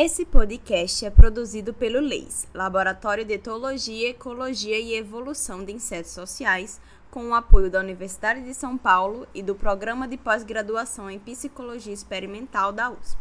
Esse 0.00 0.24
podcast 0.24 1.04
é 1.04 1.10
produzido 1.10 1.74
pelo 1.74 1.98
LEIS, 1.98 2.46
Laboratório 2.54 3.24
de 3.24 3.34
Etologia, 3.34 4.10
Ecologia 4.10 4.78
e 4.78 4.94
Evolução 4.94 5.64
de 5.64 5.72
Insetos 5.72 6.12
Sociais, 6.12 6.80
com 7.10 7.30
o 7.30 7.34
apoio 7.34 7.68
da 7.68 7.80
Universidade 7.80 8.44
de 8.44 8.54
São 8.54 8.78
Paulo 8.78 9.26
e 9.34 9.42
do 9.42 9.56
Programa 9.56 10.06
de 10.06 10.16
Pós-Graduação 10.16 11.10
em 11.10 11.18
Psicologia 11.18 11.92
Experimental 11.92 12.72
da 12.72 12.92
USP. 12.92 13.18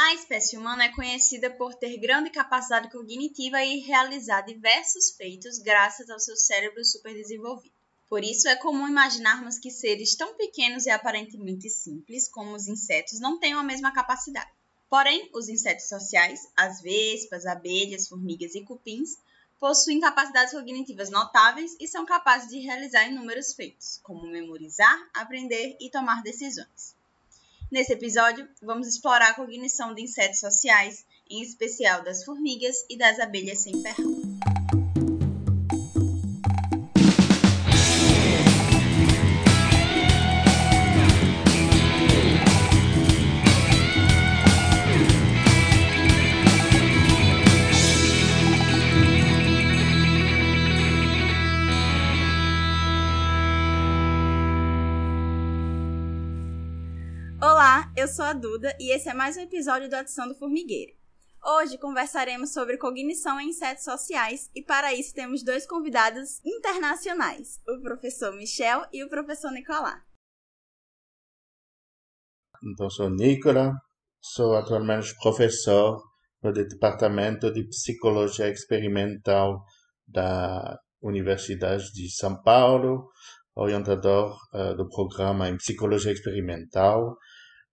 A 0.00 0.14
espécie 0.14 0.56
humana 0.56 0.84
é 0.84 0.94
conhecida 0.94 1.50
por 1.50 1.74
ter 1.74 1.98
grande 1.98 2.30
capacidade 2.30 2.90
cognitiva 2.90 3.62
e 3.62 3.80
realizar 3.80 4.40
diversos 4.40 5.10
feitos 5.14 5.58
graças 5.58 6.08
ao 6.08 6.18
seu 6.18 6.36
cérebro 6.36 6.82
superdesenvolvido. 6.86 7.83
Por 8.08 8.22
isso, 8.22 8.48
é 8.48 8.56
comum 8.56 8.86
imaginarmos 8.86 9.58
que 9.58 9.70
seres 9.70 10.14
tão 10.14 10.36
pequenos 10.36 10.86
e 10.86 10.90
aparentemente 10.90 11.68
simples 11.68 12.28
como 12.28 12.54
os 12.54 12.68
insetos 12.68 13.18
não 13.18 13.38
tenham 13.38 13.58
a 13.58 13.64
mesma 13.64 13.92
capacidade. 13.92 14.50
Porém, 14.88 15.28
os 15.34 15.48
insetos 15.48 15.88
sociais, 15.88 16.40
as 16.56 16.80
vespas, 16.80 17.46
abelhas, 17.46 18.06
formigas 18.06 18.54
e 18.54 18.62
cupins, 18.62 19.16
possuem 19.58 19.98
capacidades 19.98 20.52
cognitivas 20.52 21.10
notáveis 21.10 21.74
e 21.80 21.88
são 21.88 22.04
capazes 22.04 22.50
de 22.50 22.58
realizar 22.58 23.08
inúmeros 23.08 23.54
feitos, 23.54 23.98
como 24.02 24.26
memorizar, 24.26 24.96
aprender 25.14 25.76
e 25.80 25.90
tomar 25.90 26.22
decisões. 26.22 26.94
Nesse 27.72 27.94
episódio, 27.94 28.48
vamos 28.62 28.86
explorar 28.86 29.30
a 29.30 29.34
cognição 29.34 29.94
de 29.94 30.02
insetos 30.02 30.38
sociais, 30.38 31.04
em 31.28 31.42
especial 31.42 32.04
das 32.04 32.24
formigas 32.24 32.84
e 32.88 32.96
das 32.96 33.18
abelhas 33.18 33.60
sem 33.60 33.80
ferrão. 33.82 34.63
Eu 57.96 58.08
sou 58.08 58.24
a 58.24 58.32
Duda 58.32 58.76
e 58.80 58.92
esse 58.92 59.08
é 59.08 59.14
mais 59.14 59.36
um 59.36 59.40
episódio 59.40 59.88
do 59.88 59.94
Adição 59.94 60.26
do 60.26 60.34
Formigueiro. 60.34 60.92
Hoje 61.44 61.78
conversaremos 61.78 62.52
sobre 62.52 62.76
cognição 62.76 63.40
em 63.40 63.50
insetos 63.50 63.84
sociais 63.84 64.50
e 64.54 64.62
para 64.62 64.92
isso 64.92 65.14
temos 65.14 65.44
dois 65.44 65.64
convidados 65.64 66.40
internacionais, 66.44 67.60
o 67.68 67.80
professor 67.82 68.34
Michel 68.34 68.84
e 68.92 69.04
o 69.04 69.08
professor 69.08 69.52
Nicolás. 69.52 70.02
Então, 72.64 72.90
sou 72.90 73.10
Nicola, 73.10 73.72
sou 74.20 74.56
atualmente 74.56 75.14
professor 75.22 76.02
no 76.42 76.52
Departamento 76.52 77.52
de 77.52 77.62
Psicologia 77.68 78.48
Experimental 78.48 79.62
da 80.08 80.78
Universidade 81.00 81.92
de 81.92 82.10
São 82.10 82.42
Paulo, 82.42 83.08
orientador 83.54 84.36
uh, 84.52 84.74
do 84.74 84.88
programa 84.88 85.48
em 85.48 85.56
Psicologia 85.56 86.10
Experimental 86.10 87.16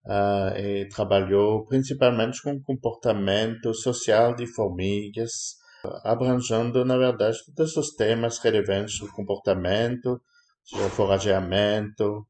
uh, 0.05 0.57
e 0.57 0.87
trabalhou 0.89 1.65
principalmente 1.65 2.41
com 2.41 2.61
comportamento 2.61 3.73
social 3.73 4.35
de 4.35 4.47
formigas, 4.47 5.55
abrangendo, 6.03 6.85
na 6.85 6.97
verdade, 6.97 7.37
todos 7.55 7.75
os 7.75 7.93
temas 7.95 8.37
relevantes 8.39 8.99
do 8.99 9.11
comportamento, 9.11 10.21
seja 10.63 10.89
forageamento, 10.89 12.25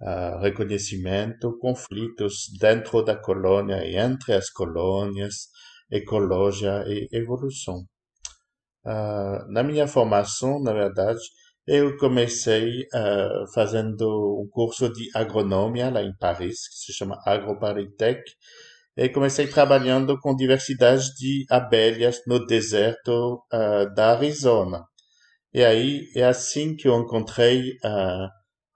uh, 0.00 0.40
reconhecimento, 0.40 1.56
conflitos 1.58 2.46
dentro 2.58 3.02
da 3.02 3.16
colônia 3.16 3.84
e 3.84 3.96
entre 3.96 4.34
as 4.34 4.50
colônias, 4.50 5.48
ecologia 5.90 6.84
e 6.86 7.08
evolução. 7.12 7.84
Uh, 8.84 9.50
na 9.50 9.62
minha 9.62 9.88
formação, 9.88 10.62
na 10.62 10.72
verdade, 10.72 11.20
eu 11.66 11.96
comecei 11.96 12.82
uh, 12.94 13.52
fazendo 13.52 14.06
um 14.40 14.48
curso 14.50 14.88
de 14.92 15.10
agronomia 15.14 15.90
lá 15.90 16.02
em 16.02 16.16
Paris, 16.16 16.68
que 16.68 16.76
se 16.76 16.92
chama 16.92 17.18
AgroParisTech, 17.26 18.22
e 18.96 19.08
comecei 19.08 19.46
trabalhando 19.48 20.18
com 20.20 20.36
diversidade 20.36 21.12
de 21.16 21.44
abelhas 21.50 22.20
no 22.26 22.46
deserto 22.46 23.42
uh, 23.52 23.92
da 23.94 24.12
Arizona. 24.12 24.84
E 25.52 25.64
aí 25.64 26.02
é 26.14 26.24
assim 26.24 26.76
que 26.76 26.88
eu 26.88 26.98
encontrei 27.00 27.70
uh, 27.84 28.28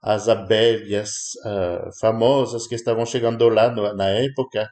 as 0.03 0.27
abelhas 0.27 1.11
famosas 1.99 2.67
que 2.67 2.73
estavam 2.73 3.05
chegando 3.05 3.47
lá 3.49 3.69
no, 3.69 3.93
na 3.95 4.07
época, 4.07 4.67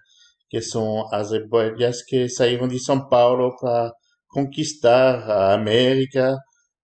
que 0.49 0.59
são 0.61 1.07
as 1.13 1.31
abelhas 1.31 2.03
que 2.03 2.27
saíram 2.27 2.67
de 2.67 2.79
São 2.79 3.07
Paulo 3.07 3.55
para 3.59 3.91
conquistar 4.27 5.29
a 5.29 5.53
América 5.53 6.35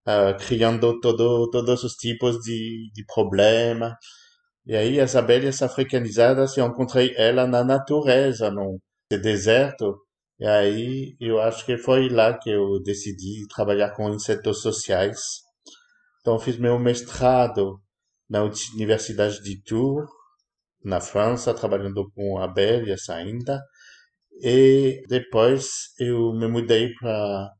uh, 0.06 0.36
criando 0.46 1.00
todo, 1.00 1.50
todos 1.50 1.84
os 1.84 1.94
tipos 1.94 2.38
de, 2.40 2.90
de 2.92 3.04
problema. 3.06 3.96
E 4.66 4.76
aí 4.76 5.00
as 5.00 5.16
abelhas 5.16 5.62
africanizadas, 5.62 6.56
eu 6.56 6.66
encontrei 6.66 7.14
ela 7.16 7.46
na 7.46 7.64
natureza, 7.64 8.50
no 8.50 8.80
deserto. 9.10 9.98
E 10.38 10.46
aí 10.46 11.16
eu 11.20 11.40
acho 11.40 11.64
que 11.66 11.78
foi 11.78 12.08
lá 12.08 12.38
que 12.38 12.50
eu 12.50 12.82
decidi 12.82 13.46
trabalhar 13.54 13.90
com 13.92 14.10
insetos 14.10 14.62
sociais. 14.62 15.20
Então 16.20 16.38
fiz 16.38 16.58
meu 16.58 16.78
mestrado 16.78 17.80
na 18.28 18.42
Universidade 18.74 19.40
de 19.42 19.62
Tours, 19.62 20.10
na 20.84 21.00
França, 21.00 21.54
trabalhando 21.54 22.10
com 22.12 22.38
abelhas 22.38 23.08
ainda. 23.08 23.62
E 24.42 25.02
depois 25.08 25.68
eu 25.98 26.32
me 26.34 26.48
mudei 26.48 26.92
para 26.94 27.50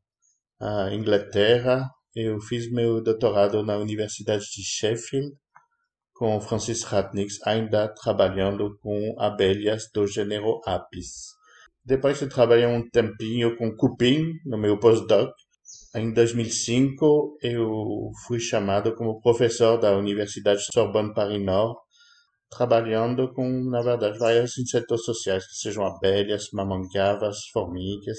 a 0.61 0.93
Inglaterra 0.93 1.89
eu 2.19 2.41
fiz 2.41 2.71
meu 2.71 2.99
doutorado 2.99 3.61
na 3.61 3.77
Universidade 3.77 4.43
de 4.45 4.63
Sheffield 4.63 5.35
com 6.15 6.41
Francis 6.41 6.81
Ratnix, 6.81 7.35
ainda 7.45 7.87
trabalhando 7.89 8.75
com 8.81 9.13
abelhas 9.19 9.87
do 9.93 10.07
gênero 10.07 10.59
Apis. 10.65 11.35
Depois 11.85 12.19
eu 12.19 12.27
trabalhei 12.27 12.65
um 12.65 12.89
tempinho 12.89 13.55
com 13.55 13.75
cupim 13.75 14.33
no 14.47 14.57
meu 14.57 14.79
postdoc. 14.79 15.31
Em 15.95 16.11
2005 16.11 17.37
eu 17.43 18.09
fui 18.25 18.39
chamado 18.39 18.95
como 18.95 19.21
professor 19.21 19.77
da 19.77 19.95
Universidade 19.95 20.65
Sorbonne 20.73 21.13
Paris 21.13 21.45
Nord, 21.45 21.77
trabalhando 22.49 23.31
com, 23.31 23.47
na 23.69 23.83
verdade, 23.83 24.17
vários 24.17 24.57
insetos 24.57 25.05
sociais, 25.05 25.45
que 25.45 25.55
sejam 25.55 25.85
abelhas, 25.85 26.47
mamangavas, 26.51 27.37
formigas, 27.53 28.17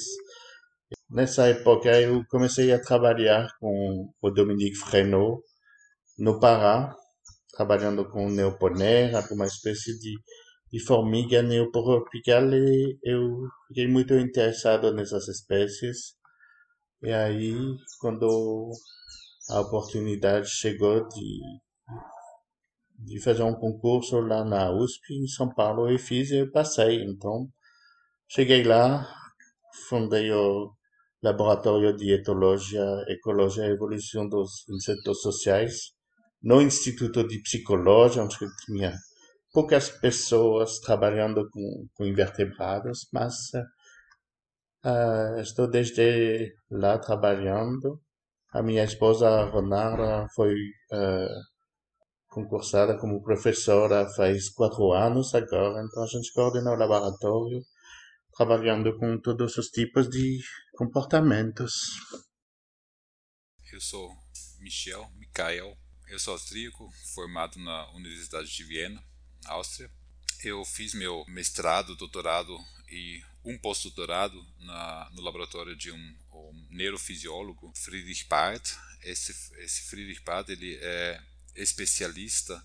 Nessa 1.11 1.49
época 1.49 1.99
eu 1.99 2.23
comecei 2.29 2.71
a 2.71 2.79
trabalhar 2.79 3.49
com 3.59 4.13
o 4.21 4.31
Dominique 4.31 4.77
Frenot 4.77 5.43
no 6.19 6.39
Pará, 6.39 6.95
trabalhando 7.57 8.07
com 8.11 8.29
neoponera, 8.29 9.27
uma 9.31 9.47
espécie 9.47 9.99
de, 9.99 10.15
de 10.71 10.85
formiga 10.85 11.43
neotropical 11.43 12.53
e 12.53 12.99
eu 13.03 13.49
fiquei 13.69 13.89
muito 13.89 14.13
interessado 14.15 14.93
nessas 14.93 15.27
espécies. 15.29 16.15
E 17.03 17.11
aí, 17.11 17.55
quando 18.01 18.71
a 19.49 19.61
oportunidade 19.61 20.51
chegou 20.51 21.09
de, 21.09 21.41
de 22.99 23.19
fazer 23.23 23.45
um 23.45 23.55
concurso 23.55 24.21
lá 24.21 24.45
na 24.45 24.71
USP, 24.71 25.15
em 25.15 25.27
São 25.27 25.49
Paulo, 25.55 25.91
eu 25.91 25.99
fiz 25.99 26.31
e 26.31 26.37
eu 26.37 26.51
passei. 26.51 27.03
Então, 27.03 27.49
cheguei 28.29 28.63
lá, 28.63 29.11
fundei 29.89 30.31
o 30.33 30.78
Laboratório 31.23 31.97
de 31.97 32.13
Etologia, 32.13 32.85
Ecologia 33.09 33.67
e 33.67 33.73
Evolução 33.73 34.29
dos 34.29 34.69
Insetos 34.69 35.21
Sociais, 35.21 35.93
no 36.43 36.63
Instituto 36.63 37.27
de 37.27 37.43
Psicologia, 37.43 38.23
onde 38.23 38.37
tinha 38.65 38.95
poucas 39.53 39.91
pessoas 39.91 40.79
trabalhando 40.79 41.49
com, 41.51 41.87
com 41.95 42.05
invertebrados, 42.05 43.09
mas 43.13 43.35
uh, 44.85 45.41
estou 45.41 45.69
desde 45.69 46.55
lá 46.71 46.99
trabalhando. 46.99 48.01
A 48.53 48.63
minha 48.63 48.85
esposa 48.85 49.45
Ronara 49.47 50.29
foi 50.35 50.55
uh, 50.55 51.41
concursada 52.29 52.97
como 52.97 53.23
professora 53.23 54.09
faz 54.15 54.49
quatro 54.51 54.93
anos 54.93 55.35
agora, 55.35 55.83
então 55.83 56.05
a 56.05 56.07
gente 56.07 56.33
coordena 56.33 56.71
o 56.71 56.77
laboratório 56.77 57.61
trabalhando 58.37 58.97
com 58.97 59.19
todos 59.21 59.59
os 59.59 59.67
tipos 59.67 60.09
de 60.09 60.39
comportamentos. 60.79 61.73
Eu 63.73 63.81
sou 63.81 64.17
Michel 64.61 65.11
Mikael, 65.17 65.77
eu 66.07 66.21
sou 66.21 66.35
austríaco, 66.35 66.89
formado 67.15 67.59
na 67.59 67.91
Universidade 67.97 68.49
de 68.49 68.63
Viena, 68.63 69.05
Áustria. 69.47 69.91
Eu 70.45 70.65
fiz 70.65 70.95
meu 70.95 71.25
mestrado, 71.27 71.97
doutorado 71.97 72.57
e 72.89 73.21
um 73.45 73.59
pós-doutorado 73.59 74.41
no 75.15 75.21
laboratório 75.21 75.75
de 75.75 75.91
um, 75.91 76.17
um, 76.33 76.67
neurofisiólogo, 76.71 77.73
Friedrich 77.75 78.25
Barth. 78.27 78.77
Esse, 79.03 79.33
esse 79.59 79.83
Friedrich 79.83 80.23
Barth 80.23 80.49
ele 80.49 80.79
é 80.81 81.21
especialista 81.57 82.65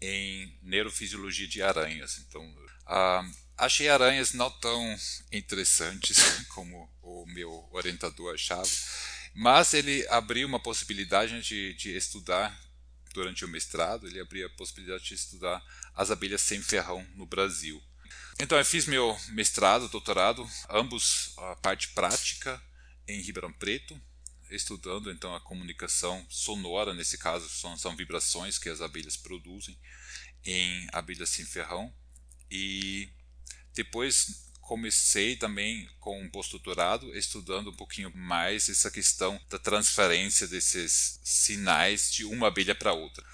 em 0.00 0.56
neurofisiologia 0.62 1.48
de 1.48 1.60
aranhas. 1.60 2.18
Então, 2.18 2.48
uh, 2.86 3.47
achei 3.58 3.88
aranhas 3.88 4.32
não 4.32 4.50
tão 4.50 4.96
interessantes 5.32 6.18
como 6.54 6.88
o 7.02 7.26
meu 7.26 7.68
orientador 7.72 8.34
achava, 8.34 8.70
mas 9.34 9.74
ele 9.74 10.06
abriu 10.08 10.46
uma 10.46 10.60
possibilidade 10.60 11.42
de, 11.42 11.74
de 11.74 11.96
estudar 11.96 12.56
durante 13.12 13.44
o 13.44 13.48
mestrado, 13.48 14.06
ele 14.06 14.20
abriu 14.20 14.46
a 14.46 14.50
possibilidade 14.50 15.04
de 15.04 15.14
estudar 15.14 15.62
as 15.94 16.10
abelhas 16.10 16.40
sem 16.40 16.62
ferrão 16.62 17.04
no 17.14 17.26
Brasil. 17.26 17.82
Então 18.40 18.56
eu 18.56 18.64
fiz 18.64 18.86
meu 18.86 19.18
mestrado, 19.30 19.88
doutorado, 19.88 20.48
ambos 20.70 21.34
a 21.36 21.56
parte 21.56 21.88
prática 21.88 22.62
em 23.06 23.20
Ribeirão 23.20 23.52
Preto, 23.52 24.00
estudando 24.50 25.10
então 25.10 25.34
a 25.34 25.40
comunicação 25.40 26.24
sonora, 26.30 26.94
nesse 26.94 27.18
caso 27.18 27.48
são, 27.48 27.76
são 27.76 27.96
vibrações 27.96 28.58
que 28.58 28.68
as 28.68 28.80
abelhas 28.80 29.16
produzem 29.16 29.76
em 30.44 30.86
abelhas 30.92 31.30
sem 31.30 31.44
ferrão 31.44 31.92
e 32.50 33.10
depois 33.78 34.50
comecei 34.60 35.36
também 35.36 35.88
com 36.00 36.20
um 36.20 36.28
pós-doutorado 36.28 37.16
estudando 37.16 37.70
um 37.70 37.76
pouquinho 37.76 38.10
mais 38.12 38.68
essa 38.68 38.90
questão 38.90 39.40
da 39.48 39.56
transferência 39.56 40.48
desses 40.48 41.20
sinais 41.22 42.10
de 42.10 42.24
uma 42.24 42.48
abelha 42.48 42.74
para 42.74 42.92
outra. 42.92 43.24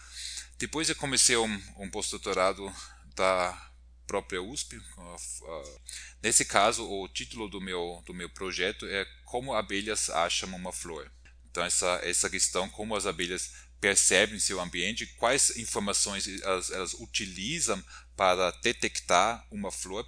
Depois 0.58 0.90
eu 0.90 0.96
comecei 0.96 1.34
um, 1.34 1.62
um 1.78 1.90
pós-doutorado 1.90 2.70
da 3.16 3.72
própria 4.06 4.42
USP. 4.42 4.78
Nesse 6.22 6.44
caso, 6.44 6.86
o 6.86 7.08
título 7.08 7.48
do 7.48 7.58
meu, 7.58 8.02
do 8.04 8.12
meu 8.12 8.28
projeto 8.28 8.84
é 8.84 9.06
Como 9.24 9.54
abelhas 9.54 10.10
acham 10.10 10.54
uma 10.54 10.72
flor. 10.72 11.10
Então, 11.50 11.64
essa, 11.64 12.00
essa 12.02 12.28
questão, 12.28 12.68
como 12.68 12.94
as 12.94 13.06
abelhas 13.06 13.50
percebem 13.80 14.38
seu 14.38 14.60
ambiente, 14.60 15.06
quais 15.16 15.56
informações 15.56 16.26
elas, 16.42 16.70
elas 16.70 16.92
utilizam 16.94 17.82
para 18.14 18.50
detectar 18.62 19.46
uma 19.50 19.70
flor. 19.70 20.06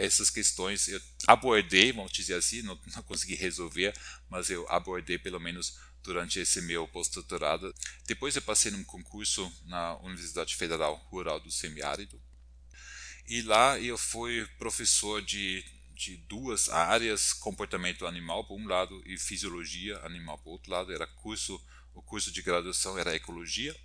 Essas 0.00 0.30
questões 0.30 0.88
eu 0.88 1.00
abordei, 1.26 1.92
vamos 1.92 2.12
dizer 2.12 2.34
assim, 2.34 2.62
não, 2.62 2.78
não 2.94 3.02
consegui 3.02 3.34
resolver, 3.34 3.94
mas 4.28 4.48
eu 4.50 4.66
abordei 4.70 5.18
pelo 5.18 5.38
menos 5.38 5.78
durante 6.02 6.40
esse 6.40 6.60
meu 6.62 6.88
pós-doutorado. 6.88 7.74
Depois 8.06 8.34
eu 8.34 8.42
passei 8.42 8.70
num 8.70 8.84
concurso 8.84 9.52
na 9.66 9.96
Universidade 9.98 10.56
Federal 10.56 10.94
Rural 11.10 11.38
do 11.38 11.50
Semiárido, 11.50 12.20
e 13.26 13.42
lá 13.42 13.78
eu 13.78 13.96
fui 13.96 14.46
professor 14.58 15.22
de, 15.22 15.64
de 15.94 16.16
duas 16.16 16.68
áreas, 16.68 17.32
comportamento 17.32 18.06
animal 18.06 18.44
por 18.44 18.58
um 18.58 18.66
lado 18.66 19.02
e 19.06 19.16
fisiologia 19.18 19.98
animal 19.98 20.38
por 20.38 20.50
outro 20.50 20.72
lado. 20.72 20.92
Era 20.92 21.06
curso, 21.06 21.62
o 21.94 22.02
curso 22.02 22.32
de 22.32 22.42
graduação 22.42 22.98
era 22.98 23.14
ecologia. 23.14 23.76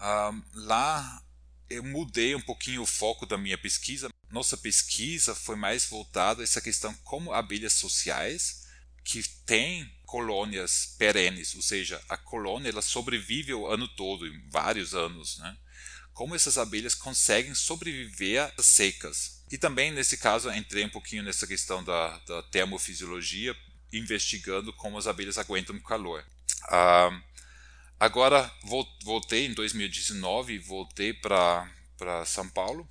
Um, 0.00 0.42
lá 0.54 1.23
eu 1.68 1.82
mudei 1.82 2.34
um 2.34 2.40
pouquinho 2.40 2.82
o 2.82 2.86
foco 2.86 3.26
da 3.26 3.38
minha 3.38 3.58
pesquisa. 3.58 4.08
Nossa 4.30 4.56
pesquisa 4.56 5.34
foi 5.34 5.56
mais 5.56 5.86
voltada 5.86 6.42
a 6.42 6.44
essa 6.44 6.60
questão 6.60 6.94
como 7.04 7.32
abelhas 7.32 7.74
sociais 7.74 8.64
que 9.04 9.22
têm 9.46 9.90
colônias 10.06 10.94
perenes, 10.98 11.54
ou 11.54 11.62
seja, 11.62 12.00
a 12.08 12.16
colônia 12.16 12.70
ela 12.70 12.80
sobrevive 12.80 13.52
o 13.52 13.66
ano 13.66 13.86
todo, 13.88 14.24
vários 14.50 14.94
anos, 14.94 15.38
né? 15.38 15.56
como 16.14 16.34
essas 16.34 16.56
abelhas 16.56 16.94
conseguem 16.94 17.54
sobreviver 17.54 18.52
às 18.56 18.66
secas. 18.66 19.42
E 19.50 19.58
também, 19.58 19.90
nesse 19.90 20.16
caso, 20.16 20.50
entrei 20.50 20.84
um 20.84 20.88
pouquinho 20.88 21.24
nessa 21.24 21.46
questão 21.46 21.82
da, 21.82 22.18
da 22.20 22.42
termofisiologia, 22.44 23.54
investigando 23.92 24.72
como 24.72 24.96
as 24.96 25.06
abelhas 25.06 25.36
aguentam 25.36 25.76
o 25.76 25.82
calor. 25.82 26.24
Ah, 26.68 27.10
agora, 28.04 28.52
voltei 29.02 29.46
em 29.46 29.54
2019, 29.54 30.58
voltei 30.58 31.12
para 31.14 31.66
São 32.26 32.48
Paulo, 32.48 32.88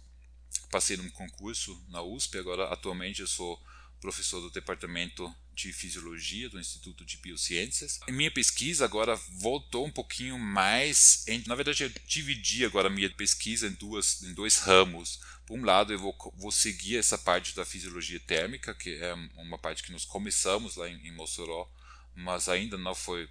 passei 0.71 0.97
num 0.97 1.09
concurso 1.09 1.79
na 1.89 2.01
USP, 2.01 2.37
agora 2.37 2.65
atualmente 2.73 3.21
eu 3.21 3.27
sou 3.27 3.61
professor 4.01 4.41
do 4.41 4.49
departamento 4.49 5.33
de 5.53 5.71
Fisiologia 5.71 6.49
do 6.49 6.59
Instituto 6.59 7.05
de 7.05 7.17
Biociências. 7.17 7.99
Minha 8.09 8.31
pesquisa 8.31 8.83
agora 8.83 9.15
voltou 9.39 9.85
um 9.85 9.91
pouquinho 9.91 10.37
mais, 10.37 11.23
em, 11.27 11.43
na 11.45 11.55
verdade 11.55 11.83
eu 11.83 11.91
dividi 12.07 12.65
agora 12.65 12.87
a 12.87 12.91
minha 12.91 13.09
pesquisa 13.09 13.67
em, 13.67 13.71
duas, 13.71 14.23
em 14.23 14.33
dois 14.33 14.57
ramos. 14.57 15.19
Por 15.45 15.57
um 15.57 15.63
lado 15.63 15.93
eu 15.93 15.99
vou, 15.99 16.15
vou 16.35 16.51
seguir 16.51 16.97
essa 16.97 17.17
parte 17.17 17.55
da 17.55 17.63
fisiologia 17.63 18.19
térmica, 18.19 18.73
que 18.73 18.95
é 18.95 19.13
uma 19.37 19.57
parte 19.57 19.83
que 19.83 19.91
nós 19.91 20.05
começamos 20.05 20.75
lá 20.75 20.89
em, 20.89 21.07
em 21.07 21.11
Mossoró, 21.11 21.69
mas 22.15 22.49
ainda 22.49 22.77
não 22.77 22.95
foi, 22.95 23.29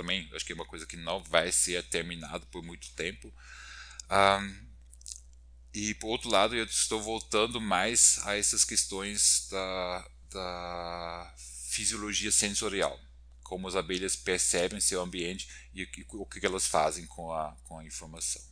também 0.00 0.26
acho 0.34 0.46
que 0.46 0.52
é 0.52 0.54
uma 0.54 0.64
coisa 0.64 0.86
que 0.86 0.96
não 0.96 1.22
vai 1.22 1.52
ser 1.52 1.86
terminada 1.88 2.44
por 2.46 2.62
muito 2.62 2.94
tempo. 2.94 3.32
Um, 4.10 4.70
e 5.74 5.94
por 5.94 6.08
outro 6.08 6.30
lado, 6.30 6.56
eu 6.56 6.64
estou 6.64 7.00
voltando 7.02 7.60
mais 7.60 8.18
a 8.24 8.34
essas 8.36 8.64
questões 8.64 9.46
da, 9.50 10.08
da 10.32 11.34
fisiologia 11.70 12.32
sensorial, 12.32 12.98
como 13.42 13.68
as 13.68 13.76
abelhas 13.76 14.16
percebem 14.16 14.80
seu 14.80 15.02
ambiente 15.02 15.46
e 15.74 15.84
o 16.14 16.26
que 16.26 16.46
elas 16.46 16.66
fazem 16.66 17.06
com 17.06 17.30
a, 17.30 17.54
com 17.64 17.78
a 17.78 17.84
informação. 17.84 18.42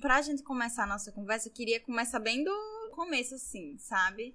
Para 0.00 0.16
a 0.16 0.22
gente 0.22 0.42
começar 0.42 0.84
a 0.84 0.86
nossa 0.86 1.12
conversa, 1.12 1.48
eu 1.48 1.52
queria 1.52 1.80
começar 1.80 2.18
bem 2.18 2.42
do 2.42 2.90
começo, 2.92 3.34
assim, 3.34 3.76
sabe? 3.78 4.34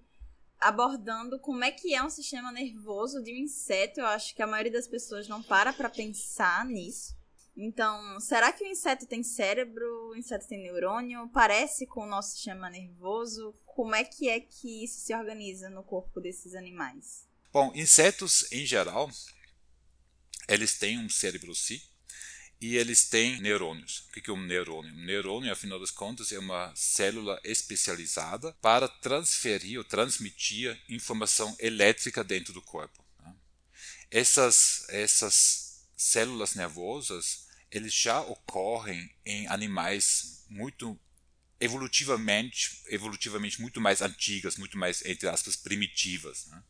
Abordando 0.61 1.39
como 1.39 1.63
é 1.63 1.71
que 1.71 1.93
é 1.95 2.03
um 2.03 2.09
sistema 2.09 2.51
nervoso 2.51 3.21
de 3.21 3.33
um 3.33 3.37
inseto. 3.37 3.99
Eu 3.99 4.05
acho 4.05 4.35
que 4.35 4.41
a 4.41 4.47
maioria 4.47 4.71
das 4.71 4.87
pessoas 4.87 5.27
não 5.27 5.41
para 5.41 5.73
para 5.73 5.89
pensar 5.89 6.63
nisso. 6.65 7.19
Então, 7.57 8.19
será 8.19 8.53
que 8.53 8.63
o 8.63 8.67
inseto 8.67 9.05
tem 9.05 9.23
cérebro? 9.23 10.09
O 10.09 10.15
inseto 10.15 10.47
tem 10.47 10.61
neurônio? 10.61 11.29
Parece 11.33 11.85
com 11.85 12.03
o 12.03 12.07
nosso 12.07 12.31
sistema 12.35 12.69
nervoso? 12.69 13.53
Como 13.65 13.95
é 13.95 14.03
que 14.03 14.29
é 14.29 14.39
que 14.39 14.83
isso 14.83 15.01
se 15.01 15.13
organiza 15.13 15.69
no 15.69 15.83
corpo 15.83 16.21
desses 16.21 16.55
animais? 16.55 17.27
Bom, 17.51 17.71
insetos 17.75 18.49
em 18.51 18.65
geral, 18.65 19.09
eles 20.47 20.77
têm 20.77 20.97
um 20.97 21.09
cérebro 21.09 21.53
sim 21.53 21.81
e 22.61 22.77
eles 22.77 23.05
têm 23.09 23.41
neurônios. 23.41 24.03
O 24.07 24.11
que 24.11 24.29
é 24.29 24.33
um 24.33 24.39
neurônio? 24.39 24.93
Um 24.93 25.03
neurônio, 25.03 25.51
afinal 25.51 25.79
das 25.79 25.89
contas, 25.89 26.31
é 26.31 26.37
uma 26.37 26.71
célula 26.75 27.41
especializada 27.43 28.53
para 28.61 28.87
transferir 28.87 29.79
ou 29.79 29.83
transmitir 29.83 30.79
informação 30.87 31.55
elétrica 31.59 32.23
dentro 32.23 32.53
do 32.53 32.61
corpo. 32.61 33.03
Tá? 33.17 33.33
Essas, 34.11 34.85
essas 34.89 35.87
células 35.97 36.53
nervosas 36.53 37.49
eles 37.71 37.93
já 37.93 38.19
ocorrem 38.21 39.09
em 39.25 39.47
animais 39.47 40.43
muito 40.49 40.99
evolutivamente 41.59 42.81
evolutivamente 42.87 43.61
muito 43.61 43.79
mais 43.79 44.01
antigas, 44.01 44.57
muito 44.57 44.77
mais 44.77 45.05
entre 45.05 45.29
aspas 45.29 45.55
primitivas. 45.55 46.47
Né? 46.47 46.63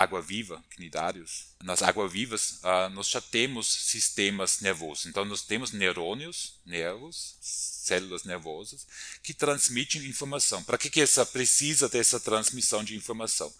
Água 0.00 0.22
viva, 0.22 0.64
cnidários. 0.70 1.56
Nas 1.60 1.82
águas 1.82 2.12
vivas 2.12 2.60
uh, 2.62 2.88
nós 2.92 3.08
já 3.08 3.20
temos 3.20 3.66
sistemas 3.66 4.60
nervosos. 4.60 5.06
Então 5.06 5.24
nós 5.24 5.42
temos 5.42 5.72
neurônios, 5.72 6.60
nervos, 6.64 7.36
células 7.40 8.22
nervosas 8.22 8.86
que 9.24 9.34
transmitem 9.34 10.04
informação. 10.06 10.62
Para 10.62 10.78
que 10.78 10.88
que 10.88 11.00
essa 11.00 11.26
precisa 11.26 11.88
dessa 11.88 12.20
transmissão 12.20 12.84
de 12.84 12.94
informação? 12.94 13.52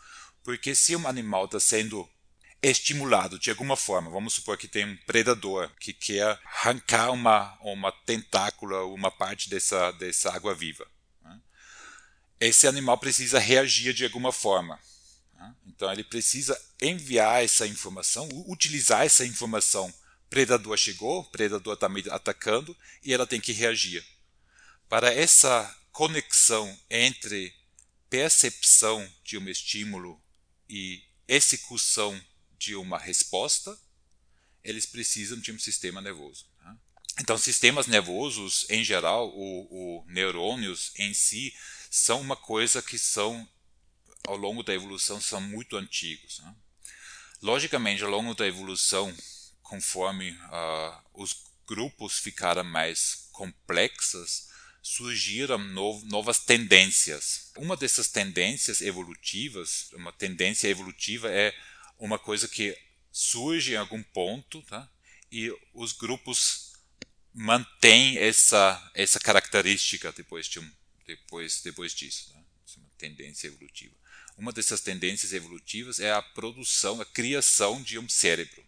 Porque 0.45 0.77
se 0.77 0.95
um 0.95 1.09
animal 1.09 1.47
está 1.47 1.59
sendo 1.59 2.09
estimulado 2.63 3.37
de 3.37 3.51
alguma 3.51 3.77
forma. 3.77 4.09
Vamos 4.09 4.35
supor 4.35 4.57
que 4.57 4.69
tem 4.69 4.85
um 4.85 4.97
predador 5.07 5.69
que 5.81 5.93
quer 5.93 6.39
arrancar 6.45 7.11
uma, 7.11 7.59
uma 7.63 7.91
tentácula, 7.91 8.85
uma 8.85 9.11
parte 9.11 9.49
dessa, 9.51 9.91
dessa 9.93 10.33
água 10.33 10.55
viva. 10.55 10.87
Né? 11.23 11.41
Esse 12.41 12.69
animal 12.69 12.99
precisa 12.99 13.41
reagir 13.41 13.93
de 13.93 14.05
alguma 14.05 14.33
forma. 14.33 14.79
Né? 15.39 15.55
Então 15.67 15.91
ele 15.93 16.05
precisa 16.05 16.61
enviar 16.83 17.43
essa 17.43 17.67
informação, 17.67 18.29
utilizar 18.47 19.03
essa 19.03 19.25
informação. 19.25 19.93
Predador 20.29 20.77
chegou, 20.77 21.25
predador 21.25 21.75
está 21.75 21.89
me 21.89 22.05
atacando 22.11 22.77
e 23.03 23.15
ela 23.15 23.27
tem 23.27 23.41
que 23.41 23.53
reagir. 23.53 24.05
Para 24.89 25.13
essa 25.13 25.75
conexão 25.93 26.79
entre 26.91 27.55
percepção 28.11 29.11
de 29.25 29.39
um 29.39 29.49
estímulo 29.49 30.21
e 30.69 31.03
execução 31.27 32.21
de 32.59 32.75
uma 32.75 32.99
resposta, 32.99 33.79
eles 34.65 34.87
precisam 34.87 35.39
de 35.39 35.53
um 35.53 35.59
sistema 35.59 36.01
nervoso. 36.01 36.47
Tá? 36.59 36.77
Então, 37.21 37.39
sistemas 37.39 37.87
nervosos, 37.87 38.67
em 38.69 38.83
geral, 38.83 39.29
o, 39.35 40.01
o 40.01 40.05
neurônios 40.09 40.93
em 40.97 41.15
si, 41.15 41.55
são 41.91 42.21
uma 42.21 42.37
coisa 42.37 42.83
que 42.83 42.99
são, 42.99 43.49
ao 44.27 44.37
longo 44.37 44.63
da 44.63 44.75
evolução, 44.75 45.21
são 45.21 45.41
muito 45.41 45.77
antigos. 45.77 46.39
Tá? 46.39 46.55
Logicamente, 47.43 48.03
ao 48.03 48.11
longo 48.11 48.35
da 48.35 48.47
evolução, 48.47 49.15
conforme 49.63 50.31
uh, 50.31 51.03
os 51.15 51.45
grupos 51.67 52.19
ficaram 52.19 52.65
mais 52.65 53.29
complexos, 53.33 54.49
surgiram 54.83 55.59
no, 55.59 56.03
novas 56.07 56.39
tendências. 56.39 57.53
Uma 57.57 57.77
dessas 57.77 58.09
tendências 58.09 58.81
evolutivas, 58.81 59.91
uma 59.93 60.13
tendência 60.13 60.69
evolutiva 60.69 61.31
é 61.31 61.55
uma 61.99 62.19
coisa 62.19 62.49
que 62.49 62.77
surge 63.13 63.73
em 63.73 63.77
algum 63.77 64.03
ponto, 64.03 64.63
tá? 64.63 64.89
e 65.31 65.53
os 65.75 65.93
grupos 65.93 66.73
mantêm 67.35 68.17
essa 68.19 68.91
essa 68.95 69.21
característica 69.21 70.11
depois 70.13 70.47
de 70.47 70.59
um, 70.59 70.73
depois 71.07 71.61
depois 71.63 71.93
disso, 71.95 72.33
né? 72.33 72.43
é 72.77 72.81
uma 72.81 72.91
tendência 72.97 73.47
evolutiva. 73.47 73.95
Uma 74.39 74.53
dessas 74.53 74.81
tendências 74.81 75.33
evolutivas 75.33 75.99
é 75.99 76.13
a 76.13 76.23
produção, 76.23 77.01
a 77.01 77.05
criação 77.05 77.83
de 77.83 77.99
um 77.99 78.09
cérebro. 78.09 78.65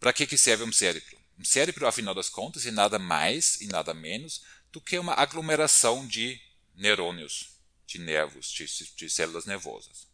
Para 0.00 0.12
que, 0.12 0.26
que 0.26 0.36
serve 0.36 0.64
um 0.64 0.72
cérebro? 0.72 1.16
Um 1.38 1.44
cérebro, 1.44 1.86
afinal 1.86 2.16
das 2.16 2.28
contas, 2.28 2.66
é 2.66 2.72
nada 2.72 2.98
mais 2.98 3.60
e 3.60 3.68
nada 3.68 3.94
menos 3.94 4.44
do 4.72 4.80
que 4.80 4.98
uma 4.98 5.14
aglomeração 5.14 6.04
de 6.04 6.40
neurônios, 6.74 7.50
de 7.86 8.00
nervos, 8.00 8.50
de, 8.50 8.66
de 8.96 9.08
células 9.08 9.46
nervosas. 9.46 10.08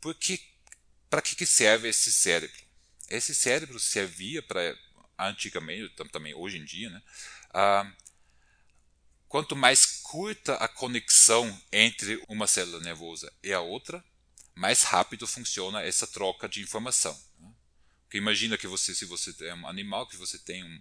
Para 0.00 1.20
que, 1.20 1.36
que 1.36 1.44
serve 1.44 1.90
esse 1.90 2.10
cérebro? 2.10 2.62
Esse 3.10 3.34
cérebro 3.34 3.78
servia 3.78 4.42
para 4.42 4.74
antigamente, 5.18 5.94
também 6.10 6.32
hoje 6.32 6.56
em 6.56 6.64
dia, 6.64 6.88
né, 6.88 7.02
ah, 7.52 7.92
quanto 9.28 9.54
mais 9.54 9.97
curta 10.08 10.54
a 10.54 10.66
conexão 10.66 11.54
entre 11.70 12.22
uma 12.28 12.46
célula 12.46 12.80
nervosa 12.80 13.30
e 13.42 13.52
a 13.52 13.60
outra, 13.60 14.02
mais 14.54 14.82
rápido 14.82 15.26
funciona 15.26 15.82
essa 15.82 16.06
troca 16.06 16.48
de 16.48 16.62
informação. 16.62 17.16
Porque 18.04 18.16
imagina 18.16 18.56
que 18.56 18.66
você, 18.66 18.94
se 18.94 19.04
você 19.04 19.34
é 19.44 19.54
um 19.54 19.68
animal, 19.68 20.08
que 20.08 20.16
você 20.16 20.38
tem 20.38 20.64
um, 20.64 20.80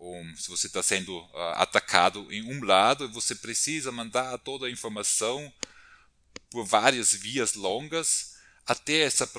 um 0.00 0.36
se 0.36 0.48
você 0.48 0.66
está 0.66 0.82
sendo 0.82 1.16
uh, 1.16 1.36
atacado 1.54 2.26
em 2.32 2.42
um 2.42 2.64
lado, 2.64 3.08
você 3.10 3.36
precisa 3.36 3.92
mandar 3.92 4.36
toda 4.38 4.66
a 4.66 4.70
informação 4.70 5.52
por 6.50 6.66
várias 6.66 7.12
vias 7.12 7.54
longas 7.54 8.34
até 8.66 9.02
essa, 9.02 9.30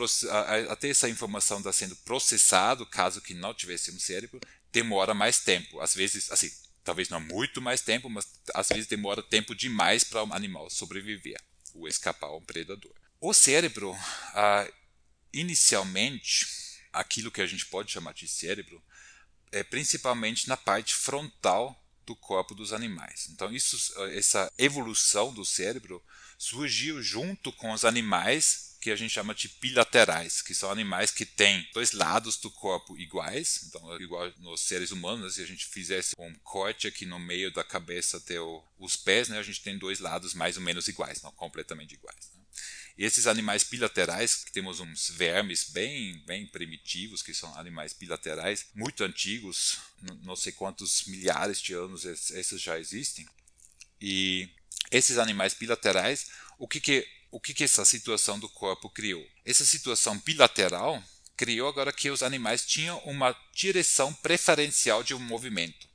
até 0.69 0.89
essa 0.89 1.09
informação 1.09 1.57
está 1.57 1.73
sendo 1.73 1.95
processado, 1.97 2.85
caso 2.85 3.19
que 3.19 3.33
não 3.33 3.53
tivesse 3.53 3.91
um 3.91 3.99
cérebro, 3.99 4.39
demora 4.71 5.13
mais 5.13 5.39
tempo. 5.39 5.81
Às 5.81 5.93
vezes, 5.93 6.31
assim, 6.31 6.49
talvez 6.85 7.09
não 7.09 7.19
muito 7.19 7.61
mais 7.61 7.81
tempo, 7.81 8.09
mas 8.09 8.39
às 8.53 8.69
vezes 8.69 8.87
demora 8.87 9.21
tempo 9.21 9.55
demais 9.55 10.03
para 10.03 10.23
um 10.23 10.31
animal 10.31 10.69
sobreviver 10.69 11.41
ou 11.73 11.87
escapar 11.87 12.27
a 12.27 12.37
um 12.37 12.45
predador. 12.45 12.93
O 13.19 13.33
cérebro, 13.33 13.91
uh, 13.91 14.73
inicialmente, 15.33 16.47
aquilo 16.93 17.31
que 17.31 17.41
a 17.41 17.47
gente 17.47 17.65
pode 17.65 17.91
chamar 17.91 18.13
de 18.13 18.27
cérebro 18.27 18.81
é 19.51 19.63
principalmente 19.63 20.47
na 20.47 20.55
parte 20.55 20.93
frontal 20.93 21.81
do 22.05 22.15
corpo 22.15 22.53
dos 22.53 22.71
animais. 22.71 23.27
Então 23.31 23.51
isso, 23.51 23.77
essa 24.11 24.51
evolução 24.57 25.33
do 25.33 25.43
cérebro 25.43 26.03
surgiu 26.37 27.01
junto 27.01 27.51
com 27.51 27.71
os 27.71 27.83
animais 27.83 28.64
que 28.85 28.91
a 28.91 28.95
gente 28.95 29.09
chama 29.09 29.33
de 29.33 29.47
bilaterais, 29.59 30.43
que 30.43 30.53
são 30.53 30.69
animais 30.69 31.09
que 31.09 31.25
têm 31.25 31.67
dois 31.73 31.91
lados 31.91 32.37
do 32.37 32.51
corpo 32.51 32.95
iguais, 32.99 33.61
então 33.63 33.99
igual 33.99 34.31
nos 34.37 34.61
seres 34.61 34.91
humanos, 34.91 35.33
se 35.33 35.41
a 35.41 35.47
gente 35.47 35.65
fizesse 35.65 36.13
um 36.19 36.31
corte 36.43 36.85
aqui 36.85 37.03
no 37.03 37.17
meio 37.17 37.51
da 37.51 37.63
cabeça 37.63 38.17
até 38.17 38.39
o, 38.39 38.63
os 38.77 38.95
pés, 38.95 39.27
né, 39.27 39.39
a 39.39 39.43
gente 39.43 39.63
tem 39.63 39.75
dois 39.75 39.99
lados 39.99 40.35
mais 40.35 40.55
ou 40.55 40.61
menos 40.61 40.87
iguais, 40.87 41.19
não 41.23 41.31
completamente 41.31 41.95
iguais. 41.95 42.29
Né? 42.35 42.43
Esses 42.95 43.25
animais 43.25 43.63
bilaterais, 43.63 44.35
que 44.35 44.51
temos 44.51 44.79
uns 44.79 45.09
vermes 45.09 45.67
bem, 45.71 46.23
bem 46.27 46.45
primitivos, 46.45 47.23
que 47.23 47.33
são 47.33 47.57
animais 47.57 47.91
bilaterais, 47.91 48.67
muito 48.75 49.03
antigos, 49.03 49.79
não 50.21 50.35
sei 50.35 50.51
quantos 50.51 51.05
milhares 51.05 51.59
de 51.59 51.73
anos 51.73 52.05
esses 52.05 52.61
já 52.61 52.77
existem. 52.77 53.27
E 53.99 54.47
esses 54.91 55.17
animais 55.17 55.55
bilaterais, 55.55 56.29
o 56.59 56.67
que 56.67 56.79
que, 56.79 57.07
o 57.35 57.39
que 57.39 57.53
que 57.53 57.63
essa 57.63 57.83
situação 57.83 58.39
do 58.39 58.47
corpo 58.47 58.89
criou? 58.89 59.25
Essa 59.45 59.65
situação 59.65 60.17
bilateral 60.19 61.03
criou 61.35 61.67
agora 61.67 61.91
que 61.91 62.09
os 62.09 62.23
animais 62.23 62.65
tinham 62.65 62.97
uma 62.99 63.35
direção 63.53 64.13
preferencial 64.13 65.03
de 65.03 65.13
um 65.13 65.19
movimento. 65.19 65.87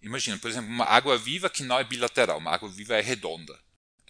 Imagina, 0.00 0.38
por 0.38 0.50
exemplo, 0.50 0.70
uma 0.70 0.84
água 0.84 1.18
viva 1.18 1.50
que 1.50 1.62
não 1.62 1.78
é 1.78 1.84
bilateral, 1.84 2.38
uma 2.38 2.52
água 2.52 2.68
viva 2.68 2.96
é 2.96 3.00
redonda 3.00 3.58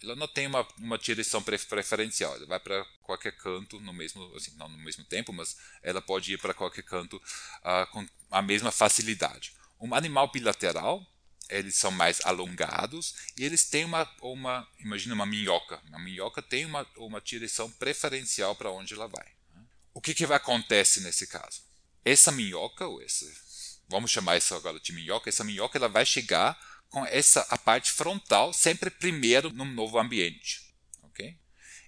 ela 0.03 0.15
não 0.15 0.27
tem 0.27 0.47
uma, 0.47 0.65
uma 0.77 0.97
direção 0.97 1.41
preferencial, 1.41 2.35
ela 2.35 2.45
vai 2.45 2.59
para 2.59 2.85
qualquer 3.01 3.35
canto 3.35 3.79
no 3.79 3.93
mesmo, 3.93 4.33
assim, 4.35 4.51
não 4.55 4.69
no 4.69 4.77
mesmo 4.77 5.03
tempo, 5.03 5.33
mas 5.33 5.57
ela 5.83 6.01
pode 6.01 6.33
ir 6.33 6.37
para 6.37 6.53
qualquer 6.53 6.83
canto 6.83 7.17
uh, 7.17 7.91
com 7.91 8.05
a 8.31 8.41
mesma 8.41 8.71
facilidade. 8.71 9.53
Um 9.79 9.93
animal 9.93 10.31
bilateral, 10.31 11.05
eles 11.49 11.75
são 11.75 11.91
mais 11.91 12.21
alongados 12.23 13.15
e 13.35 13.43
eles 13.43 13.65
têm 13.65 13.83
uma, 13.83 14.09
uma 14.21 14.67
imagina 14.79 15.15
uma 15.15 15.25
minhoca, 15.25 15.81
uma 15.87 15.99
minhoca 15.99 16.41
tem 16.41 16.65
uma, 16.65 16.85
uma 16.97 17.19
direção 17.19 17.69
preferencial 17.71 18.55
para 18.55 18.71
onde 18.71 18.93
ela 18.93 19.07
vai. 19.07 19.25
Né? 19.53 19.63
O 19.93 19.99
que 19.99 20.13
que 20.13 20.25
vai 20.25 20.37
acontecer 20.37 21.01
nesse 21.01 21.27
caso? 21.27 21.63
Essa 22.05 22.31
minhoca, 22.31 22.87
ou 22.87 23.01
esse, 23.01 23.31
vamos 23.87 24.11
chamar 24.11 24.37
isso 24.37 24.53
agora 24.53 24.79
de 24.79 24.93
minhoca, 24.93 25.29
essa 25.29 25.43
minhoca 25.43 25.77
ela 25.77 25.89
vai 25.89 26.05
chegar 26.05 26.57
com 26.89 27.05
essa 27.05 27.41
a 27.49 27.57
parte 27.57 27.91
frontal 27.91 28.53
sempre 28.53 28.89
primeiro 28.89 29.51
num 29.51 29.65
novo 29.65 29.99
ambiente, 29.99 30.73
ok? 31.03 31.37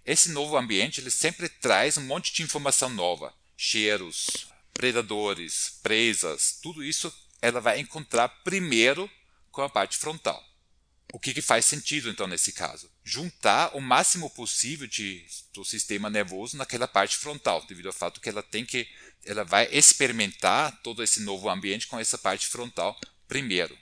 Esse 0.06 0.30
novo 0.30 0.58
ambiente 0.58 1.00
ele 1.00 1.12
sempre 1.12 1.48
traz 1.48 1.98
um 1.98 2.06
monte 2.06 2.34
de 2.34 2.44
informação 2.44 2.90
nova, 2.90 3.34
cheiros, 3.56 4.48
predadores, 4.74 5.80
presas, 5.84 6.60
tudo 6.62 6.84
isso 6.84 7.14
ela 7.42 7.60
vai 7.60 7.80
encontrar 7.80 8.30
primeiro 8.44 9.10
com 9.52 9.62
a 9.62 9.70
parte 9.70 9.98
frontal. 9.98 10.42
O 11.14 11.20
que, 11.20 11.34
que 11.34 11.42
faz 11.42 11.66
sentido 11.66 12.10
então 12.10 12.26
nesse 12.26 12.54
caso? 12.54 12.90
Juntar 13.04 13.76
o 13.76 13.82
máximo 13.82 14.30
possível 14.30 14.88
de, 14.88 15.26
do 15.54 15.66
sistema 15.66 16.10
nervoso 16.10 16.56
naquela 16.56 16.88
parte 16.88 17.18
frontal, 17.18 17.66
devido 17.68 17.88
ao 17.88 17.94
fato 17.94 18.22
que 18.22 18.30
ela 18.30 18.42
tem 18.42 18.66
que, 18.66 18.88
ela 19.26 19.44
vai 19.44 19.68
experimentar 19.72 20.82
todo 20.82 21.04
esse 21.04 21.22
novo 21.22 21.50
ambiente 21.50 21.88
com 21.88 22.00
essa 22.00 22.18
parte 22.18 22.48
frontal 22.48 22.98
primeiro. 23.28 23.78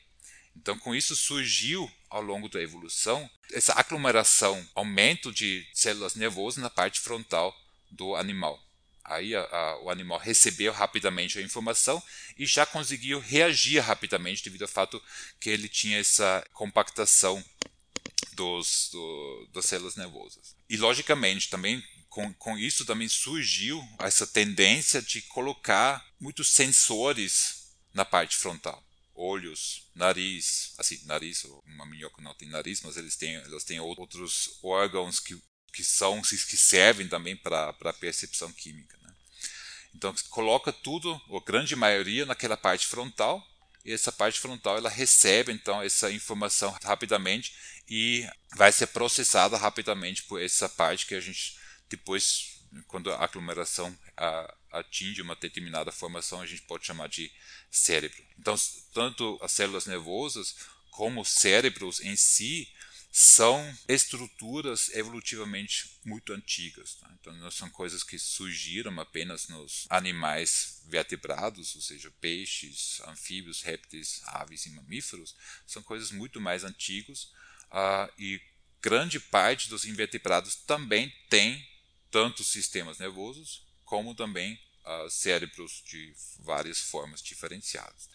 Então, 0.55 0.77
com 0.79 0.95
isso 0.95 1.15
surgiu 1.15 1.89
ao 2.09 2.21
longo 2.21 2.49
da 2.49 2.61
evolução 2.61 3.29
essa 3.53 3.73
aglomeração, 3.73 4.67
aumento 4.73 5.31
de 5.31 5.65
células 5.73 6.15
nervosas 6.15 6.61
na 6.61 6.69
parte 6.69 6.99
frontal 6.99 7.55
do 7.91 8.15
animal. 8.15 8.59
Aí 9.09 9.35
a, 9.35 9.41
a, 9.41 9.81
o 9.83 9.89
animal 9.89 10.19
recebeu 10.19 10.71
rapidamente 10.71 11.37
a 11.37 11.41
informação 11.41 12.01
e 12.37 12.45
já 12.45 12.65
conseguiu 12.65 13.19
reagir 13.19 13.79
rapidamente 13.79 14.43
devido 14.43 14.61
ao 14.61 14.67
fato 14.67 15.01
que 15.39 15.49
ele 15.49 15.67
tinha 15.67 15.99
essa 15.99 16.45
compactação 16.53 17.43
dos, 18.33 18.89
do, 18.91 19.49
das 19.53 19.65
células 19.65 19.95
nervosas. 19.95 20.55
E 20.69 20.77
logicamente 20.77 21.49
também 21.49 21.83
com, 22.07 22.33
com 22.33 22.57
isso 22.57 22.85
também 22.85 23.07
surgiu 23.07 23.85
essa 23.99 24.25
tendência 24.25 25.01
de 25.01 25.21
colocar 25.23 26.05
muitos 26.19 26.51
sensores 26.51 27.73
na 27.93 28.05
parte 28.05 28.35
frontal 28.35 28.83
olhos, 29.19 29.83
nariz, 29.93 30.73
assim, 30.77 30.97
nariz, 31.05 31.43
uma 31.65 31.85
minhoca 31.85 32.21
não 32.21 32.33
tem 32.33 32.47
nariz, 32.47 32.81
mas 32.81 32.95
eles 32.95 33.17
têm, 33.17 33.35
elas 33.35 33.65
têm 33.65 33.79
outros 33.79 34.57
órgãos 34.63 35.19
que, 35.19 35.37
que 35.73 35.83
são, 35.83 36.21
que 36.21 36.57
servem 36.57 37.07
também 37.07 37.35
para 37.35 37.69
a 37.69 37.93
percepção 37.93 38.51
química. 38.53 38.97
Então, 39.99 40.15
coloca 40.29 40.71
tudo, 40.71 41.21
a 41.29 41.45
grande 41.45 41.75
maioria, 41.75 42.25
naquela 42.25 42.55
parte 42.55 42.87
frontal, 42.87 43.45
e 43.83 43.91
essa 43.91 44.13
parte 44.13 44.39
frontal 44.39 44.77
ela 44.77 44.89
recebe 44.89 45.51
então 45.51 45.81
essa 45.81 46.09
informação 46.09 46.73
rapidamente 46.81 47.53
e 47.89 48.25
vai 48.55 48.71
ser 48.71 48.87
processada 48.87 49.57
rapidamente 49.57 50.23
por 50.23 50.41
essa 50.41 50.69
parte 50.69 51.05
que 51.05 51.15
a 51.15 51.19
gente 51.19 51.57
depois 51.89 52.61
quando 52.87 53.11
a 53.11 53.21
aglomeração 53.21 53.93
a, 54.15 54.55
atinge 54.71 55.21
uma 55.21 55.35
determinada 55.35 55.91
formação, 55.91 56.39
a 56.39 56.45
gente 56.45 56.61
pode 56.61 56.85
chamar 56.85 57.09
de 57.09 57.29
cérebro. 57.69 58.23
Então, 58.37 58.55
tanto 58.93 59.37
as 59.41 59.51
células 59.51 59.85
nervosas 59.85 60.55
como 60.91 61.21
os 61.21 61.29
cérebros 61.29 61.99
em 61.99 62.15
si 62.15 62.71
são 63.11 63.75
estruturas 63.87 64.89
evolutivamente 64.93 65.99
muito 66.05 66.31
antigas. 66.31 66.95
Tá? 66.95 67.09
Então, 67.19 67.33
não 67.37 67.49
são 67.49 67.69
coisas 67.69 68.03
que 68.03 68.19
surgiram 68.19 68.99
apenas 68.99 69.47
nos 69.47 69.87
animais 69.89 70.83
vertebrados, 70.85 71.75
ou 71.75 71.81
seja, 71.81 72.11
peixes, 72.21 73.01
anfíbios, 73.01 73.61
répteis, 73.61 74.21
aves 74.25 74.65
e 74.65 74.69
mamíferos. 74.71 75.35
São 75.65 75.81
coisas 75.81 76.11
muito 76.11 76.39
mais 76.39 76.63
antigas 76.63 77.23
uh, 77.71 78.11
e 78.17 78.39
grande 78.81 79.19
parte 79.19 79.69
dos 79.69 79.85
invertebrados 79.85 80.55
também 80.55 81.11
tem 81.29 81.67
tanto 82.11 82.43
sistemas 82.43 82.99
nervosos 82.99 83.67
como 83.83 84.13
também 84.13 84.53
uh, 84.85 85.09
cérebros 85.09 85.83
de 85.85 86.13
várias 86.39 86.79
formas 86.79 87.21
diferenciadas. 87.21 88.07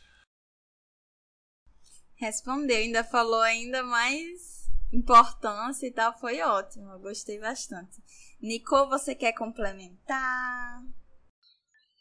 Respondeu, 2.14 2.76
ainda 2.76 3.02
falou 3.02 3.42
ainda 3.42 3.82
mais 3.82 4.53
importância 4.94 5.86
e 5.86 5.92
tal, 5.92 6.16
foi 6.18 6.40
ótimo, 6.40 6.90
eu 6.92 7.00
gostei 7.00 7.38
bastante. 7.38 8.02
Nico, 8.40 8.88
você 8.88 9.14
quer 9.14 9.32
complementar? 9.32 10.82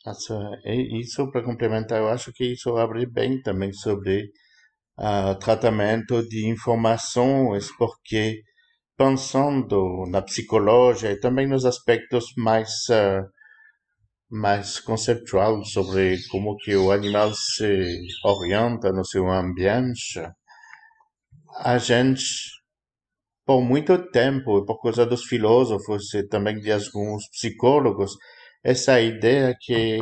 Isso, 0.05 0.33
isso 0.65 1.31
para 1.31 1.43
complementar, 1.43 1.99
eu 1.99 2.09
acho 2.09 2.31
que 2.33 2.53
isso 2.53 2.75
abre 2.77 3.05
bem 3.05 3.41
também 3.41 3.71
sobre 3.71 4.29
uh, 4.99 5.37
tratamento 5.39 6.21
de 6.27 6.47
informações, 6.47 7.69
porque 7.77 8.41
pensando 8.97 10.05
na 10.09 10.21
psicologia 10.21 11.11
e 11.11 11.19
também 11.19 11.47
nos 11.47 11.65
aspectos 11.65 12.25
mais 12.37 12.69
uh, 12.89 13.27
mais 14.29 14.79
conceptual 14.79 15.63
sobre 15.63 16.17
como 16.29 16.57
que 16.57 16.75
o 16.75 16.91
animal 16.91 17.31
se 17.35 17.99
orienta 18.25 18.91
no 18.91 19.05
seu 19.05 19.29
ambiente, 19.29 20.19
a 21.59 21.77
gente, 21.77 22.23
por 23.45 23.61
muito 23.61 24.09
tempo, 24.11 24.65
por 24.65 24.81
causa 24.81 25.05
dos 25.05 25.25
filósofos 25.25 26.13
e 26.13 26.27
também 26.27 26.59
de 26.59 26.71
alguns 26.71 27.27
psicólogos, 27.29 28.11
essa 28.63 28.99
ideia 29.01 29.55
que 29.59 29.99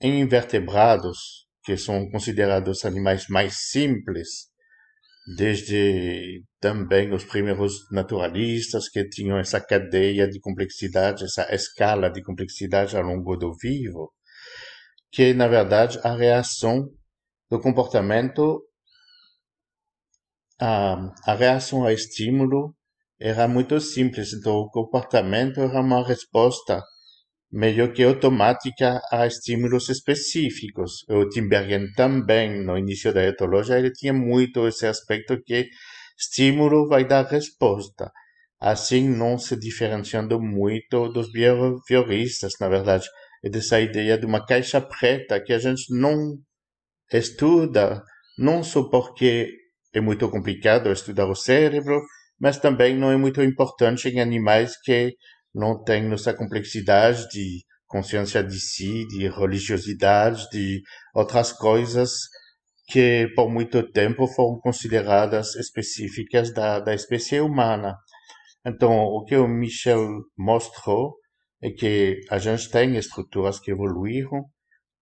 em 0.00 0.20
invertebrados, 0.20 1.46
que 1.64 1.76
são 1.76 2.08
considerados 2.10 2.84
animais 2.84 3.26
mais 3.28 3.70
simples, 3.70 4.48
desde 5.36 6.42
também 6.60 7.12
os 7.12 7.24
primeiros 7.24 7.90
naturalistas 7.90 8.88
que 8.88 9.08
tinham 9.08 9.38
essa 9.38 9.60
cadeia 9.60 10.28
de 10.28 10.38
complexidade, 10.40 11.24
essa 11.24 11.52
escala 11.54 12.10
de 12.10 12.22
complexidade 12.22 12.96
ao 12.96 13.02
longo 13.02 13.36
do 13.36 13.54
vivo, 13.56 14.12
que 15.10 15.32
na 15.32 15.48
verdade 15.48 15.98
a 16.04 16.14
reação 16.14 16.88
do 17.50 17.58
comportamento, 17.60 18.62
a, 20.60 21.12
a 21.26 21.34
reação 21.34 21.82
ao 21.82 21.90
estímulo 21.90 22.74
era 23.20 23.46
muito 23.48 23.80
simples, 23.80 24.32
então 24.32 24.54
o 24.54 24.70
comportamento 24.70 25.60
era 25.60 25.80
uma 25.80 26.06
resposta 26.06 26.82
meio 27.50 27.92
que 27.92 28.02
automática 28.02 29.00
a 29.12 29.26
estímulos 29.26 29.88
específicos. 29.88 31.04
O 31.08 31.28
Timbergen 31.28 31.92
também, 31.92 32.64
no 32.64 32.76
início 32.76 33.14
da 33.14 33.24
etologia, 33.24 33.78
ele 33.78 33.92
tinha 33.92 34.12
muito 34.12 34.66
esse 34.66 34.86
aspecto 34.86 35.40
que 35.44 35.68
estímulo 36.18 36.88
vai 36.88 37.06
dar 37.06 37.24
resposta, 37.26 38.10
assim 38.60 39.08
não 39.08 39.38
se 39.38 39.56
diferenciando 39.56 40.40
muito 40.40 41.08
dos 41.08 41.30
behavioristas, 41.30 42.52
na 42.60 42.68
verdade, 42.68 43.06
e 43.42 43.50
dessa 43.50 43.80
ideia 43.80 44.18
de 44.18 44.26
uma 44.26 44.44
caixa 44.44 44.80
preta 44.80 45.40
que 45.40 45.52
a 45.52 45.58
gente 45.58 45.94
não 45.94 46.36
estuda, 47.12 48.02
não 48.38 48.64
só 48.64 48.88
porque 48.88 49.48
é 49.94 50.00
muito 50.00 50.28
complicado 50.28 50.90
estudar 50.90 51.26
o 51.26 51.34
cérebro, 51.34 52.02
mas 52.38 52.58
também 52.58 52.96
não 52.96 53.10
é 53.10 53.16
muito 53.16 53.42
importante 53.42 54.08
em 54.08 54.20
animais 54.20 54.76
que 54.82 55.14
não 55.54 55.82
tem 55.82 56.02
nossa 56.08 56.34
complexidade 56.34 57.28
de 57.28 57.62
consciência 57.86 58.42
de 58.42 58.58
si, 58.58 59.06
de 59.06 59.28
religiosidade, 59.28 60.48
de 60.50 60.82
outras 61.14 61.52
coisas 61.52 62.10
que 62.88 63.28
por 63.36 63.48
muito 63.48 63.82
tempo 63.92 64.26
foram 64.26 64.58
consideradas 64.58 65.54
específicas 65.54 66.52
da, 66.52 66.80
da 66.80 66.92
espécie 66.92 67.40
humana. 67.40 67.96
Então, 68.66 68.92
o 68.92 69.24
que 69.24 69.36
o 69.36 69.46
Michel 69.46 70.22
mostrou 70.36 71.14
é 71.62 71.70
que 71.70 72.20
a 72.28 72.38
gente 72.38 72.68
tem 72.68 72.96
estruturas 72.96 73.60
que 73.60 73.70
evoluíram 73.70 74.44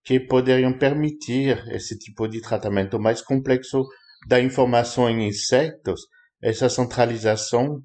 que 0.05 0.19
poderiam 0.19 0.77
permitir 0.77 1.63
esse 1.69 1.97
tipo 1.99 2.27
de 2.27 2.41
tratamento 2.41 2.99
mais 2.99 3.23
complexo 3.23 3.85
da 4.27 4.41
informação 4.41 5.09
em 5.09 5.29
insetos, 5.29 6.03
essa 6.43 6.69
centralização 6.69 7.83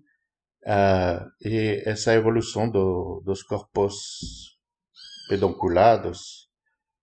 Uh, 0.67 1.23
e 1.47 1.81
essa 1.85 2.13
evolução 2.13 2.69
do, 2.69 3.21
dos 3.23 3.41
corpos 3.41 4.57
pedunculados, 5.29 6.49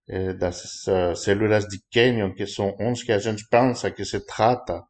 eh, 0.06 0.34
das 0.34 0.86
uh, 0.86 1.16
células 1.16 1.64
de 1.64 1.78
Kenyon, 1.90 2.34
que 2.34 2.46
são 2.46 2.76
onde 2.78 3.06
que 3.06 3.12
a 3.12 3.18
gente 3.18 3.46
pensa 3.48 3.90
que 3.90 4.04
se 4.04 4.20
trata 4.20 4.82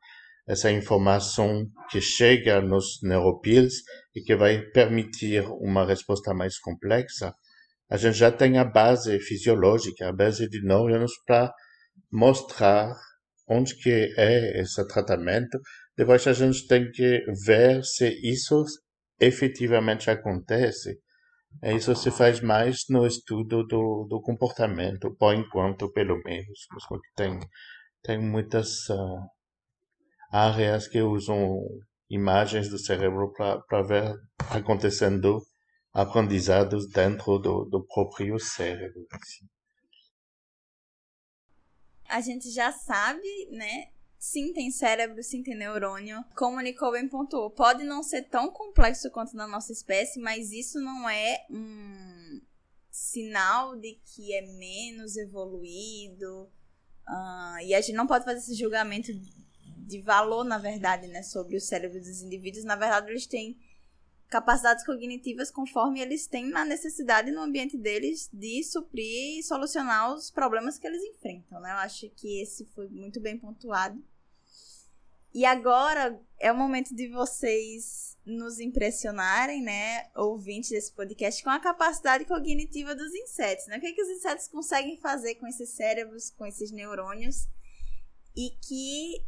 essa 0.44 0.72
informação 0.72 1.64
que 1.88 2.00
chega 2.00 2.60
nos 2.60 2.98
neuropils 3.00 3.74
e 4.12 4.20
que 4.22 4.34
vai 4.34 4.60
permitir 4.60 5.44
uma 5.60 5.86
resposta 5.86 6.34
mais 6.34 6.58
complexa, 6.58 7.32
a 7.88 7.96
gente 7.96 8.18
já 8.18 8.32
tem 8.32 8.58
a 8.58 8.64
base 8.64 9.20
fisiológica, 9.20 10.08
a 10.08 10.12
base 10.12 10.48
de 10.48 10.60
neurônios 10.64 11.12
para 11.24 11.52
mostrar 12.10 12.92
onde 13.46 13.76
que 13.76 14.14
é 14.16 14.60
esse 14.60 14.86
tratamento 14.88 15.58
depois 15.96 16.26
a 16.26 16.32
gente 16.32 16.66
tem 16.66 16.90
que 16.90 17.24
ver 17.46 17.84
se 17.84 18.08
isso 18.28 18.64
efetivamente 19.20 20.10
acontece. 20.10 20.98
E 21.62 21.72
isso 21.72 21.94
se 21.94 22.10
faz 22.10 22.40
mais 22.40 22.84
no 22.90 23.06
estudo 23.06 23.64
do, 23.64 24.06
do 24.08 24.20
comportamento, 24.20 25.14
por 25.16 25.32
enquanto, 25.34 25.92
pelo 25.92 26.20
menos. 26.24 26.66
Porque 26.88 27.08
tem, 27.14 27.38
tem 28.02 28.18
muitas 28.18 28.88
uh, 28.90 29.20
áreas 30.32 30.88
que 30.88 31.00
usam 31.00 31.60
imagens 32.10 32.68
do 32.68 32.78
cérebro 32.78 33.32
para 33.32 33.82
ver 33.82 34.14
acontecendo 34.50 35.40
aprendizados 35.92 36.88
dentro 36.88 37.38
do, 37.38 37.66
do 37.66 37.86
próprio 37.86 38.36
cérebro. 38.40 39.06
Assim. 39.12 39.46
A 42.14 42.20
gente 42.20 42.48
já 42.50 42.70
sabe, 42.70 43.48
né, 43.50 43.88
Sim, 44.24 44.54
tem 44.54 44.70
cérebro, 44.70 45.22
sim, 45.22 45.42
tem 45.42 45.54
neurônio. 45.54 46.24
Como 46.34 46.56
o 46.56 46.60
Nicole 46.60 46.98
bem 46.98 47.06
pontuou, 47.06 47.50
pode 47.50 47.84
não 47.84 48.02
ser 48.02 48.22
tão 48.22 48.50
complexo 48.50 49.10
quanto 49.10 49.36
na 49.36 49.46
nossa 49.46 49.70
espécie, 49.70 50.18
mas 50.18 50.50
isso 50.50 50.80
não 50.80 51.06
é 51.06 51.44
um 51.50 52.40
sinal 52.90 53.76
de 53.76 54.00
que 54.02 54.34
é 54.34 54.40
menos 54.40 55.18
evoluído. 55.18 56.50
Uh, 57.06 57.58
e 57.66 57.74
a 57.74 57.80
gente 57.82 57.96
não 57.96 58.06
pode 58.06 58.24
fazer 58.24 58.38
esse 58.38 58.54
julgamento 58.54 59.12
de 59.76 60.00
valor, 60.00 60.42
na 60.42 60.56
verdade, 60.56 61.06
né, 61.08 61.22
sobre 61.22 61.58
o 61.58 61.60
cérebro 61.60 62.00
dos 62.00 62.22
indivíduos. 62.22 62.64
Na 62.64 62.76
verdade, 62.76 63.10
eles 63.10 63.26
têm 63.26 63.58
capacidades 64.34 64.84
cognitivas 64.84 65.48
conforme 65.48 66.00
eles 66.00 66.26
têm 66.26 66.48
na 66.50 66.64
necessidade 66.64 67.30
no 67.30 67.40
ambiente 67.40 67.78
deles 67.78 68.28
de 68.32 68.64
suprir 68.64 69.38
e 69.38 69.44
solucionar 69.44 70.12
os 70.12 70.28
problemas 70.28 70.76
que 70.76 70.88
eles 70.88 71.04
enfrentam, 71.04 71.60
né? 71.60 71.70
Eu 71.70 71.76
acho 71.76 72.10
que 72.16 72.42
esse 72.42 72.64
foi 72.74 72.88
muito 72.88 73.20
bem 73.20 73.38
pontuado. 73.38 74.02
E 75.32 75.44
agora 75.44 76.20
é 76.40 76.50
o 76.50 76.56
momento 76.56 76.92
de 76.96 77.06
vocês 77.10 78.18
nos 78.26 78.58
impressionarem, 78.58 79.62
né, 79.62 80.08
ouvintes 80.16 80.70
desse 80.70 80.92
podcast, 80.92 81.40
com 81.44 81.50
a 81.50 81.60
capacidade 81.60 82.24
cognitiva 82.24 82.92
dos 82.92 83.14
insetos, 83.14 83.68
né? 83.68 83.76
O 83.76 83.80
que, 83.80 83.86
é 83.86 83.92
que 83.92 84.02
os 84.02 84.08
insetos 84.08 84.48
conseguem 84.48 84.96
fazer 84.96 85.36
com 85.36 85.46
esses 85.46 85.70
cérebros, 85.70 86.30
com 86.30 86.44
esses 86.44 86.72
neurônios, 86.72 87.46
e 88.36 88.50
que 88.50 89.24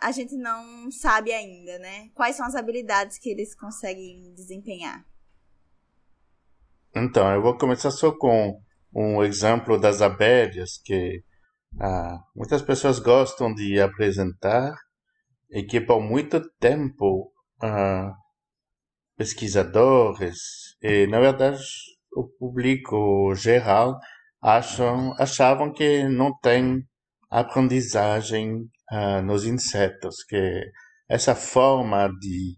a 0.00 0.12
gente 0.12 0.36
não 0.36 0.90
sabe 0.90 1.32
ainda, 1.32 1.78
né? 1.78 2.08
Quais 2.14 2.36
são 2.36 2.46
as 2.46 2.54
habilidades 2.54 3.18
que 3.18 3.30
eles 3.30 3.54
conseguem 3.54 4.32
desempenhar? 4.34 5.04
Então, 6.94 7.32
eu 7.32 7.42
vou 7.42 7.56
começar 7.56 7.90
só 7.90 8.12
com 8.12 8.60
um 8.94 9.22
exemplo 9.22 9.78
das 9.78 10.00
abelhas 10.00 10.78
que 10.84 11.22
ah, 11.80 12.18
muitas 12.34 12.62
pessoas 12.62 12.98
gostam 12.98 13.52
de 13.52 13.80
apresentar 13.80 14.74
e 15.50 15.62
que 15.62 15.80
por 15.80 16.00
muito 16.00 16.40
tempo 16.58 17.32
uh, 17.62 18.12
pesquisadores 19.16 20.38
e 20.82 21.06
na 21.06 21.20
verdade 21.20 21.62
o 22.12 22.28
público 22.38 23.34
geral 23.34 23.98
acham 24.42 25.14
achavam 25.18 25.72
que 25.72 26.04
não 26.04 26.36
tem 26.38 26.82
aprendizagem 27.30 28.68
uh, 28.92 29.22
nos 29.22 29.44
insetos 29.44 30.24
que 30.28 30.62
essa 31.08 31.34
forma 31.34 32.08
de 32.20 32.54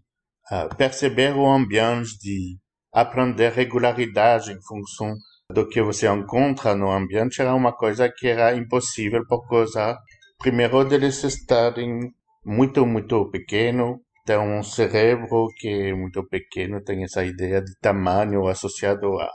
uh, 0.51 0.75
perceber 0.75 1.35
o 1.35 1.49
ambiente 1.49 2.17
de 2.19 2.57
aprender 2.93 3.51
regularidade 3.53 4.51
em 4.51 4.61
função 4.61 5.13
do 5.51 5.67
que 5.67 5.81
você 5.81 6.07
encontra 6.07 6.75
no 6.75 6.91
ambiente 6.91 7.41
era 7.41 7.53
uma 7.53 7.73
coisa 7.73 8.09
que 8.09 8.27
era 8.27 8.55
impossível 8.55 9.25
por 9.27 9.47
causa 9.47 9.97
primeiro 10.41 10.83
deles 10.83 11.23
estarem 11.23 12.11
muito, 12.43 12.85
muito 12.85 13.29
pequeno, 13.29 14.01
tem 14.25 14.37
um 14.37 14.63
cérebro 14.63 15.47
que 15.55 15.67
é 15.67 15.93
muito 15.93 16.27
pequeno, 16.27 16.83
tem 16.83 17.03
essa 17.03 17.23
ideia 17.23 17.61
de 17.61 17.73
tamanho 17.79 18.47
associado 18.47 19.19
à 19.19 19.29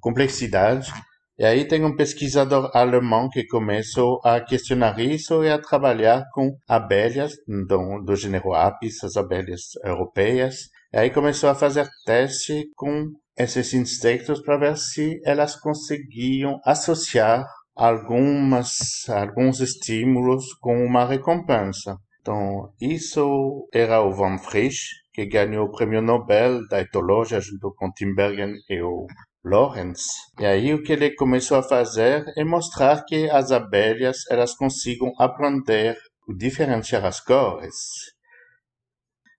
complexidade. 0.00 0.90
E 1.38 1.44
aí 1.44 1.68
tem 1.68 1.84
um 1.84 1.94
pesquisador 1.94 2.70
alemão 2.74 3.28
que 3.28 3.46
começou 3.46 4.20
a 4.24 4.40
questionar 4.40 4.98
isso 4.98 5.44
e 5.44 5.50
a 5.50 5.58
trabalhar 5.58 6.24
com 6.32 6.56
abelhas 6.66 7.34
do, 7.46 8.00
do 8.02 8.16
gênero 8.16 8.54
Apis, 8.54 9.04
as 9.04 9.16
abelhas 9.16 9.74
europeias. 9.84 10.70
E 10.92 10.98
aí 10.98 11.10
começou 11.10 11.50
a 11.50 11.54
fazer 11.54 11.86
teste 12.06 12.70
com 12.74 13.10
esses 13.36 13.74
insectos 13.74 14.40
para 14.40 14.56
ver 14.56 14.78
se 14.78 15.20
elas 15.24 15.56
conseguiam 15.56 16.58
associar 16.64 17.44
algumas, 17.74 19.06
alguns 19.10 19.60
estímulos 19.60 20.54
com 20.54 20.86
uma 20.86 21.04
recompensa. 21.04 21.98
Então, 22.22 22.72
isso 22.80 23.68
era 23.74 24.00
o 24.00 24.10
Van 24.10 24.38
Frisch, 24.38 24.86
que 25.12 25.26
ganhou 25.26 25.66
o 25.66 25.70
prêmio 25.70 26.00
Nobel 26.00 26.66
da 26.68 26.80
etologia 26.80 27.40
junto 27.40 27.74
com 27.76 27.92
Timbergen 27.92 28.54
e 28.70 28.80
o 28.82 29.06
Lorenz. 29.46 30.02
E 30.40 30.44
aí 30.44 30.74
o 30.74 30.82
que 30.82 30.92
ele 30.92 31.14
começou 31.14 31.58
a 31.58 31.62
fazer 31.62 32.24
é 32.36 32.44
mostrar 32.44 33.04
que 33.04 33.30
as 33.30 33.52
abelhas 33.52 34.18
elas 34.28 34.54
conseguem 34.54 35.12
aprender 35.18 35.96
diferenciar 36.34 37.04
as 37.04 37.20
cores. 37.20 37.76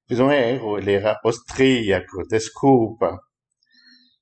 Fiz 0.08 0.20
um 0.20 0.32
erro, 0.32 0.78
ele 0.78 0.94
era 0.94 1.20
austríaco, 1.24 2.26
desculpa. 2.30 3.20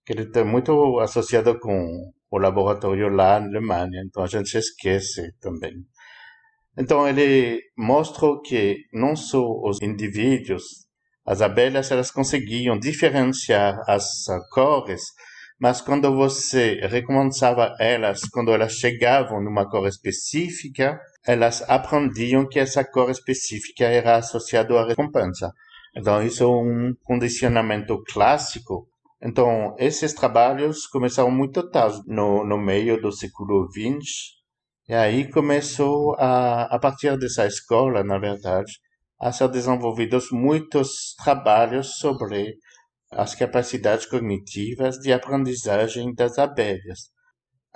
Que 0.03 0.13
ele 0.13 0.23
está 0.23 0.43
muito 0.43 0.99
associado 0.99 1.59
com 1.59 2.11
o 2.31 2.37
laboratório 2.39 3.07
lá 3.09 3.39
na 3.39 3.45
Alemanha. 3.47 4.01
Então 4.05 4.23
a 4.23 4.27
gente 4.27 4.57
esquece 4.57 5.31
também. 5.39 5.73
Então 6.77 7.07
ele 7.07 7.61
mostrou 7.77 8.41
que 8.41 8.77
não 8.91 9.15
só 9.15 9.39
os 9.63 9.81
indivíduos, 9.81 10.63
as 11.25 11.41
abelhas, 11.41 11.91
elas 11.91 12.11
conseguiam 12.11 12.77
diferenciar 12.77 13.79
as 13.87 14.05
cores, 14.51 15.01
mas 15.59 15.81
quando 15.81 16.13
você 16.15 16.79
recompensava 16.87 17.75
elas, 17.79 18.21
quando 18.31 18.51
elas 18.51 18.73
chegavam 18.73 19.41
numa 19.41 19.69
cor 19.69 19.87
específica, 19.87 20.99
elas 21.25 21.63
aprendiam 21.69 22.47
que 22.47 22.59
essa 22.59 22.83
cor 22.83 23.09
específica 23.09 23.85
era 23.85 24.17
associada 24.17 24.79
à 24.79 24.87
recompensa. 24.87 25.51
Então 25.95 26.21
isso 26.21 26.43
é 26.43 26.47
um 26.47 26.93
condicionamento 27.03 28.01
clássico 28.11 28.87
então, 29.27 29.75
esses 29.79 30.13
trabalhos 30.13 30.85
começaram 30.85 31.31
muito 31.31 31.67
tarde, 31.71 31.99
no, 32.05 32.45
no 32.45 32.59
meio 32.59 33.01
do 33.01 33.11
século 33.11 33.67
XX, 33.71 34.05
e 34.87 34.93
aí 34.93 35.29
começou, 35.31 36.15
a, 36.19 36.63
a 36.65 36.77
partir 36.77 37.17
dessa 37.17 37.47
escola, 37.47 38.03
na 38.03 38.19
verdade, 38.19 38.71
a 39.19 39.31
ser 39.31 39.49
desenvolvidos 39.49 40.27
muitos 40.31 41.15
trabalhos 41.23 41.97
sobre 41.97 42.55
as 43.15 43.35
capacidades 43.35 44.05
cognitivas 44.05 44.97
de 44.97 45.11
aprendizagem 45.13 46.13
das 46.13 46.37
abelhas. 46.37 47.11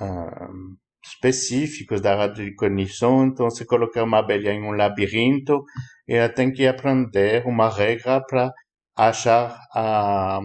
Um, 0.02 0.76
específicos 1.04 2.02
da 2.02 2.16
radiocognição, 2.16 3.26
então 3.26 3.50
se 3.50 3.66
colocar 3.66 4.04
uma 4.04 4.20
abelha 4.20 4.52
em 4.52 4.62
um 4.64 4.72
labirinto, 4.72 5.64
ela 6.08 6.30
tem 6.30 6.52
que 6.52 6.68
aprender 6.68 7.46
uma 7.46 7.70
regra 7.70 8.22
para 8.26 8.52
achar 8.96 9.58
a, 9.74 10.40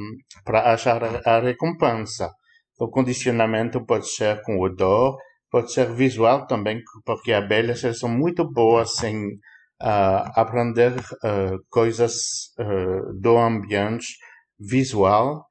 para 0.44 0.72
achar 0.72 1.02
a 1.26 1.40
recompensa. 1.40 2.30
O 2.78 2.88
condicionamento 2.88 3.84
pode 3.84 4.08
ser 4.08 4.40
com 4.42 4.60
odor, 4.60 5.16
pode 5.50 5.72
ser 5.72 5.92
visual 5.92 6.46
também, 6.46 6.80
porque 7.04 7.32
abelhas 7.32 7.80
são 7.98 8.08
muito 8.08 8.48
boas 8.48 9.02
em 9.02 9.34
uh, 9.82 10.30
aprender 10.34 10.92
uh, 10.98 11.58
coisas 11.68 12.14
uh, 12.58 13.12
do 13.20 13.36
ambiente 13.36 14.06
visual 14.66 15.44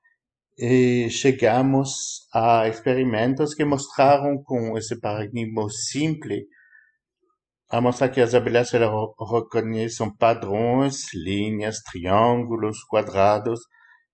e 0.58 1.10
chegamos 1.10 2.28
a 2.34 2.67
experimentos 2.67 3.54
que 3.54 3.65
mostraram 3.65 4.41
com 4.43 4.78
esse 4.78 4.99
paradigma 4.99 5.69
simples 5.69 6.43
a 7.69 7.82
mostrar 7.82 8.10
que 8.10 8.21
as 8.21 8.36
abelhas 8.36 8.69
reconhecem 8.71 10.15
padrões, 10.15 11.12
linhas, 11.12 11.80
triângulos, 11.82 12.84
quadrados, 12.84 13.62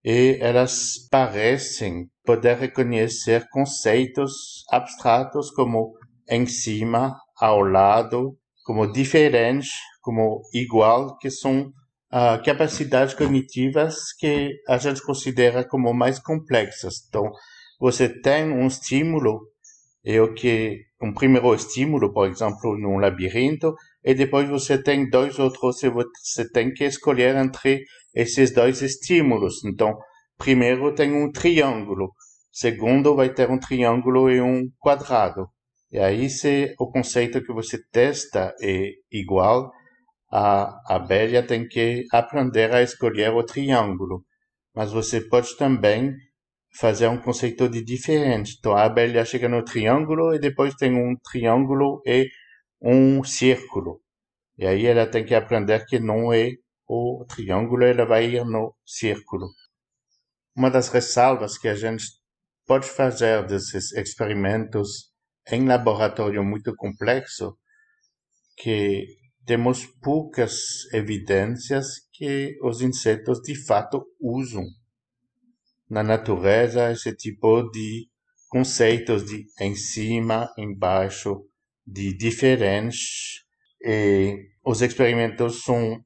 e 0.01 0.37
elas 0.39 0.93
parecem 1.11 2.07
poder 2.23 2.55
reconhecer 2.55 3.45
conceitos 3.49 4.63
abstratos 4.71 5.51
como 5.51 5.91
em 6.29 6.45
cima, 6.45 7.19
ao 7.37 7.61
lado, 7.61 8.37
como 8.63 8.89
diferente, 8.89 9.71
como 10.01 10.41
igual, 10.53 11.17
que 11.17 11.29
são 11.29 11.69
uh, 12.11 12.43
capacidades 12.43 13.13
cognitivas 13.13 14.13
que 14.17 14.55
a 14.67 14.77
gente 14.77 15.01
considera 15.01 15.63
como 15.63 15.93
mais 15.93 16.19
complexas. 16.19 17.05
Então, 17.07 17.31
você 17.79 18.09
tem 18.09 18.51
um 18.51 18.67
estímulo 18.67 19.41
e 20.03 20.19
o 20.19 20.33
que 20.33 20.85
um 21.01 21.13
primeiro 21.13 21.53
estímulo, 21.53 22.11
por 22.11 22.27
exemplo, 22.27 22.77
num 22.77 22.97
labirinto, 22.97 23.75
e 24.03 24.13
depois 24.13 24.49
você 24.49 24.81
tem 24.81 25.09
dois 25.09 25.39
outros 25.39 25.83
e 25.83 25.89
você 25.89 26.49
tem 26.51 26.73
que 26.73 26.85
escolher 26.85 27.35
entre 27.35 27.83
esses 28.13 28.53
dois 28.53 28.81
estímulos. 28.81 29.63
Então, 29.65 29.97
primeiro 30.37 30.93
tem 30.93 31.13
um 31.13 31.31
triângulo, 31.31 32.11
segundo 32.51 33.15
vai 33.15 33.33
ter 33.33 33.49
um 33.49 33.59
triângulo 33.59 34.29
e 34.29 34.41
um 34.41 34.69
quadrado. 34.79 35.47
E 35.91 35.97
aí, 35.99 36.29
se 36.29 36.73
o 36.79 36.89
conceito 36.89 37.41
que 37.41 37.53
você 37.53 37.79
testa 37.91 38.53
é 38.61 38.91
igual, 39.11 39.71
a 40.31 40.95
abelha 40.95 41.45
tem 41.45 41.67
que 41.67 42.05
aprender 42.11 42.73
a 42.73 42.81
escolher 42.81 43.31
o 43.33 43.43
triângulo. 43.43 44.23
Mas 44.75 44.91
você 44.91 45.21
pode 45.21 45.57
também 45.57 46.15
fazer 46.71 47.07
um 47.07 47.17
conceito 47.17 47.67
de 47.67 47.83
diferente. 47.83 48.55
Então 48.59 48.73
a 48.73 48.83
abelha 48.83 49.25
chega 49.25 49.49
no 49.49 49.63
triângulo 49.63 50.33
e 50.33 50.39
depois 50.39 50.75
tem 50.75 50.95
um 50.95 51.15
triângulo 51.17 52.01
e 52.05 52.29
um 52.81 53.23
círculo. 53.23 54.01
E 54.57 54.65
aí 54.65 54.85
ela 54.85 55.07
tem 55.07 55.25
que 55.25 55.33
aprender 55.33 55.85
que 55.85 55.99
não 55.99 56.31
é 56.33 56.51
o 56.87 57.25
triângulo, 57.27 57.83
ela 57.83 58.05
vai 58.05 58.25
ir 58.25 58.45
no 58.45 58.75
círculo. 58.85 59.47
Uma 60.55 60.69
das 60.69 60.89
ressalvas 60.89 61.57
que 61.57 61.67
a 61.67 61.75
gente 61.75 62.05
pode 62.65 62.87
fazer 62.87 63.45
desses 63.45 63.91
experimentos 63.93 65.11
em 65.51 65.67
laboratório 65.67 66.43
muito 66.43 66.75
complexo, 66.75 67.57
que 68.57 69.18
temos 69.49 69.83
poucas 69.99 70.85
evidências 70.93 72.07
que 72.13 72.55
os 72.61 72.81
insetos 72.81 73.41
de 73.41 73.55
fato 73.55 74.05
usam 74.21 74.63
na 75.89 76.03
natureza 76.03 76.91
esse 76.91 77.15
tipo 77.15 77.63
de 77.71 78.07
conceitos 78.47 79.25
de 79.25 79.47
em 79.59 79.73
cima, 79.73 80.53
embaixo, 80.55 81.47
de 81.83 82.15
diferentes. 82.15 83.43
E 83.81 84.37
os 84.63 84.83
experimentos 84.83 85.63
são 85.63 85.99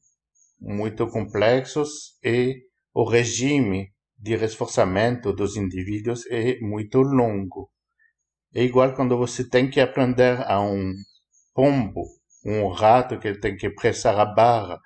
muito 0.57 1.05
complexos 1.07 2.17
e 2.23 2.63
o 2.93 3.03
regime 3.03 3.91
de 4.17 4.37
reforçamento 4.37 5.33
dos 5.33 5.57
indivíduos 5.57 6.25
é 6.27 6.61
muito 6.61 7.01
longo. 7.01 7.69
É 8.55 8.63
igual 8.63 8.95
quando 8.95 9.17
você 9.17 9.45
tem 9.45 9.69
que 9.69 9.81
aprender 9.81 10.41
a 10.49 10.61
um 10.61 10.93
pombo, 11.53 12.22
um 12.45 12.67
rato 12.69 13.19
que 13.19 13.39
tem 13.39 13.55
que 13.55 13.69
pressar 13.69 14.19
a 14.19 14.25
barra 14.25 14.79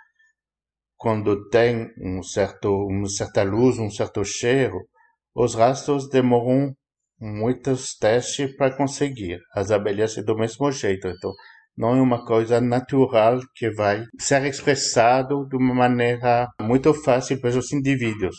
quando 0.97 1.47
tem 1.49 1.89
um 2.01 2.23
certo, 2.23 2.69
uma 2.87 3.07
certa 3.07 3.43
luz, 3.43 3.77
um 3.77 3.89
certo 3.89 4.23
cheiro, 4.25 4.87
os 5.35 5.53
rastros 5.53 6.09
demoram 6.09 6.73
muitos 7.19 7.95
testes 7.95 8.55
para 8.55 8.75
conseguir. 8.75 9.39
As 9.53 9.69
abelhas 9.71 10.17
é 10.17 10.23
do 10.23 10.35
mesmo 10.35 10.71
jeito, 10.71 11.07
então 11.07 11.31
não 11.77 11.95
é 11.95 12.01
uma 12.01 12.25
coisa 12.25 12.59
natural 12.59 13.39
que 13.55 13.69
vai 13.69 14.03
ser 14.19 14.43
expressado 14.45 15.47
de 15.47 15.55
uma 15.55 15.75
maneira 15.75 16.47
muito 16.59 16.93
fácil 16.93 17.39
para 17.39 17.57
os 17.57 17.71
indivíduos. 17.71 18.35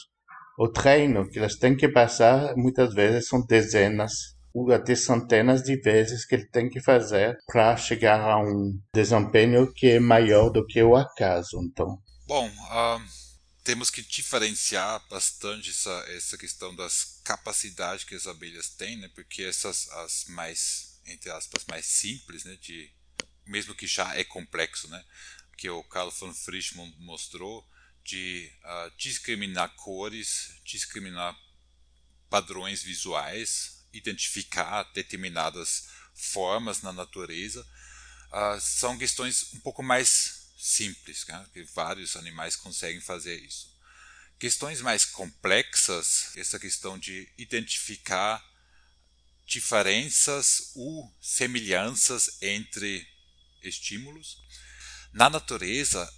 O 0.59 0.69
treino 0.69 1.29
que 1.29 1.39
elas 1.39 1.55
têm 1.55 1.77
que 1.77 1.89
passar 1.89 2.57
muitas 2.57 2.93
vezes 2.93 3.29
são 3.29 3.47
dezenas 3.47 4.38
ou 4.55 4.73
até 4.73 4.95
centenas 4.95 5.63
de 5.63 5.77
vezes 5.77 6.25
que 6.25 6.35
ele 6.35 6.47
tem 6.47 6.69
que 6.69 6.81
fazer 6.81 7.37
para 7.47 7.77
chegar 7.77 8.21
a 8.21 8.39
um 8.39 8.79
desempenho 8.95 9.73
que 9.73 9.89
é 9.89 10.01
maior 10.01 10.51
do 10.51 10.67
que 10.67 10.83
o 10.83 10.97
acaso. 10.97 11.61
Então, 11.63 11.99
Bom, 12.27 12.47
uh, 12.47 13.03
temos 13.65 13.91
que 13.91 14.03
diferenciar 14.03 15.03
bastante 15.09 15.71
essa, 15.71 16.05
essa 16.09 16.37
questão 16.37 16.75
das 16.75 17.21
capacidades 17.25 18.05
que 18.05 18.15
as 18.15 18.27
abelhas 18.27 18.69
têm, 18.71 18.97
né? 18.97 19.09
Porque 19.15 19.43
essas 19.43 19.89
as 19.91 20.25
mais 20.29 21.01
entre 21.07 21.31
aspas 21.31 21.65
mais 21.67 21.87
simples, 21.87 22.45
né? 22.45 22.57
De 22.61 22.93
mesmo 23.47 23.75
que 23.75 23.87
já 23.87 24.15
é 24.15 24.25
complexo, 24.25 24.89
né? 24.89 25.03
Que 25.57 25.71
o 25.71 25.83
Carl 25.85 26.11
von 26.11 26.35
Frischmann 26.35 26.95
mostrou 26.99 27.67
de 28.05 28.51
uh, 28.65 28.91
discriminar 28.97 29.75
cores, 29.77 30.53
discriminar 30.65 31.35
padrões 32.29 32.83
visuais, 32.83 33.78
identificar 33.93 34.85
determinadas 34.95 35.89
formas 36.15 36.83
na 36.83 36.93
natureza, 36.93 37.67
uh, 38.33 38.61
são 38.61 38.99
questões 38.99 39.55
um 39.55 39.61
pouco 39.61 39.83
mais 39.83 40.49
simples, 40.59 41.25
né? 41.27 41.47
que 41.53 41.63
vários 41.63 42.17
animais 42.17 42.57
conseguem 42.57 43.01
fazer 43.01 43.41
isso. 43.41 43.77
Questões 44.39 44.81
mais 44.81 45.05
complexas, 45.05 46.37
essa 46.37 46.59
questão 46.59 46.99
de 46.99 47.29
identificar 47.37 48.45
diferenças 49.47 50.73
ou 50.75 51.13
semelhanças 51.21 52.39
entre 52.43 53.07
estímulos. 53.63 54.43
Na 55.13 55.31
natureza, 55.31 56.13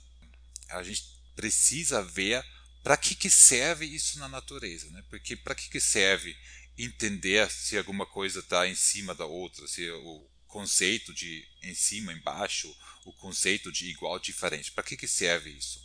a 0.68 0.82
gente 0.82 1.02
precisa 1.36 2.02
ver 2.02 2.44
para 2.82 2.96
que, 2.96 3.14
que 3.14 3.30
serve 3.30 3.86
isso 3.86 4.18
na 4.18 4.28
natureza, 4.28 4.90
né? 4.90 5.02
Porque 5.08 5.36
para 5.36 5.54
que, 5.54 5.68
que 5.68 5.80
serve 5.80 6.36
entender 6.84 7.50
se 7.50 7.76
alguma 7.76 8.06
coisa 8.06 8.40
está 8.40 8.66
em 8.66 8.74
cima 8.74 9.14
da 9.14 9.24
outra, 9.24 9.66
se 9.66 9.88
o 9.90 10.28
conceito 10.46 11.14
de 11.14 11.46
em 11.62 11.74
cima, 11.74 12.12
embaixo, 12.12 12.74
o 13.04 13.12
conceito 13.12 13.70
de 13.70 13.88
igual, 13.88 14.18
diferente. 14.18 14.72
Para 14.72 14.84
que, 14.84 14.96
que 14.96 15.08
serve 15.08 15.50
isso? 15.50 15.80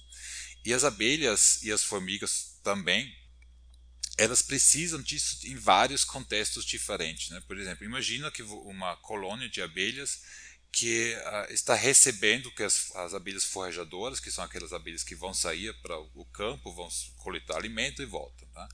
E 0.63 0.73
as 0.73 0.83
abelhas 0.83 1.61
e 1.63 1.71
as 1.71 1.83
formigas 1.83 2.59
também, 2.63 3.15
elas 4.17 4.41
precisam 4.41 5.01
disso 5.01 5.45
em 5.45 5.55
vários 5.55 6.03
contextos 6.03 6.65
diferentes. 6.65 7.29
Né? 7.29 7.41
Por 7.47 7.57
exemplo, 7.57 7.85
imagina 7.85 8.31
que 8.31 8.41
uma 8.41 8.95
colônia 8.97 9.47
de 9.47 9.61
abelhas 9.61 10.21
que 10.71 11.15
uh, 11.15 11.53
está 11.53 11.73
recebendo 11.73 12.51
que 12.51 12.61
as, 12.61 12.93
as, 12.95 13.13
abelhas 13.13 13.45
forrajadoras, 13.45 14.19
que 14.19 14.29
são 14.29 14.43
aquelas 14.43 14.73
abelhas 14.73 15.03
que 15.03 15.15
vão 15.15 15.33
sair 15.33 15.73
para 15.81 15.97
o 15.97 16.25
campo, 16.33 16.73
vão 16.73 16.89
coletar 17.17 17.55
alimento 17.55 18.01
e 18.01 18.05
voltam. 18.05 18.45
Tá? 18.49 18.67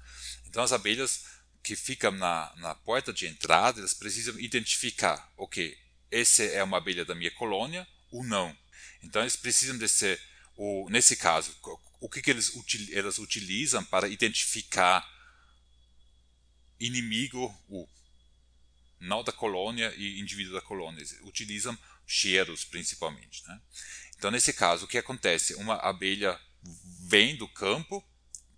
Então 0.48 0.64
as 0.64 0.72
abelhas 0.72 1.26
que 1.64 1.76
ficam 1.76 2.12
na, 2.12 2.52
na 2.58 2.76
porta 2.76 3.14
de 3.14 3.28
entrada, 3.28 3.80
elas 3.80 3.94
precisam 3.94 4.40
identificar, 4.40 5.32
ok, 5.38 5.78
essa 6.10 6.44
é 6.44 6.64
uma 6.64 6.78
abelha 6.78 7.06
da 7.06 7.16
minha 7.16 7.32
colônia 7.32 7.88
ou 8.12 8.24
não. 8.24 8.56
Então 9.04 9.22
eles 9.22 9.36
precisam 9.36 9.78
desse, 9.78 10.20
o, 10.56 10.90
nesse 10.90 11.16
caso, 11.16 11.56
o 12.00 12.10
que, 12.10 12.22
que 12.22 12.32
eles, 12.32 12.52
elas 12.92 13.20
utilizam 13.20 13.84
para 13.86 14.08
identificar 14.08 15.08
inimigo, 16.80 17.56
o 17.70 17.88
não 19.00 19.24
da 19.24 19.32
colônia 19.32 19.94
e 19.98 20.20
indivíduo 20.20 20.54
da 20.54 20.62
colônia. 20.62 21.00
Eles 21.00 21.20
utilizam 21.24 21.78
cheiros 22.06 22.64
principalmente. 22.64 23.44
Né? 23.48 23.62
Então 24.18 24.30
nesse 24.30 24.54
caso, 24.54 24.86
o 24.86 24.88
que 24.88 24.98
acontece? 24.98 25.56
Uma 25.56 25.76
abelha 25.78 26.40
vem 27.08 27.36
do 27.36 27.48
campo, 27.48 28.04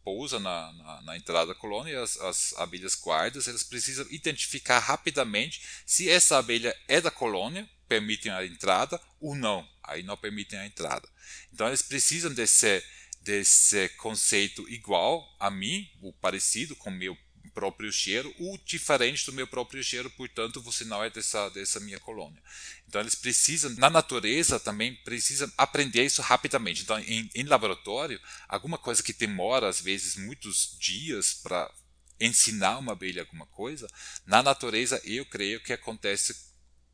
pousa 0.03 0.39
na, 0.39 0.73
na, 0.73 1.01
na 1.01 1.17
entrada 1.17 1.47
da 1.47 1.55
colônia 1.55 1.93
e 1.93 1.95
as, 1.95 2.19
as, 2.19 2.53
abelhas 2.57 2.95
guardas 2.95 3.47
elas 3.47 3.63
precisam 3.63 4.05
identificar 4.09 4.79
rapidamente 4.79 5.61
se 5.85 6.09
essa 6.09 6.37
abelha 6.37 6.75
é 6.87 6.99
da 6.99 7.09
colônia, 7.09 7.67
permitem 7.87 8.31
a 8.31 8.45
entrada 8.45 8.99
ou 9.19 9.35
não, 9.35 9.67
aí 9.83 10.03
não 10.03 10.17
permitem 10.17 10.59
a 10.59 10.65
entrada. 10.65 11.07
Então 11.51 11.67
eles 11.67 11.81
precisam 11.81 12.33
desse, 12.33 12.83
desse 13.21 13.89
conceito 13.97 14.67
igual 14.69 15.27
a 15.39 15.49
mim, 15.49 15.89
ou 16.01 16.13
parecido 16.13 16.75
com 16.75 16.89
meu 16.89 17.17
próprio 17.53 17.91
cheiro, 17.91 18.33
ou 18.39 18.57
diferente 18.57 19.25
do 19.25 19.33
meu 19.33 19.47
próprio 19.47 19.83
cheiro, 19.83 20.09
portanto 20.11 20.61
você 20.61 20.83
não 20.83 21.03
é 21.03 21.09
dessa, 21.09 21.49
dessa 21.49 21.79
minha 21.79 21.99
colônia. 21.99 22.41
Então 22.87 23.01
eles 23.01 23.15
precisam, 23.15 23.71
na 23.77 23.89
natureza 23.89 24.59
também, 24.59 24.95
precisam 25.03 25.51
aprender 25.57 26.03
isso 26.03 26.21
rapidamente. 26.21 26.83
Então 26.83 26.99
em, 26.99 27.29
em 27.33 27.43
laboratório, 27.43 28.19
alguma 28.47 28.77
coisa 28.77 29.03
que 29.03 29.13
demora 29.13 29.69
às 29.69 29.79
vezes 29.79 30.15
muitos 30.15 30.77
dias 30.79 31.33
para 31.33 31.71
ensinar 32.19 32.77
uma 32.77 32.93
abelha 32.93 33.21
alguma 33.21 33.45
coisa, 33.47 33.87
na 34.25 34.41
natureza 34.41 35.01
eu 35.03 35.25
creio 35.25 35.61
que 35.61 35.73
acontece 35.73 36.35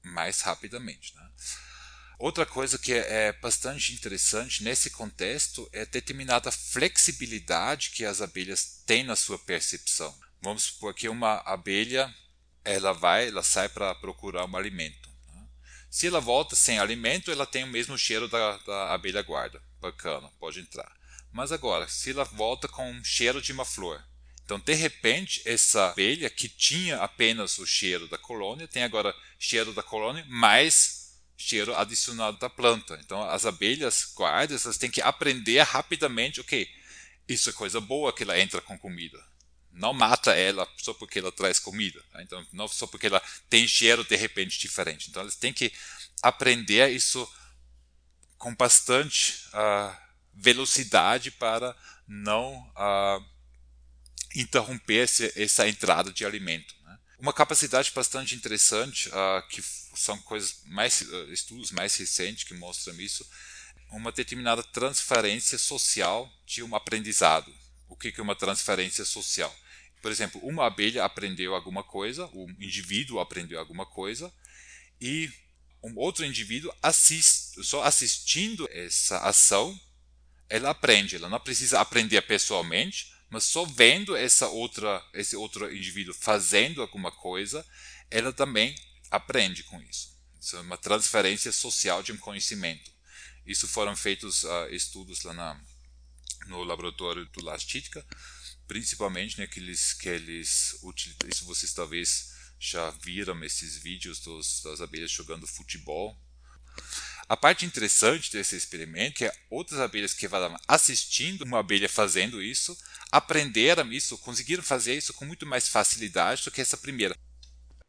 mais 0.04 0.42
rapidamente. 0.42 1.16
Né? 1.16 1.30
Outra 2.18 2.46
coisa 2.46 2.78
que 2.78 2.92
é, 2.92 3.28
é 3.28 3.34
bastante 3.34 3.94
interessante 3.94 4.64
nesse 4.64 4.90
contexto 4.90 5.70
é 5.72 5.86
determinada 5.86 6.52
flexibilidade 6.52 7.92
que 7.92 8.04
as 8.04 8.22
abelhas 8.22 8.84
têm 8.86 9.04
na 9.04 9.16
sua 9.16 9.40
percepção. 9.40 10.14
Vamos 10.42 10.64
supor 10.64 10.94
que 10.94 11.10
uma 11.10 11.38
abelha 11.46 12.14
ela 12.64 12.94
vai, 12.94 13.28
ela 13.28 13.44
sai 13.44 13.68
para 13.68 13.94
procurar 13.96 14.46
um 14.46 14.56
alimento. 14.56 15.10
Né? 15.34 15.46
Se 15.90 16.08
ela 16.08 16.22
volta 16.22 16.56
sem 16.56 16.80
alimento, 16.80 17.30
ela 17.30 17.46
tem 17.46 17.64
o 17.64 17.68
mesmo 17.68 17.98
cheiro 17.98 18.28
da, 18.28 18.58
da 18.58 18.94
abelha 18.94 19.22
guarda. 19.22 19.62
Bacana, 19.82 20.30
pode 20.40 20.60
entrar. 20.60 20.92
Mas 21.32 21.52
agora, 21.52 21.88
se 21.88 22.12
ela 22.12 22.24
volta 22.24 22.68
com 22.68 22.90
um 22.90 23.04
cheiro 23.04 23.42
de 23.42 23.52
uma 23.52 23.66
flor, 23.66 24.02
então 24.46 24.60
de 24.60 24.74
repente 24.74 25.42
essa 25.46 25.90
abelha 25.90 26.30
que 26.30 26.48
tinha 26.48 26.98
apenas 26.98 27.60
o 27.60 27.68
cheiro 27.68 28.08
da 28.08 28.18
colônia 28.18 28.68
tem 28.68 28.84
agora 28.84 29.14
cheiro 29.38 29.74
da 29.74 29.84
colônia 29.84 30.26
mais 30.28 31.20
cheiro 31.38 31.76
adicionado 31.76 32.40
da 32.40 32.50
planta. 32.50 32.98
Então 33.04 33.22
as 33.30 33.46
abelhas 33.46 34.12
guardas 34.16 34.66
elas 34.66 34.78
têm 34.78 34.90
que 34.90 35.02
aprender 35.02 35.60
rapidamente, 35.62 36.42
ok, 36.42 36.68
isso 37.28 37.50
é 37.50 37.54
coisa 37.54 37.80
boa 37.80 38.12
que 38.12 38.24
ela 38.24 38.40
entra 38.40 38.60
com 38.62 38.78
comida 38.78 39.29
não 39.80 39.94
mata 39.94 40.36
ela 40.36 40.68
só 40.78 40.94
porque 40.94 41.20
ela 41.20 41.32
traz 41.32 41.58
comida. 41.58 42.04
Tá? 42.12 42.22
Então, 42.22 42.46
não 42.52 42.68
só 42.68 42.86
porque 42.86 43.08
ela 43.08 43.22
tem 43.50 43.66
cheiro 43.66 44.04
de 44.04 44.16
repente 44.16 44.60
diferente. 44.60 45.10
Então, 45.10 45.22
eles 45.22 45.38
têm 45.38 45.54
que 45.54 45.72
aprender 46.22 46.90
isso 46.90 47.28
com 48.38 48.54
bastante 48.54 49.46
uh, 49.54 49.96
velocidade 50.34 51.32
para 51.32 51.76
não 52.06 52.60
uh, 52.76 53.26
interromper 54.36 55.06
esse, 55.06 55.32
essa 55.42 55.68
entrada 55.68 56.12
de 56.12 56.26
alimento. 56.26 56.76
Né? 56.84 57.00
Uma 57.18 57.34
capacidade 57.34 57.90
bastante 57.96 58.36
interessante, 58.36 59.08
uh, 59.10 59.48
que 59.48 59.62
são 59.96 60.18
coisas 60.24 60.62
mais 60.66 61.02
estudos 61.30 61.72
mais 61.72 61.96
recentes 61.96 62.44
que 62.44 62.54
mostram 62.54 63.00
isso, 63.00 63.26
uma 63.92 64.12
determinada 64.12 64.62
transferência 64.62 65.58
social 65.58 66.30
de 66.46 66.62
um 66.64 66.76
aprendizado. 66.76 67.54
O 67.88 67.96
que 67.96 68.14
é 68.16 68.22
uma 68.22 68.36
transferência 68.36 69.04
social? 69.06 69.54
Por 70.02 70.12
exemplo, 70.12 70.40
uma 70.44 70.66
abelha 70.66 71.04
aprendeu 71.04 71.54
alguma 71.54 71.84
coisa, 71.84 72.28
um 72.34 72.50
indivíduo 72.60 73.20
aprendeu 73.20 73.60
alguma 73.60 73.86
coisa, 73.86 74.32
e 75.02 75.32
um 75.84 75.98
outro 75.98 76.26
indivíduo 76.26 76.74
assiste, 76.82 77.64
só 77.64 77.84
assistindo 77.84 78.68
essa 78.72 79.20
ação, 79.20 79.80
ela 80.50 80.70
aprende. 80.70 81.16
Ela 81.16 81.30
não 81.30 81.40
precisa 81.40 81.80
aprender 81.80 82.22
pessoalmente, 82.24 83.14
mas 83.30 83.44
só 83.44 83.64
vendo 83.66 84.16
essa 84.16 84.48
outra, 84.48 85.04
esse 85.14 85.36
outro 85.36 85.74
indivíduo 85.74 86.14
fazendo 86.14 86.82
alguma 86.82 87.12
coisa, 87.12 87.66
ela 88.10 88.34
também 88.34 88.76
aprende 89.12 89.64
com 89.64 89.82
isso. 89.82 90.18
Isso 90.40 90.58
é 90.58 90.62
uma 90.62 90.78
transferência 90.78 91.52
social 91.52 92.02
de 92.02 92.12
um 92.12 92.18
conhecimento. 92.18 92.92
Isso 93.46 93.68
foram 93.68 93.96
feitos 93.96 94.44
uh, 94.44 94.68
estudos 94.72 95.24
lá 95.24 95.34
na, 95.34 95.62
no 96.48 96.64
laboratório 96.64 97.26
do 97.28 97.44
Lastítica, 97.44 98.06
principalmente 98.70 99.40
né, 99.40 99.48
que 99.48 99.60
eles, 99.60 99.94
que 99.94 100.08
eles 100.08 100.80
utilizam, 100.84 101.28
isso 101.28 101.46
vocês 101.46 101.74
talvez 101.74 102.36
já 102.60 102.92
viram 102.92 103.44
esses 103.44 103.76
vídeos 103.78 104.20
dos, 104.20 104.62
das 104.62 104.80
abelhas 104.80 105.10
jogando 105.10 105.48
futebol. 105.48 106.16
A 107.28 107.36
parte 107.36 107.66
interessante 107.66 108.32
desse 108.32 108.56
experimento 108.56 109.24
é 109.24 109.30
que 109.30 109.38
outras 109.50 109.80
abelhas 109.80 110.14
que 110.14 110.26
estavam 110.26 110.56
assistindo 110.68 111.42
uma 111.42 111.60
abelha 111.60 111.90
fazendo 111.90 112.42
isso, 112.42 112.78
aprenderam 113.12 113.92
isso, 113.92 114.18
conseguiram 114.20 114.62
fazer 114.62 114.94
isso 114.94 115.16
com 115.16 115.26
muito 115.26 115.48
mais 115.48 115.68
facilidade 115.68 116.44
do 116.44 116.52
que 116.52 116.62
essa 116.62 116.78
primeira. 116.78 117.16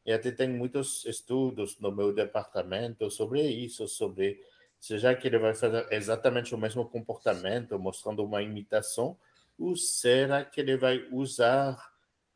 E 0.07 0.13
até 0.13 0.31
tem 0.33 0.49
muitos 0.49 1.05
estudos 1.05 1.79
no 1.79 1.93
meu 1.93 2.11
departamento 2.11 3.11
sobre 3.11 3.43
isso, 3.43 3.87
sobre 3.87 4.43
seja 4.79 5.15
que 5.15 5.29
ele 5.29 5.39
vai 5.39 5.55
fazer 5.55 5.87
exatamente 5.91 6.55
o 6.55 6.59
mesmo 6.59 6.89
comportamento, 6.89 7.79
mostrando 7.79 8.25
uma 8.25 8.43
imitação, 8.43 9.19
ou 9.61 9.77
será 9.77 10.45
que 10.45 10.61
ele 10.61 10.77
vai 10.77 11.07
usar 11.13 11.79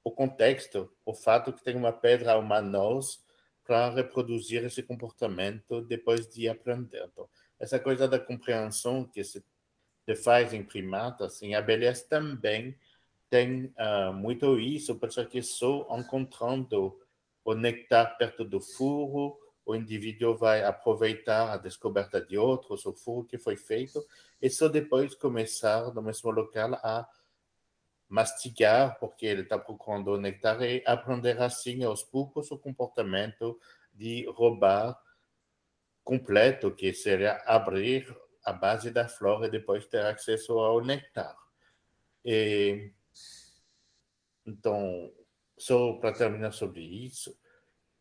o 0.04 0.10
contexto, 0.10 0.92
o 1.04 1.14
fato 1.14 1.52
que 1.52 1.64
tem 1.64 1.74
uma 1.74 1.92
pedra 1.92 2.38
uma 2.38 2.60
noz 2.60 3.24
para 3.64 3.88
reproduzir 3.88 4.62
esse 4.62 4.82
comportamento 4.82 5.80
depois 5.80 6.28
de 6.28 6.46
aprender. 6.46 7.08
Então, 7.10 7.26
essa 7.58 7.80
coisa 7.80 8.06
da 8.06 8.18
compreensão 8.18 9.04
que 9.04 9.24
se 9.24 9.42
faz 10.22 10.52
em 10.52 10.62
primatas, 10.62 11.40
em 11.42 11.54
abelhas 11.54 12.02
também 12.02 12.78
tem 13.30 13.72
uh, 13.78 14.12
muito 14.12 14.60
isso, 14.60 14.94
porque 14.96 15.42
só 15.42 15.88
encontrando 15.98 17.00
o 17.42 17.54
néctar 17.54 18.18
perto 18.18 18.44
do 18.44 18.60
furo, 18.60 19.38
o 19.64 19.74
indivíduo 19.74 20.36
vai 20.36 20.62
aproveitar 20.62 21.52
a 21.52 21.56
descoberta 21.56 22.20
de 22.20 22.36
outros, 22.36 22.84
o 22.84 22.92
furo 22.92 23.26
que 23.26 23.38
foi 23.38 23.56
feito, 23.56 24.04
e 24.40 24.50
só 24.50 24.68
depois 24.68 25.14
começar 25.14 25.92
no 25.94 26.02
mesmo 26.02 26.30
local 26.30 26.74
a 26.74 27.08
mastigar, 28.08 28.98
porque 28.98 29.24
ele 29.26 29.42
está 29.42 29.58
procurando 29.58 30.08
o 30.08 30.20
néctar, 30.20 30.62
e 30.62 30.82
aprender 30.86 31.40
assim 31.40 31.82
aos 31.82 32.02
poucos 32.02 32.50
o 32.50 32.58
comportamento 32.58 33.58
de 33.92 34.26
roubar 34.30 35.00
completo, 36.02 36.70
que 36.70 36.92
seria 36.92 37.42
abrir 37.46 38.14
a 38.44 38.52
base 38.52 38.90
da 38.90 39.08
flor 39.08 39.44
e 39.44 39.50
depois 39.50 39.86
ter 39.86 40.04
acesso 40.04 40.58
ao 40.58 40.84
néctar. 40.84 41.34
E, 42.22 42.92
então, 44.46 45.10
só 45.56 45.94
para 45.94 46.12
terminar 46.12 46.52
sobre 46.52 46.82
isso, 46.82 47.34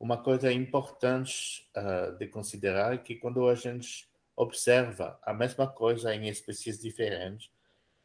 uma 0.04 0.18
coisa 0.18 0.52
importante 0.52 1.66
uh, 1.78 2.12
de 2.18 2.28
considerar 2.28 2.94
é 2.94 2.98
que 2.98 3.16
quando 3.16 3.48
a 3.48 3.56
gente 3.56 4.06
observa 4.36 5.18
a 5.24 5.34
mesma 5.34 5.66
coisa 5.66 6.14
em 6.14 6.28
espécies 6.28 6.78
diferentes, 6.78 7.50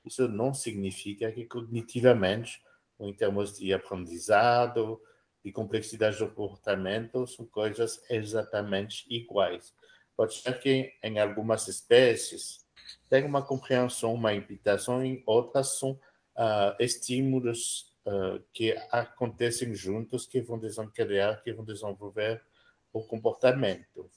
isso 0.04 0.28
não 0.28 0.54
significa 0.54 1.32
que 1.32 1.44
cognitivamente, 1.44 2.62
ou 2.96 3.08
em 3.08 3.12
termos 3.12 3.58
de 3.58 3.74
aprendizado, 3.74 5.02
de 5.44 5.50
complexidade 5.50 6.18
do 6.18 6.28
comportamento, 6.28 7.26
são 7.26 7.44
coisas 7.44 8.00
exatamente 8.08 9.04
iguais. 9.10 9.74
Pode 10.16 10.34
ser 10.34 10.56
que 10.60 10.92
em 11.02 11.18
algumas 11.18 11.66
espécies 11.66 12.64
tenha 13.10 13.26
uma 13.26 13.42
compreensão, 13.42 14.14
uma 14.14 14.32
imitação, 14.32 15.04
em 15.04 15.20
outras 15.26 15.76
são 15.80 15.98
uh, 16.36 16.76
estímulos 16.78 17.87
uh, 18.08 18.42
que 18.52 18.72
acontecem 18.90 19.74
juntos, 19.74 20.26
que 20.26 20.40
vão 20.40 20.58
desencadear, 20.58 21.42
que 21.42 21.52
vão 21.52 21.64
desenvolver 21.64 22.42
o 22.92 23.02
comportamento. 23.02 24.10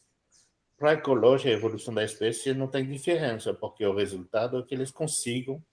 Para 0.77 0.91
a 0.91 0.93
ecologia, 0.93 1.51
a 1.51 1.57
evolução 1.57 1.93
da 1.93 2.03
espécie 2.03 2.53
não 2.53 2.67
tem 2.67 2.87
diferença, 2.87 3.53
porque 3.53 3.85
o 3.85 3.93
resultado 3.93 4.57
é 4.57 4.63
que 4.63 4.73
eles 4.73 4.89
consigam 4.89 5.63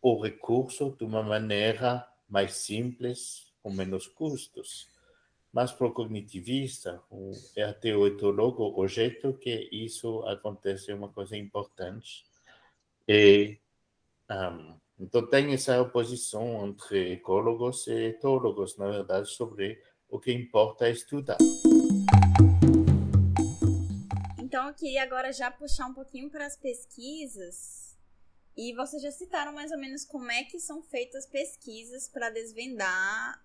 o 0.00 0.20
recurso 0.22 0.94
de 0.96 1.04
uma 1.04 1.22
maneira 1.22 2.06
mais 2.28 2.54
simples, 2.54 3.52
com 3.62 3.70
menos 3.70 4.06
custos. 4.06 4.88
Mas 5.50 5.72
para 5.72 5.86
o 5.86 5.92
cognitivista, 5.92 7.02
o 7.10 7.32
etólogo, 8.06 8.74
o 8.78 8.86
jeito 8.86 9.32
que 9.34 9.68
isso 9.72 10.20
acontece 10.26 10.90
é 10.90 10.94
uma 10.94 11.08
coisa 11.08 11.36
importante. 11.36 12.24
E 13.08 13.58
um, 14.30 14.74
Então 14.98 15.28
tem 15.28 15.52
essa 15.52 15.80
oposição 15.80 16.66
entre 16.66 17.14
ecólogos 17.14 17.86
e 17.88 18.10
etólogos, 18.10 18.76
na 18.76 18.88
verdade, 18.88 19.28
sobre 19.28 19.82
o 20.08 20.20
que 20.20 20.32
importa 20.32 20.86
é 20.86 20.92
estudar. 20.92 21.36
Então 24.38 24.68
eu 24.68 24.74
queria 24.74 25.02
agora 25.02 25.32
já 25.32 25.50
puxar 25.50 25.86
um 25.86 25.94
pouquinho 25.94 26.30
para 26.30 26.46
as 26.46 26.56
pesquisas. 26.56 27.98
E 28.56 28.72
vocês 28.74 29.02
já 29.02 29.10
citaram 29.10 29.52
mais 29.52 29.72
ou 29.72 29.78
menos 29.78 30.04
como 30.04 30.30
é 30.30 30.44
que 30.44 30.60
são 30.60 30.80
feitas 30.80 31.26
pesquisas 31.26 32.06
para 32.06 32.30
desvendar 32.30 33.44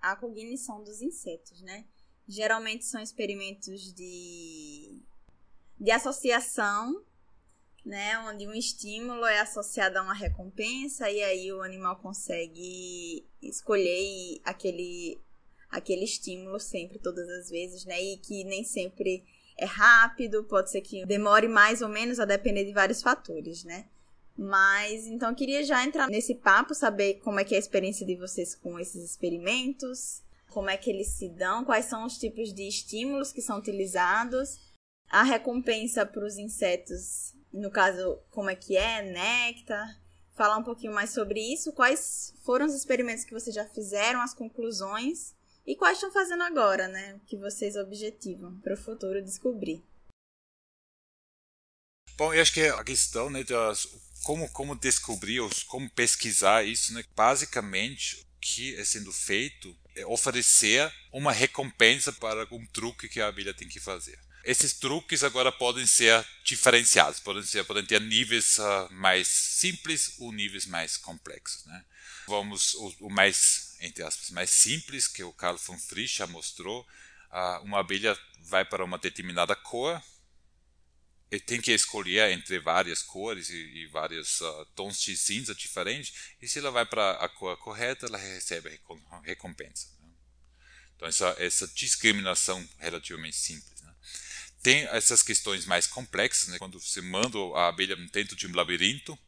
a 0.00 0.16
cognição 0.16 0.82
dos 0.82 1.02
insetos, 1.02 1.60
né? 1.60 1.84
Geralmente 2.26 2.86
são 2.86 3.02
experimentos 3.02 3.92
de, 3.92 5.02
de 5.78 5.90
associação, 5.90 7.04
né? 7.84 8.18
Onde 8.20 8.46
um 8.46 8.54
estímulo 8.54 9.24
é 9.24 9.40
associado 9.40 9.98
a 9.98 10.02
uma 10.02 10.14
recompensa 10.14 11.10
e 11.10 11.22
aí 11.22 11.52
o 11.52 11.62
animal 11.62 11.96
consegue 11.96 13.26
escolher 13.42 14.40
aquele, 14.44 15.18
aquele 15.70 16.04
estímulo 16.04 16.60
sempre, 16.60 16.98
todas 16.98 17.28
as 17.28 17.50
vezes, 17.50 17.84
né? 17.84 18.00
E 18.00 18.16
que 18.18 18.44
nem 18.44 18.64
sempre 18.64 19.24
é 19.56 19.64
rápido, 19.64 20.44
pode 20.44 20.70
ser 20.70 20.80
que 20.80 21.04
demore 21.04 21.48
mais 21.48 21.82
ou 21.82 21.88
menos, 21.88 22.20
a 22.20 22.24
depender 22.24 22.64
de 22.64 22.72
vários 22.72 23.02
fatores, 23.02 23.64
né? 23.64 23.86
Mas 24.36 25.04
então 25.06 25.30
eu 25.30 25.34
queria 25.34 25.64
já 25.64 25.84
entrar 25.84 26.08
nesse 26.08 26.36
papo, 26.36 26.72
saber 26.72 27.14
como 27.14 27.40
é 27.40 27.44
que 27.44 27.54
é 27.54 27.56
a 27.56 27.60
experiência 27.60 28.06
de 28.06 28.14
vocês 28.14 28.54
com 28.54 28.78
esses 28.78 29.02
experimentos, 29.02 30.22
como 30.50 30.70
é 30.70 30.76
que 30.76 30.88
eles 30.88 31.08
se 31.08 31.28
dão, 31.28 31.64
quais 31.64 31.86
são 31.86 32.06
os 32.06 32.16
tipos 32.18 32.54
de 32.54 32.68
estímulos 32.68 33.32
que 33.32 33.42
são 33.42 33.58
utilizados, 33.58 34.60
a 35.10 35.24
recompensa 35.24 36.06
para 36.06 36.24
os 36.24 36.38
insetos, 36.38 37.34
no 37.52 37.70
caso, 37.70 38.18
como 38.30 38.50
é 38.50 38.54
que 38.54 38.76
é, 38.76 39.02
néctar, 39.02 40.00
falar 40.36 40.56
um 40.56 40.64
pouquinho 40.64 40.92
mais 40.92 41.10
sobre 41.10 41.40
isso, 41.40 41.72
quais 41.72 42.32
foram 42.44 42.66
os 42.66 42.74
experimentos 42.74 43.24
que 43.24 43.34
vocês 43.34 43.54
já 43.54 43.66
fizeram, 43.66 44.20
as 44.20 44.34
conclusões 44.34 45.34
e 45.66 45.76
quais 45.76 45.98
estão 45.98 46.12
fazendo 46.12 46.42
agora, 46.44 46.88
né? 46.88 47.14
O 47.14 47.20
que 47.26 47.36
vocês 47.36 47.76
objetivam 47.76 48.58
para 48.60 48.74
o 48.74 48.76
futuro 48.76 49.22
descobrir. 49.22 49.84
Bom, 52.16 52.32
eu 52.32 52.40
acho 52.40 52.52
que 52.52 52.62
a 52.62 52.82
questão 52.82 53.30
né, 53.30 53.44
das, 53.44 53.86
como, 54.22 54.48
como 54.50 54.74
descobrir, 54.74 55.40
como 55.66 55.90
pesquisar 55.90 56.64
isso, 56.64 56.92
né? 56.92 57.04
basicamente 57.14 58.16
o 58.16 58.40
que 58.40 58.74
é 58.76 58.84
sendo 58.84 59.12
feito 59.12 59.76
é 59.94 60.06
oferecer 60.06 60.92
uma 61.12 61.32
recompensa 61.32 62.12
para 62.12 62.40
algum 62.40 62.64
truque 62.66 63.08
que 63.08 63.20
a 63.20 63.28
abelha 63.28 63.54
tem 63.54 63.68
que 63.68 63.80
fazer. 63.80 64.18
Esses 64.44 64.72
truques 64.72 65.22
agora 65.24 65.52
podem 65.52 65.86
ser 65.86 66.24
diferenciados, 66.44 67.20
podem, 67.20 67.42
ser, 67.42 67.64
podem 67.64 67.84
ter 67.84 68.00
níveis 68.00 68.58
uh, 68.58 68.88
mais 68.92 69.28
simples 69.28 70.14
ou 70.18 70.32
níveis 70.32 70.64
mais 70.64 70.96
complexos. 70.96 71.64
Né? 71.66 71.84
Vamos 72.26 72.74
o, 72.74 72.94
o, 73.00 73.10
mais, 73.10 73.76
entre 73.80 74.02
aspas, 74.02 74.30
mais 74.30 74.50
simples, 74.50 75.06
que 75.06 75.22
o 75.22 75.32
Carl 75.32 75.58
von 75.58 75.78
Frisch 75.78 76.16
já 76.16 76.26
mostrou, 76.26 76.86
uh, 77.30 77.62
uma 77.64 77.80
abelha 77.80 78.18
vai 78.40 78.64
para 78.64 78.84
uma 78.84 78.98
determinada 78.98 79.54
cor, 79.54 80.02
ele 81.30 81.42
tem 81.42 81.60
que 81.60 81.72
escolher 81.72 82.30
entre 82.30 82.58
várias 82.58 83.02
cores 83.02 83.50
e, 83.50 83.56
e 83.56 83.86
vários 83.86 84.40
uh, 84.40 84.66
tons 84.74 85.00
de 85.00 85.16
cinza 85.16 85.54
diferentes, 85.54 86.34
e 86.40 86.48
se 86.48 86.58
ela 86.58 86.70
vai 86.70 86.86
para 86.86 87.12
a 87.12 87.28
cor 87.28 87.56
correta, 87.58 88.06
ela 88.06 88.16
recebe 88.16 88.80
a 89.10 89.20
recompensa. 89.20 89.88
Né? 90.00 90.08
Então, 90.96 91.06
essa, 91.06 91.36
essa 91.38 91.68
discriminação 91.68 92.66
relativamente 92.78 93.36
simples. 93.36 93.77
Tem 94.68 94.86
essas 94.88 95.22
questões 95.22 95.64
mais 95.64 95.86
complexas, 95.86 96.48
né? 96.48 96.58
quando 96.58 96.78
você 96.78 97.00
manda 97.00 97.38
a 97.54 97.68
abelha 97.68 97.96
dentro 98.12 98.36
de 98.36 98.46
um 98.46 98.54
labirinto. 98.54 99.18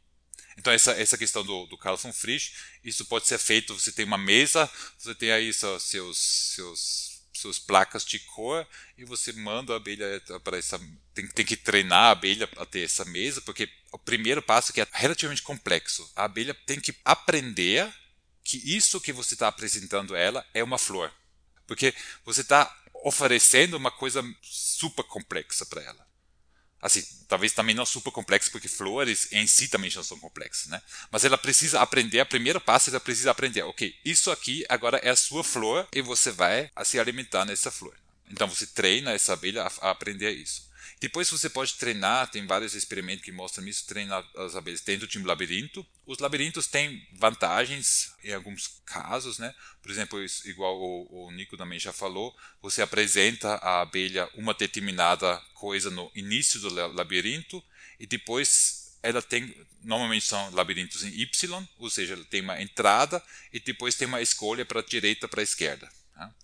Então, 0.58 0.70
essa, 0.70 0.92
essa 0.92 1.16
questão 1.16 1.42
do, 1.42 1.64
do 1.64 1.78
Carl 1.78 1.96
von 1.96 2.12
Frisch, 2.12 2.52
isso 2.84 3.06
pode 3.06 3.26
ser 3.26 3.38
feito, 3.38 3.72
você 3.72 3.90
tem 3.90 4.04
uma 4.04 4.18
mesa, 4.18 4.70
você 4.98 5.14
tem 5.14 5.32
aí 5.32 5.50
seus, 5.50 5.82
seus 6.18 7.10
suas 7.32 7.58
placas 7.58 8.04
de 8.04 8.18
cor 8.18 8.68
e 8.98 9.04
você 9.06 9.32
manda 9.32 9.72
a 9.72 9.76
abelha 9.76 10.22
para 10.44 10.58
essa 10.58 10.78
tem, 11.14 11.26
tem 11.28 11.46
que 11.46 11.56
treinar 11.56 12.08
a 12.08 12.10
abelha 12.10 12.46
a 12.58 12.66
ter 12.66 12.84
essa 12.84 13.02
mesa 13.06 13.40
porque 13.40 13.66
o 13.90 13.98
primeiro 13.98 14.42
passo 14.42 14.74
que 14.74 14.80
é 14.82 14.86
relativamente 14.92 15.40
complexo 15.40 16.06
a 16.14 16.24
abelha 16.24 16.52
tem 16.66 16.78
que 16.78 16.94
aprender 17.02 17.90
que 18.44 18.58
isso 18.58 19.00
que 19.00 19.10
você 19.10 19.32
está 19.32 19.48
apresentando 19.48 20.14
a 20.14 20.18
ela 20.18 20.46
é 20.52 20.62
uma 20.62 20.76
flor 20.76 21.10
porque 21.66 21.94
você 22.26 22.42
está 22.42 22.70
oferecendo 23.02 23.76
uma 23.76 23.90
coisa 23.90 24.22
super 24.80 25.04
complexa 25.04 25.66
para 25.66 25.82
ela 25.82 26.10
assim, 26.80 27.04
talvez 27.28 27.52
também 27.52 27.74
não 27.74 27.84
super 27.84 28.10
complexo, 28.10 28.50
porque 28.50 28.68
flores 28.68 29.28
em 29.32 29.46
si 29.46 29.68
também 29.68 29.90
já 29.90 30.02
são 30.02 30.18
complexas, 30.18 30.68
né? 30.68 30.80
Mas 31.10 31.24
ela 31.24 31.36
precisa 31.36 31.80
aprender, 31.80 32.20
a 32.20 32.26
primeira 32.26 32.60
passo 32.60 32.90
ela 32.90 33.00
precisa 33.00 33.30
aprender, 33.30 33.62
ok, 33.62 33.94
isso 34.04 34.30
aqui 34.30 34.64
agora 34.68 34.96
é 34.98 35.10
a 35.10 35.16
sua 35.16 35.44
flor 35.44 35.86
e 35.92 36.00
você 36.00 36.30
vai 36.30 36.70
se 36.84 36.98
alimentar 36.98 37.44
nessa 37.44 37.70
flor. 37.70 37.94
Então 38.30 38.48
você 38.48 38.66
treina 38.66 39.12
essa 39.12 39.32
abelha 39.32 39.62
a 39.62 39.90
aprender 39.90 40.30
isso. 40.30 40.69
Depois 41.00 41.30
você 41.30 41.48
pode 41.48 41.74
treinar, 41.74 42.30
tem 42.30 42.46
vários 42.46 42.74
experimentos 42.74 43.24
que 43.24 43.32
mostram 43.32 43.66
isso, 43.66 43.86
treinar 43.86 44.22
as 44.36 44.54
abelhas 44.54 44.82
dentro 44.82 45.06
de 45.06 45.18
um 45.18 45.24
labirinto. 45.24 45.84
Os 46.04 46.18
labirintos 46.18 46.66
têm 46.66 47.08
vantagens 47.14 48.12
em 48.22 48.34
alguns 48.34 48.82
casos, 48.84 49.38
né? 49.38 49.54
Por 49.80 49.90
exemplo, 49.90 50.22
igual 50.44 50.78
o, 50.78 51.28
o 51.28 51.30
Nico 51.30 51.56
também 51.56 51.80
já 51.80 51.90
falou, 51.90 52.36
você 52.60 52.82
apresenta 52.82 53.54
à 53.54 53.80
abelha 53.80 54.28
uma 54.34 54.52
determinada 54.52 55.38
coisa 55.54 55.90
no 55.90 56.12
início 56.14 56.60
do 56.60 56.68
labirinto 56.68 57.64
e 57.98 58.06
depois 58.06 58.98
ela 59.02 59.22
tem, 59.22 59.56
normalmente 59.82 60.26
são 60.26 60.50
labirintos 60.50 61.02
em 61.02 61.18
Y, 61.18 61.66
ou 61.78 61.88
seja, 61.88 62.12
ela 62.12 62.24
tem 62.24 62.42
uma 62.42 62.60
entrada 62.60 63.22
e 63.50 63.58
depois 63.58 63.94
tem 63.94 64.06
uma 64.06 64.20
escolha 64.20 64.66
para 64.66 64.80
a 64.80 64.84
direita 64.84 65.26
para 65.26 65.40
a 65.40 65.44
esquerda. 65.44 65.90
Tá? 66.20 66.34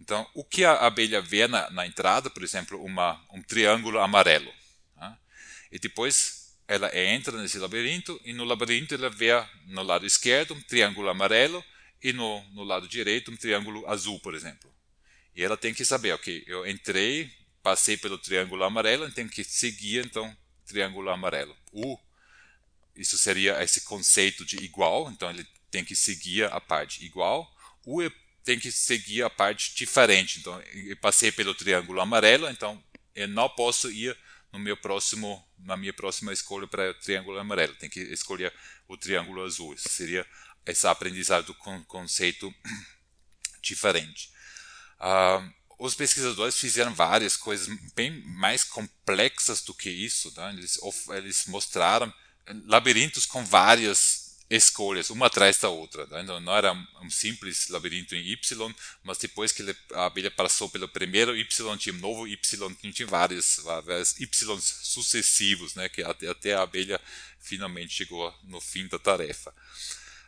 Então, 0.00 0.26
o 0.32 0.42
que 0.42 0.64
a 0.64 0.86
abelha 0.86 1.20
vê 1.20 1.46
na, 1.46 1.68
na 1.70 1.86
entrada, 1.86 2.30
por 2.30 2.42
exemplo, 2.42 2.82
uma, 2.82 3.22
um 3.30 3.42
triângulo 3.42 4.00
amarelo. 4.00 4.50
Tá? 4.94 5.18
E 5.70 5.78
depois 5.78 6.56
ela 6.66 6.90
entra 6.98 7.36
nesse 7.36 7.58
labirinto 7.58 8.18
e 8.24 8.32
no 8.32 8.44
labirinto 8.44 8.94
ela 8.94 9.10
vê 9.10 9.32
no 9.66 9.82
lado 9.82 10.06
esquerdo 10.06 10.54
um 10.54 10.60
triângulo 10.62 11.10
amarelo 11.10 11.62
e 12.02 12.14
no, 12.14 12.42
no 12.52 12.64
lado 12.64 12.88
direito 12.88 13.30
um 13.30 13.36
triângulo 13.36 13.86
azul, 13.86 14.18
por 14.20 14.34
exemplo. 14.34 14.74
E 15.34 15.42
ela 15.42 15.56
tem 15.56 15.74
que 15.74 15.84
saber, 15.84 16.14
ok, 16.14 16.42
eu 16.46 16.66
entrei, 16.66 17.30
passei 17.62 17.98
pelo 17.98 18.16
triângulo 18.16 18.64
amarelo, 18.64 19.10
tenho 19.12 19.28
que 19.28 19.44
seguir 19.44 20.06
então 20.06 20.34
triângulo 20.64 21.10
amarelo. 21.10 21.54
U, 21.72 21.98
isso 22.96 23.18
seria 23.18 23.62
esse 23.62 23.82
conceito 23.82 24.46
de 24.46 24.56
igual, 24.64 25.10
então 25.10 25.28
ele 25.28 25.46
tem 25.70 25.84
que 25.84 25.94
seguir 25.94 26.44
a 26.44 26.58
parte 26.58 27.04
igual. 27.04 27.46
U 27.84 28.00
é 28.00 28.10
tem 28.46 28.60
que 28.60 28.70
seguir 28.70 29.24
a 29.24 29.28
parte 29.28 29.74
diferente. 29.74 30.38
Então, 30.38 30.62
eu 30.72 30.96
passei 30.98 31.32
pelo 31.32 31.52
triângulo 31.52 32.00
amarelo, 32.00 32.48
então 32.48 32.82
eu 33.12 33.26
não 33.26 33.48
posso 33.48 33.90
ir 33.90 34.16
no 34.52 34.58
meu 34.58 34.76
próximo, 34.76 35.44
na 35.58 35.76
minha 35.76 35.92
próxima 35.92 36.32
escolha 36.32 36.68
para 36.68 36.92
o 36.92 36.94
triângulo 36.94 37.38
amarelo. 37.40 37.74
Tem 37.74 37.90
que 37.90 38.00
escolher 38.00 38.54
o 38.86 38.96
triângulo 38.96 39.44
azul. 39.44 39.74
Isso 39.74 39.88
seria 39.88 40.24
esse 40.64 40.86
aprendizado 40.86 41.52
com 41.54 41.84
conceito 41.84 42.54
diferente. 43.60 44.30
Uh, 45.00 45.52
os 45.80 45.96
pesquisadores 45.96 46.56
fizeram 46.56 46.94
várias 46.94 47.36
coisas 47.36 47.68
bem 47.96 48.22
mais 48.22 48.62
complexas 48.62 49.60
do 49.60 49.74
que 49.74 49.90
isso. 49.90 50.30
Tá? 50.30 50.50
Eles, 50.50 50.78
eles 51.08 51.46
mostraram 51.46 52.14
labirintos 52.64 53.26
com 53.26 53.44
várias 53.44 54.15
escolhas, 54.48 55.10
uma 55.10 55.26
atrás 55.26 55.58
da 55.58 55.68
outra. 55.68 56.06
Né? 56.06 56.22
Não, 56.22 56.40
não 56.40 56.54
era 56.54 56.72
um 57.02 57.10
simples 57.10 57.68
labirinto 57.68 58.14
em 58.14 58.24
Y, 58.28 58.74
mas 59.02 59.18
depois 59.18 59.52
que 59.52 59.62
a 59.92 60.06
abelha 60.06 60.30
passou 60.30 60.68
pelo 60.68 60.88
primeiro 60.88 61.36
Y, 61.36 61.76
tinha 61.76 61.94
um 61.94 61.98
novo 61.98 62.26
Y, 62.28 62.36
tinha 62.92 63.08
vários, 63.08 63.60
vários 63.62 64.18
Y 64.20 64.28
sucessivos, 64.60 65.74
né? 65.74 65.88
que 65.88 66.02
até, 66.02 66.28
até, 66.28 66.54
a 66.54 66.62
abelha 66.62 67.00
finalmente 67.40 67.94
chegou 67.94 68.32
no 68.44 68.60
fim 68.60 68.86
da 68.86 68.98
tarefa. 68.98 69.52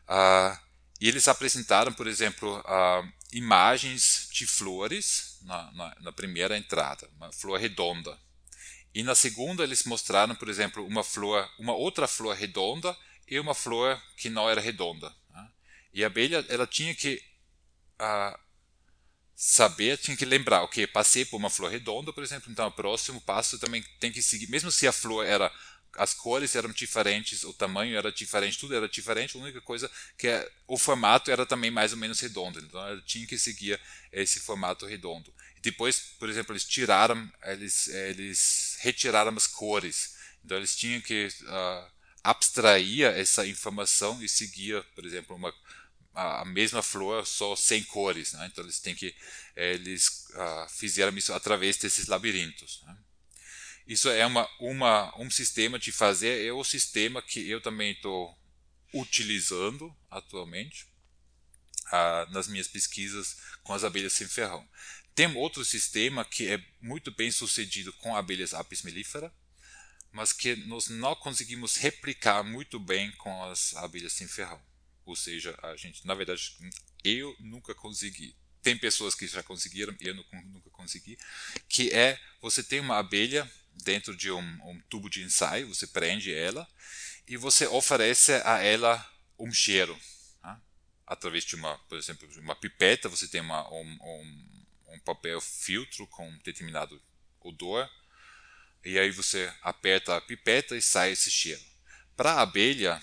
Ah, 0.07 0.61
e 1.01 1.09
eles 1.09 1.29
apresentaram, 1.29 1.93
por 1.93 2.09
exemplo, 2.09 2.61
ah, 2.67 3.07
imagens 3.33 4.29
de 4.33 4.47
flores 4.47 5.39
na, 5.43 5.71
na, 5.73 5.97
na 6.01 6.13
primeira 6.13 6.57
entrada, 6.59 7.09
uma 7.17 7.33
flor 7.33 7.61
redonda. 7.61 8.19
E 8.93 9.03
na 9.03 9.15
segunda 9.15 9.63
eles 9.63 9.85
mostraram, 9.85 10.35
por 10.35 10.49
exemplo, 10.49 10.85
uma 10.85 11.05
flor, 11.05 11.49
uma 11.59 11.75
outra 11.75 12.09
flor 12.09 12.35
redonda 12.35 12.97
e 13.31 13.39
uma 13.39 13.55
flor 13.55 14.01
que 14.17 14.29
não 14.29 14.49
era 14.49 14.61
redonda. 14.61 15.15
Né? 15.31 15.49
E 15.95 16.05
a 16.05 16.07
abelha 16.07 16.45
ela 16.49 16.67
tinha 16.67 16.95
que 16.95 17.23
uh, 18.01 18.39
saber, 19.35 19.99
tinha 19.99 20.17
que 20.17 20.25
lembrar, 20.25 20.63
ok, 20.63 20.87
passei 20.87 21.25
por 21.25 21.37
uma 21.37 21.51
flor 21.51 21.71
redonda, 21.71 22.13
por 22.13 22.23
exemplo, 22.23 22.51
então 22.51 22.67
o 22.67 22.73
próximo 22.73 23.21
passo 23.21 23.59
também 23.59 23.83
tem 24.01 24.11
que 24.11 24.23
seguir, 24.23 24.49
mesmo 24.49 24.71
se 24.71 24.87
a 24.87 24.93
flor 24.93 25.25
era 25.25 25.53
as 25.97 26.15
cores 26.15 26.55
eram 26.55 26.71
diferentes, 26.71 27.45
o 27.45 27.53
tamanho 27.53 27.97
era 27.97 28.13
diferente, 28.13 28.59
tudo 28.59 28.75
era 28.75 28.89
diferente, 28.89 29.37
a 29.37 29.41
única 29.41 29.61
coisa 29.61 29.91
que 30.17 30.29
é, 30.29 30.51
o 30.67 30.79
formato 30.79 31.31
era 31.31 31.47
também 31.47 31.71
mais 31.71 31.93
ou 31.93 31.99
menos 31.99 32.21
redondo, 32.21 32.59
então 32.61 32.81
ela 32.81 33.01
tinha 33.03 33.27
que 33.27 33.39
seguir 33.39 33.81
esse 34.13 34.41
formato 34.41 34.87
redondo. 34.87 35.33
Depois, 35.61 36.15
por 36.19 36.29
exemplo, 36.29 36.53
eles 36.53 36.65
tiraram, 36.65 37.31
eles, 37.45 37.89
eles 37.89 38.77
retiraram 38.81 39.35
as 39.37 39.47
cores, 39.47 40.17
então 40.45 40.57
eles 40.57 40.77
tinham 40.77 41.01
que 41.01 41.29
uh, 41.43 41.98
abstraía 42.31 43.09
essa 43.09 43.47
informação 43.47 44.23
e 44.23 44.29
seguia, 44.29 44.83
por 44.95 45.05
exemplo, 45.07 45.35
uma, 45.35 45.55
a, 46.15 46.45
mesma 46.45 46.83
flor 46.83 47.27
só 47.27 47.57
sem 47.57 47.83
cores. 47.83 48.35
Né? 48.35 48.51
Então 48.53 48.63
eles 48.63 48.81
têm 48.81 48.95
que 48.95 49.15
eles 49.57 50.27
uh, 50.31 50.69
fizeram 50.69 51.17
isso 51.17 51.33
através 51.33 51.79
desses 51.79 52.07
labirintos. 52.07 52.83
Né? 52.87 52.99
Isso 53.87 54.11
é 54.11 54.27
uma, 54.27 54.47
uma, 54.61 55.19
um 55.19 55.31
sistema 55.31 55.79
de 55.79 55.91
fazer, 55.91 56.45
é 56.45 56.53
o 56.53 56.63
sistema 56.63 57.23
que 57.23 57.49
eu 57.49 57.63
também 57.63 57.93
estou 57.93 58.39
utilizando 58.93 59.95
atualmente 60.11 60.87
uh, 61.87 62.31
nas 62.31 62.47
minhas 62.47 62.69
pesquisas 62.69 63.39
com 63.63 63.73
as 63.73 63.85
abelhas 63.85 64.13
sem 64.13 64.29
ferrão. 64.29 64.69
Tem 65.15 65.35
outro 65.35 65.65
sistema 65.65 66.25
que 66.27 66.47
é 66.47 66.63
muito 66.81 67.11
bem 67.11 67.31
sucedido 67.31 67.91
com 67.95 68.15
abelhas 68.15 68.53
apis 68.53 68.83
mellifera, 68.83 69.33
mas 70.19 70.33
que 70.33 70.57
nós 70.67 70.89
não 70.89 71.15
conseguimos 71.15 71.77
replicar 71.77 72.43
muito 72.43 72.77
bem 72.81 73.13
com 73.13 73.45
as 73.45 73.77
abelhas 73.77 74.13
sem 74.13 74.27
ferrão. 74.27 74.61
Ou 75.07 75.15
seja, 75.15 75.57
a 75.63 75.77
gente, 75.77 76.05
na 76.05 76.13
verdade, 76.13 76.59
eu 77.05 77.37
nunca 77.39 77.73
consegui. 77.73 78.35
Tem 78.61 78.77
pessoas 78.77 79.15
que 79.15 79.29
já 79.29 79.45
conseguiram, 79.45 79.95
eu 80.01 80.17
nunca 80.17 80.71
consegui. 80.71 81.17
Que 81.69 81.95
é 81.95 82.21
você 82.43 82.65
tem 82.65 82.81
uma 82.81 82.99
abelha 82.99 83.49
dentro 83.73 84.17
de 84.17 84.29
um, 84.29 84.41
um 84.41 84.81
tubo 84.91 85.09
de 85.09 85.23
ensaio, 85.23 85.73
você 85.73 85.87
prende 85.87 86.35
ela 86.35 86.69
e 87.29 87.37
você 87.37 87.69
oferece 87.69 88.33
a 88.45 88.59
ela 88.59 89.09
um 89.39 89.53
cheiro. 89.53 89.97
Tá? 90.43 90.61
Através 91.07 91.45
de 91.45 91.55
uma, 91.55 91.79
por 91.89 91.97
exemplo, 91.97 92.29
uma 92.41 92.57
pipeta, 92.57 93.09
você 93.09 93.29
tem 93.29 93.41
uma, 93.41 93.73
um, 93.73 93.99
um, 94.03 94.65
um 94.89 94.99
papel 94.99 95.41
filtro 95.41 96.09
com 96.09 96.29
um 96.29 96.39
determinado 96.39 97.01
odor 97.41 97.89
e 98.85 98.99
aí 98.99 99.11
você 99.11 99.53
aperta 99.63 100.17
a 100.17 100.21
pipeta 100.21 100.77
e 100.77 100.83
sai 100.83 101.13
esse 101.13 101.31
cheiro. 101.31 101.61
Para 102.17 102.35
a 102.35 102.43
abelha, 102.43 103.01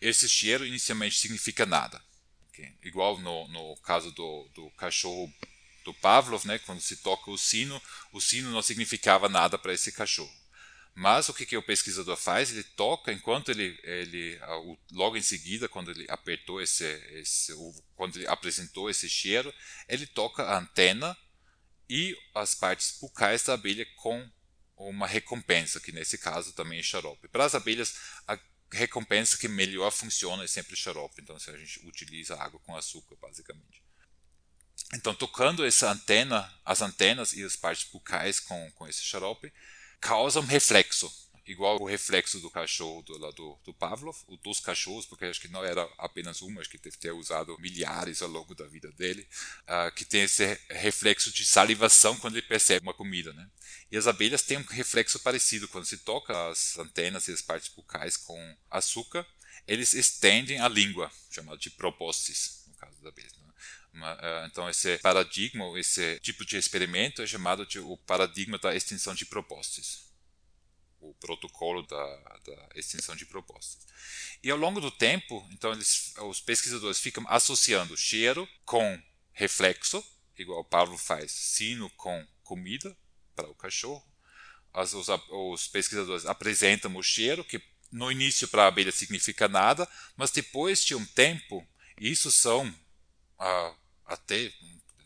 esse 0.00 0.28
cheiro 0.28 0.66
inicialmente 0.66 1.18
significa 1.18 1.66
nada. 1.66 2.02
Okay? 2.48 2.76
Igual 2.82 3.18
no, 3.18 3.48
no 3.48 3.76
caso 3.78 4.12
do, 4.12 4.48
do 4.54 4.70
cachorro 4.72 5.32
do 5.84 5.92
Pavlov, 5.92 6.46
né, 6.46 6.58
quando 6.60 6.80
se 6.80 6.96
toca 6.96 7.30
o 7.30 7.36
sino, 7.36 7.80
o 8.12 8.20
sino 8.20 8.50
não 8.50 8.62
significava 8.62 9.28
nada 9.28 9.58
para 9.58 9.74
esse 9.74 9.92
cachorro. 9.92 10.32
Mas 10.94 11.28
o 11.28 11.34
que, 11.34 11.44
que 11.44 11.56
o 11.56 11.62
pesquisador 11.62 12.16
faz? 12.16 12.52
Ele 12.52 12.62
toca 12.62 13.12
enquanto 13.12 13.50
ele, 13.50 13.78
ele 13.82 14.38
logo 14.92 15.16
em 15.16 15.22
seguida, 15.22 15.68
quando 15.68 15.90
ele 15.90 16.06
apertou 16.08 16.62
esse, 16.62 16.84
esse, 17.18 17.52
quando 17.96 18.16
ele 18.16 18.28
apresentou 18.28 18.88
esse 18.88 19.08
cheiro, 19.08 19.52
ele 19.88 20.06
toca 20.06 20.44
a 20.44 20.58
antena 20.58 21.16
e 21.90 22.16
as 22.34 22.54
partes 22.54 22.96
bucais 23.00 23.42
da 23.42 23.54
abelha 23.54 23.84
com 23.96 24.30
uma 24.76 25.06
recompensa, 25.06 25.80
que 25.80 25.92
nesse 25.92 26.18
caso 26.18 26.52
também 26.52 26.80
é 26.80 26.82
xarope. 26.82 27.28
Para 27.28 27.44
as 27.44 27.54
abelhas, 27.54 27.94
a 28.26 28.38
recompensa 28.72 29.38
que 29.38 29.48
melhor 29.48 29.90
funciona 29.90 30.44
é 30.44 30.46
sempre 30.46 30.76
xarope, 30.76 31.22
então 31.22 31.38
se 31.38 31.50
a 31.50 31.56
gente 31.56 31.86
utiliza 31.86 32.36
água 32.36 32.60
com 32.60 32.76
açúcar, 32.76 33.16
basicamente. 33.16 33.82
Então, 34.92 35.14
tocando 35.14 35.64
essa 35.64 35.90
antena, 35.90 36.52
as 36.64 36.82
antenas 36.82 37.32
e 37.32 37.42
as 37.42 37.56
partes 37.56 37.88
bucais 37.90 38.40
com, 38.40 38.70
com 38.72 38.86
esse 38.88 39.02
xarope, 39.02 39.52
causa 40.00 40.40
um 40.40 40.46
reflexo 40.46 41.10
igual 41.46 41.80
o 41.80 41.86
reflexo 41.86 42.40
do 42.40 42.50
cachorro 42.50 43.02
do, 43.02 43.18
do, 43.32 43.58
do 43.64 43.74
Pavlov, 43.74 44.16
o 44.26 44.36
dos 44.36 44.60
cachorros, 44.60 45.04
porque 45.06 45.26
acho 45.26 45.40
que 45.40 45.48
não 45.48 45.64
era 45.64 45.82
apenas 45.98 46.40
um, 46.42 46.58
acho 46.58 46.70
que 46.70 46.78
deve 46.78 46.96
ter 46.96 47.12
usado 47.12 47.58
milhares 47.58 48.22
ao 48.22 48.28
longo 48.28 48.54
da 48.54 48.66
vida 48.66 48.90
dele, 48.92 49.28
uh, 49.62 49.94
que 49.94 50.04
tem 50.04 50.22
esse 50.22 50.58
reflexo 50.70 51.30
de 51.32 51.44
salivação 51.44 52.16
quando 52.16 52.36
ele 52.36 52.46
percebe 52.46 52.86
uma 52.86 52.94
comida. 52.94 53.32
Né? 53.32 53.48
E 53.90 53.96
as 53.96 54.06
abelhas 54.06 54.42
têm 54.42 54.58
um 54.58 54.64
reflexo 54.64 55.18
parecido, 55.18 55.68
quando 55.68 55.84
se 55.84 55.98
toca 55.98 56.48
as 56.48 56.78
antenas 56.78 57.28
e 57.28 57.32
as 57.32 57.42
partes 57.42 57.68
bucais 57.68 58.16
com 58.16 58.56
açúcar, 58.70 59.26
eles 59.66 59.92
estendem 59.92 60.60
a 60.60 60.68
língua, 60.68 61.10
chamado 61.30 61.58
de 61.58 61.70
proboscis, 61.70 62.64
no 62.66 62.74
caso 62.74 62.96
das 62.96 63.06
abelhas. 63.06 63.32
Né? 63.32 63.44
Uh, 63.94 64.46
então, 64.46 64.68
esse 64.68 64.98
paradigma, 64.98 65.78
esse 65.78 66.18
tipo 66.20 66.44
de 66.44 66.56
experimento 66.56 67.22
é 67.22 67.26
chamado 67.26 67.66
de 67.66 67.78
o 67.78 67.96
paradigma 67.98 68.58
da 68.58 68.74
extensão 68.74 69.14
de 69.14 69.26
proboscis 69.26 70.03
o 71.10 71.14
protocolo 71.14 71.82
da, 71.82 72.16
da, 72.44 72.68
extensão 72.74 73.14
de 73.14 73.26
propostas. 73.26 73.86
E 74.42 74.50
ao 74.50 74.58
longo 74.58 74.80
do 74.80 74.90
tempo, 74.90 75.46
então 75.52 75.72
eles, 75.72 76.14
os 76.18 76.40
pesquisadores 76.40 76.98
ficam 76.98 77.24
associando 77.28 77.96
cheiro 77.96 78.48
com 78.64 79.00
reflexo, 79.32 80.04
igual 80.38 80.60
o 80.60 80.64
Pablo 80.64 80.96
faz, 80.96 81.30
sino 81.30 81.90
com 81.90 82.26
comida 82.42 82.96
para 83.34 83.48
o 83.48 83.54
cachorro. 83.54 84.04
As, 84.72 84.92
os, 84.92 85.06
os, 85.30 85.68
pesquisadores 85.68 86.26
apresentam 86.26 86.94
o 86.96 87.02
cheiro, 87.02 87.44
que 87.44 87.62
no 87.92 88.10
início 88.10 88.48
para 88.48 88.64
a 88.64 88.66
abelha 88.66 88.90
significa 88.90 89.46
nada, 89.48 89.88
mas 90.16 90.30
depois 90.30 90.84
de 90.84 90.94
um 90.94 91.04
tempo, 91.04 91.66
isso 92.00 92.30
são 92.32 92.74
ah, 93.38 93.74
até 94.06 94.52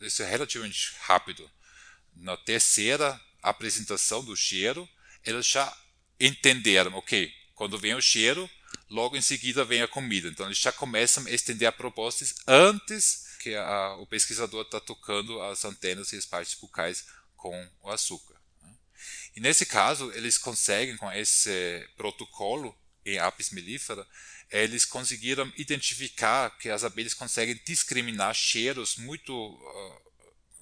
isso 0.01 0.23
é 0.23 0.29
relativamente 0.29 0.95
rápido. 1.01 1.49
Na 2.15 2.37
terceira 2.37 3.19
apresentação 3.41 4.23
do 4.23 4.35
cheiro, 4.35 4.87
eles 5.23 5.45
já 5.45 5.75
entenderam, 6.19 6.93
ok, 6.95 7.31
quando 7.55 7.77
vem 7.77 7.93
o 7.93 8.01
cheiro, 8.01 8.49
logo 8.89 9.15
em 9.15 9.21
seguida 9.21 9.63
vem 9.63 9.81
a 9.81 9.87
comida. 9.87 10.27
Então 10.27 10.45
eles 10.45 10.57
já 10.57 10.71
começam 10.71 11.25
a 11.25 11.31
estender 11.31 11.71
propostas 11.73 12.35
antes 12.47 13.37
que 13.39 13.55
a, 13.55 13.95
o 13.95 14.05
pesquisador 14.05 14.63
está 14.63 14.79
tocando 14.79 15.41
as 15.41 15.63
antenas 15.63 16.11
e 16.11 16.17
as 16.17 16.25
partes 16.25 16.55
bucais 16.55 17.05
com 17.35 17.69
o 17.81 17.89
açúcar. 17.89 18.35
Né? 18.61 18.73
E 19.35 19.39
nesse 19.39 19.65
caso, 19.65 20.11
eles 20.13 20.37
conseguem, 20.37 20.97
com 20.97 21.11
esse 21.11 21.87
protocolo 21.95 22.75
em 23.05 23.17
apis 23.17 23.51
mellifera, 23.51 24.05
eles 24.51 24.83
conseguiram 24.83 25.51
identificar 25.55 26.49
que 26.57 26.69
as 26.69 26.83
abelhas 26.83 27.13
conseguem 27.13 27.59
discriminar 27.65 28.33
cheiros 28.33 28.97
muito. 28.97 29.33
Uh, 29.33 30.09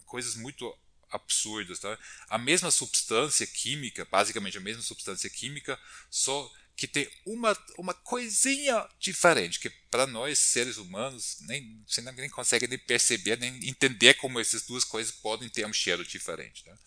coisas 0.07 0.35
muito 0.35 0.73
absurdas. 1.17 1.79
Tá? 1.79 1.97
A 2.29 2.37
mesma 2.37 2.71
substância 2.71 3.45
química, 3.45 4.07
basicamente 4.09 4.57
a 4.57 4.61
mesma 4.61 4.81
substância 4.81 5.29
química, 5.29 5.79
só 6.09 6.49
que 6.77 6.87
tem 6.87 7.09
uma, 7.25 7.57
uma 7.75 7.93
coisinha 7.93 8.87
diferente, 8.99 9.59
que 9.59 9.67
para 9.89 10.05
nós, 10.05 10.37
seres 10.37 10.77
humanos, 10.77 11.37
nem, 11.41 11.83
você 11.87 12.01
nem 12.01 12.29
consegue 12.29 12.67
nem 12.67 12.77
perceber, 12.77 13.35
nem 13.39 13.67
entender 13.67 14.13
como 14.13 14.39
essas 14.39 14.61
duas 14.61 14.83
coisas 14.83 15.11
podem 15.11 15.49
ter 15.49 15.65
um 15.65 15.73
cheiro 15.73 16.05
diferente. 16.05 16.63
Tá? 16.63 16.77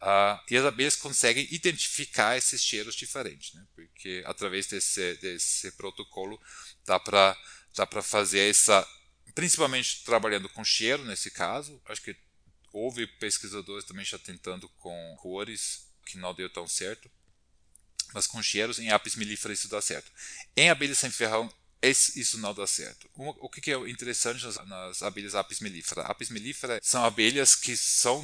Ah, 0.00 0.44
e 0.50 0.56
as 0.56 0.64
abelhas 0.64 0.96
conseguem 0.96 1.46
identificar 1.50 2.38
esses 2.38 2.62
cheiros 2.62 2.94
diferentes, 2.94 3.52
né? 3.52 3.62
porque 3.74 4.22
através 4.24 4.68
desse, 4.68 5.16
desse 5.16 5.70
protocolo 5.72 6.40
dá 6.86 6.98
para 6.98 7.36
dá 7.76 7.86
fazer 8.02 8.48
essa, 8.48 8.88
principalmente 9.34 10.02
trabalhando 10.02 10.48
com 10.48 10.64
cheiro 10.64 11.04
nesse 11.04 11.30
caso, 11.30 11.78
acho 11.84 12.00
que 12.00 12.16
houve 12.76 13.06
pesquisadores 13.06 13.86
também 13.86 14.04
já 14.04 14.18
tentando 14.18 14.68
com 14.68 15.16
cores, 15.18 15.86
que 16.04 16.18
não 16.18 16.34
deu 16.34 16.50
tão 16.50 16.68
certo. 16.68 17.10
Mas 18.12 18.26
com 18.26 18.42
cheiros, 18.42 18.78
em 18.78 18.90
apis 18.90 19.16
mellifera 19.16 19.54
isso 19.54 19.68
dá 19.68 19.80
certo. 19.80 20.12
Em 20.54 20.68
abelhas 20.68 20.98
sem 20.98 21.10
ferrão, 21.10 21.52
isso 21.82 22.38
não 22.38 22.52
dá 22.54 22.66
certo. 22.66 23.08
O 23.14 23.48
que 23.48 23.70
é 23.70 23.76
interessante 23.88 24.44
nas 24.66 25.02
abelhas 25.02 25.34
apis 25.34 25.60
mellifera? 25.60 26.02
Apis 26.02 26.28
mellifera 26.28 26.78
são 26.82 27.04
abelhas 27.04 27.54
que 27.54 27.76
são 27.76 28.22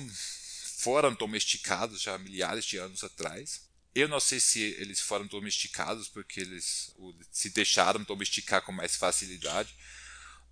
foram 0.78 1.14
domesticados 1.14 2.02
já 2.02 2.18
milhares 2.18 2.64
de 2.64 2.76
anos 2.76 3.02
atrás. 3.04 3.62
Eu 3.94 4.08
não 4.08 4.20
sei 4.20 4.40
se 4.40 4.60
eles 4.60 5.00
foram 5.00 5.26
domesticados 5.26 6.08
porque 6.08 6.40
eles 6.40 6.94
se 7.30 7.50
deixaram 7.50 8.02
domesticar 8.02 8.62
com 8.62 8.72
mais 8.72 8.96
facilidade, 8.96 9.74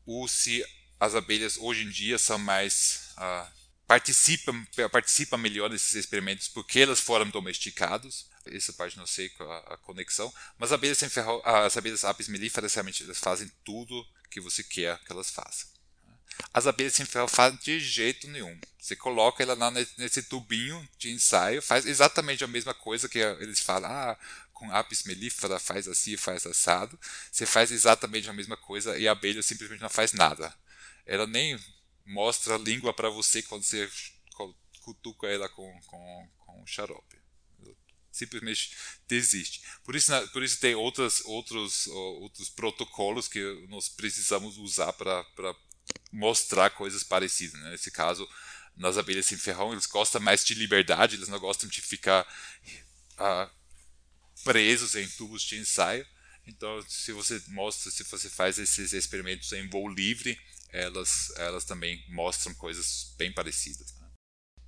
ou 0.07 0.29
se 0.29 0.65
as 0.99 1.15
abelhas 1.15 1.57
hoje 1.57 1.83
em 1.83 1.91
dia 1.91 2.19
são 2.19 2.39
mais 2.39 3.13
uh, 3.17 3.60
participa, 3.91 4.53
participa 4.93 5.37
melhor 5.37 5.69
desses 5.69 5.95
experimentos 5.95 6.47
porque 6.47 6.79
elas 6.79 7.01
foram 7.01 7.29
domesticados. 7.29 8.31
Essa 8.47 8.73
parte 8.73 8.97
não 8.97 9.05
sei 9.05 9.33
a, 9.41 9.75
a 9.75 9.77
conexão. 9.79 10.33
Mas 10.57 10.71
as 10.71 10.75
abelhas, 10.75 11.01
ferro, 11.13 11.43
as 11.45 11.77
abelhas 11.77 12.05
apis 12.05 12.29
mellíferas 12.29 12.73
realmente 12.73 13.03
elas 13.03 13.19
fazem 13.19 13.51
tudo 13.65 14.07
que 14.31 14.41
você 14.41 14.63
quer 14.63 14.97
que 15.01 15.11
elas 15.11 15.29
façam. 15.29 15.69
As 16.55 16.69
abelhas 16.69 16.95
sem 16.95 17.05
ferro 17.05 17.27
fazem 17.27 17.59
de 17.65 17.81
jeito 17.81 18.29
nenhum. 18.29 18.57
Você 18.79 18.95
coloca 18.95 19.43
ela 19.43 19.55
lá 19.55 19.73
nesse 19.73 20.23
tubinho 20.23 20.89
de 20.97 21.11
ensaio, 21.11 21.61
faz 21.61 21.85
exatamente 21.85 22.45
a 22.45 22.47
mesma 22.47 22.73
coisa 22.73 23.09
que 23.09 23.19
eles 23.19 23.59
falam. 23.59 23.91
Ah, 23.91 24.17
com 24.53 24.71
apis 24.71 25.03
mellifera 25.03 25.59
faz 25.59 25.89
assim, 25.89 26.17
faz 26.17 26.47
assado. 26.47 26.97
Você 27.33 27.45
faz 27.45 27.73
exatamente 27.73 28.31
a 28.31 28.33
mesma 28.33 28.57
coisa 28.57 28.97
e 28.97 29.09
a 29.09 29.13
abelha 29.13 29.43
simplesmente 29.43 29.83
não 29.83 29.91
faz 29.91 30.13
nada. 30.13 30.55
Ela 31.05 31.27
nem 31.27 31.59
mostra 32.11 32.57
a 32.57 32.59
língua 32.59 32.93
para 32.93 33.09
você 33.09 33.43
quando 33.43 33.63
você 33.63 33.89
cutuca 34.81 35.29
ela 35.29 35.49
com, 35.49 35.81
com, 35.87 36.29
com 36.39 36.67
xarope. 36.67 37.19
Simplesmente 38.11 38.77
desiste. 39.07 39.63
Por 39.85 39.95
isso, 39.95 40.13
por 40.33 40.43
isso 40.43 40.59
tem 40.59 40.75
outras, 40.75 41.21
outros, 41.25 41.87
outros 41.87 42.49
protocolos 42.51 43.29
que 43.29 43.41
nós 43.69 43.89
precisamos 43.89 44.59
usar 44.59 44.93
para 44.93 45.25
mostrar 46.11 46.71
coisas 46.71 47.05
parecidas. 47.05 47.61
Né? 47.61 47.71
Nesse 47.71 47.91
caso, 47.91 48.29
nas 48.77 48.99
abelhas 48.99 49.27
sem 49.27 49.39
ferrão, 49.39 49.73
eles 49.73 49.87
gostam 49.87 50.21
mais 50.21 50.45
de 50.45 50.55
liberdade, 50.55 51.15
eles 51.15 51.29
não 51.29 51.39
gostam 51.39 51.69
de 51.69 51.81
ficar 51.81 52.27
ah, 53.17 53.49
presos 54.43 54.97
em 54.97 55.09
tubos 55.11 55.43
de 55.43 55.57
ensaio. 55.57 56.05
Então, 56.47 56.85
se 56.89 57.13
você 57.13 57.41
mostra, 57.49 57.93
se 57.93 58.03
você 58.03 58.29
faz 58.29 58.59
esses 58.59 58.93
experimentos 58.93 59.53
em 59.53 59.69
voo 59.69 59.89
livre, 59.89 60.37
elas, 60.73 61.33
elas 61.37 61.65
também 61.65 62.05
mostram 62.09 62.55
coisas 62.55 63.15
bem 63.17 63.33
parecidas. 63.33 63.95
Né? 63.99 64.07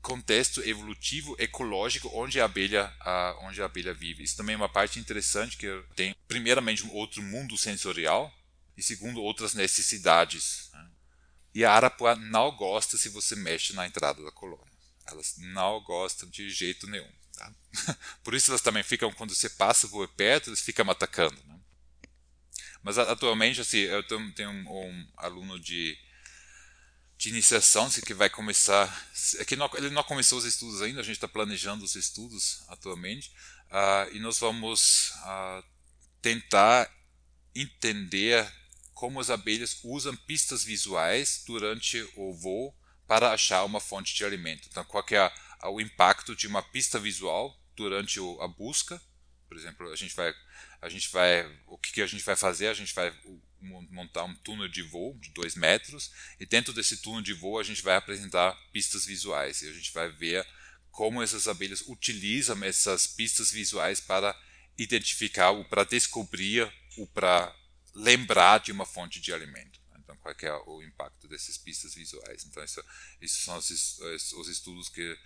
Contexto 0.01 0.63
evolutivo, 0.63 1.37
ecológico, 1.39 2.11
onde 2.13 2.41
a 2.41 2.45
abelha, 2.45 2.93
a, 3.01 3.37
onde 3.43 3.63
a 3.63 3.67
abelha 3.67 3.95
vive. 3.95 4.25
Isso 4.25 4.37
também 4.37 4.55
é 4.55 4.57
uma 4.57 4.69
parte 4.69 4.99
interessante 4.99 5.57
que 5.57 5.67
tem, 5.95 6.15
primeiramente, 6.27 6.85
um 6.85 6.93
outro 6.93 7.23
mundo 7.23 7.57
sensorial 7.57 8.33
e 8.77 8.83
segundo 8.83 9.23
outras 9.23 9.55
necessidades. 9.55 10.71
Né? 10.73 10.91
E 11.55 11.65
a 11.65 11.73
arapuá 11.73 12.17
não 12.17 12.51
gosta 12.57 12.99
se 12.99 13.09
você 13.09 13.37
mexe 13.37 13.73
na 13.75 13.87
entrada 13.87 14.23
da 14.25 14.33
colônia. 14.33 14.73
Elas 15.07 15.35
não 15.39 15.81
gostam 15.83 16.29
de 16.29 16.51
jeito 16.51 16.87
nenhum. 16.87 17.11
Tá? 17.37 17.53
Por 18.25 18.35
isso 18.35 18.51
elas 18.51 18.61
também 18.61 18.83
ficam, 18.83 19.13
quando 19.13 19.35
você 19.35 19.49
passa 19.49 19.89
por 19.89 20.07
perto, 20.09 20.51
eles 20.51 20.61
ficam 20.61 20.89
atacando. 20.91 21.41
Né? 21.47 21.61
Mas 22.83 22.99
atualmente, 22.99 23.61
assim, 23.61 23.79
eu 23.79 24.03
tenho 24.03 24.51
um, 24.51 24.69
um 24.69 25.09
aluno 25.17 25.59
de, 25.59 25.97
de 27.17 27.29
iniciação 27.29 27.87
assim, 27.87 28.01
que 28.01 28.13
vai 28.13 28.29
começar. 28.29 29.09
É 29.39 29.45
que 29.45 29.55
não, 29.55 29.71
ele 29.75 29.91
não 29.91 30.03
começou 30.03 30.39
os 30.39 30.45
estudos 30.45 30.83
ainda, 30.83 31.01
a 31.01 31.05
gente 31.05 31.15
está 31.17 31.29
planejando 31.29 31.85
os 31.85 31.95
estudos 31.95 32.65
atualmente, 32.69 33.31
uh, 33.71 34.15
e 34.15 34.19
nós 34.19 34.39
vamos 34.39 35.11
uh, 35.11 35.65
tentar 36.21 36.91
entender 37.55 38.51
como 38.95 39.21
as 39.21 39.31
abelhas 39.31 39.79
usam 39.85 40.17
pistas 40.17 40.65
visuais 40.65 41.43
durante 41.47 42.03
o 42.17 42.33
voo 42.35 42.75
para 43.07 43.33
achar 43.33 43.65
uma 43.65 43.81
fonte 43.81 44.15
de 44.15 44.25
alimento. 44.25 44.69
Então, 44.69 44.85
qual 44.85 45.05
é 45.11 45.19
a, 45.19 45.69
o 45.69 45.81
impacto 45.81 46.35
de 46.35 46.47
uma 46.47 46.63
pista 46.63 46.99
visual 46.99 47.57
durante 47.77 48.19
o, 48.19 48.41
a 48.41 48.49
busca? 48.49 49.01
Por 49.49 49.57
exemplo, 49.57 49.91
a 49.93 49.97
gente 49.97 50.15
vai 50.17 50.33
a 50.83 50.89
gente 50.89 51.09
vai, 51.11 51.49
o 51.69 51.79
que, 51.79 51.93
que 51.93 52.03
a 52.03 52.07
gente 52.07 52.25
vai 52.25 52.35
fazer? 52.35 52.67
A 52.67 52.75
gente 52.75 52.93
vai 52.93 53.15
montar 53.61 54.25
um 54.25 54.35
túnel 54.35 54.67
de 54.67 54.83
voo 54.83 55.17
de 55.21 55.31
2 55.31 55.55
metros 55.55 56.11
e 56.41 56.45
dentro 56.45 56.73
desse 56.73 56.97
túnel 56.97 57.23
de 57.23 57.33
voo 57.33 57.57
a 57.61 57.63
gente 57.63 57.81
vai 57.81 57.95
apresentar 57.95 58.53
pistas 58.73 59.07
visuais 59.07 59.63
e 59.63 59.69
a 59.69 59.73
gente 59.73 59.93
vai 59.93 60.11
ver 60.11 60.45
como 60.91 61.23
essas 61.23 61.47
abelhas 61.47 61.83
utilizam 61.83 62.63
essas 62.65 63.07
pistas 63.07 63.53
visuais 63.53 64.01
para 64.01 64.37
identificar 64.77 65.51
ou 65.51 65.65
para 65.65 65.85
descobrir 65.85 66.71
ou 66.99 67.07
para 67.07 67.55
lembrar 67.95 68.59
de 68.59 68.73
uma 68.73 68.85
fonte 68.85 69.21
de 69.21 69.33
alimento. 69.33 69.81
Então, 70.01 70.17
qual 70.17 70.35
é 70.43 70.53
o 70.67 70.83
impacto 70.83 71.29
dessas 71.29 71.57
pistas 71.57 71.95
visuais? 71.95 72.45
Então, 72.45 72.63
isso, 72.65 72.85
isso 73.21 73.45
são 73.45 73.57
os, 73.57 74.33
os 74.33 74.49
estudos 74.49 74.89
que 74.89 75.17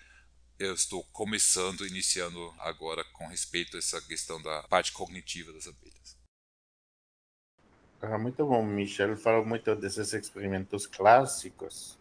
eu 0.59 0.75
estou 0.75 1.05
começando, 1.13 1.87
iniciando 1.87 2.55
agora 2.59 3.05
com 3.13 3.27
respeito 3.27 3.77
a 3.77 3.79
essa 3.79 4.01
questão 4.01 4.41
da 4.43 4.63
parte 4.65 4.93
cognitiva 4.93 5.53
das 5.53 5.67
abelhas. 5.67 6.17
Ah, 8.01 8.19
muito 8.19 8.45
bom, 8.47 8.65
Michel 8.65 9.17
falou 9.17 9.45
muito 9.45 9.75
desses 9.75 10.13
experimentos 10.13 10.87
clássicos. 10.87 11.99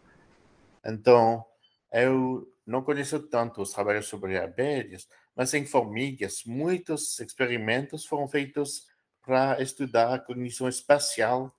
Então, 0.86 1.45
eu 1.91 2.47
não 2.66 2.82
conheço 2.82 3.20
tanto 3.20 3.62
os 3.62 3.72
trabalhos 3.72 4.08
sobre 4.08 4.38
abelhas, 4.38 5.08
mas 5.36 5.53
em 5.53 5.66
formigas, 5.66 6.43
muitos 6.45 7.20
experimentos 7.20 8.06
foram 8.06 8.28
feitos 8.28 8.88
para 9.22 9.62
estudar 9.62 10.14
a 10.14 10.20
cognição 10.20 10.68
espacial 10.68 11.53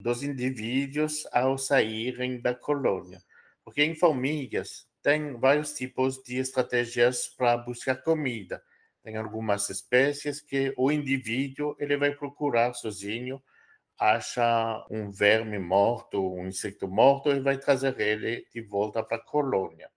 dos 0.00 0.22
indivíduos 0.22 1.26
ao 1.32 1.56
saírem 1.56 2.40
da 2.40 2.54
colônia. 2.54 3.22
Porque 3.64 3.82
em 3.82 3.94
formigas, 3.94 4.86
tem 5.04 5.36
vários 5.36 5.74
tipos 5.74 6.22
de 6.22 6.38
estratégias 6.38 7.28
para 7.28 7.58
buscar 7.58 7.96
comida. 7.96 8.62
Tem 9.02 9.18
algumas 9.18 9.68
espécies 9.68 10.40
que 10.40 10.72
o 10.78 10.90
indivíduo 10.90 11.76
ele 11.78 11.94
vai 11.98 12.12
procurar 12.12 12.72
sozinho, 12.72 13.40
acha 13.98 14.82
um 14.90 15.10
verme 15.10 15.58
morto, 15.58 16.34
um 16.34 16.48
insecto 16.48 16.88
morto 16.88 17.30
e 17.30 17.38
vai 17.38 17.58
trazer 17.58 18.00
ele 18.00 18.46
de 18.50 18.62
volta 18.62 19.02
para 19.02 19.18
a 19.18 19.24
colônia. 19.24 19.90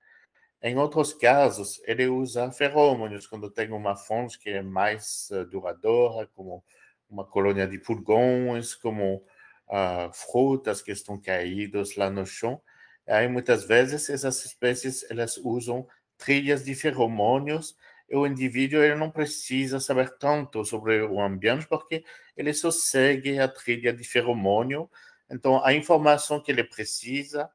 Em 0.61 0.77
outros 0.77 1.13
casos, 1.13 1.81
ele 1.85 2.07
usa 2.07 2.51
ferômonos 2.51 3.25
quando 3.27 3.49
tem 3.49 3.71
uma 3.71 3.95
fonte 3.95 4.37
que 4.37 4.49
é 4.49 4.61
mais 4.61 5.29
uh, 5.31 5.45
duradoura, 5.45 6.27
como 6.35 6.61
uma 7.09 7.23
colônia 7.23 7.65
de 7.65 7.79
pulgões, 7.79 8.75
como 8.75 9.23
uh, 9.69 10.11
frutas 10.11 10.81
que 10.81 10.91
estão 10.91 11.17
caídas 11.17 11.95
lá 11.95 12.09
no 12.09 12.25
chão. 12.25 12.61
Aí 13.07 13.27
muitas 13.27 13.63
vezes 13.63 14.09
essas 14.09 14.45
espécies 14.45 15.09
elas 15.09 15.37
usam 15.37 15.87
trilhas 16.17 16.65
de 16.65 16.75
feromônios 16.75 17.75
e 18.09 18.15
o 18.15 18.25
indivíduo 18.25 18.81
ele 18.81 18.95
não 18.95 19.11
precisa 19.11 19.79
saber 19.79 20.17
tanto 20.17 20.63
sobre 20.65 21.01
o 21.03 21.21
ambiente 21.21 21.67
porque 21.67 22.03
ele 22.35 22.53
só 22.53 22.71
segue 22.71 23.39
a 23.39 23.47
trilha 23.47 23.93
de 23.93 24.03
feromônio. 24.03 24.89
Então 25.29 25.63
a 25.63 25.73
informação 25.73 26.41
que 26.41 26.51
ele 26.51 26.63
precisa 26.63 27.49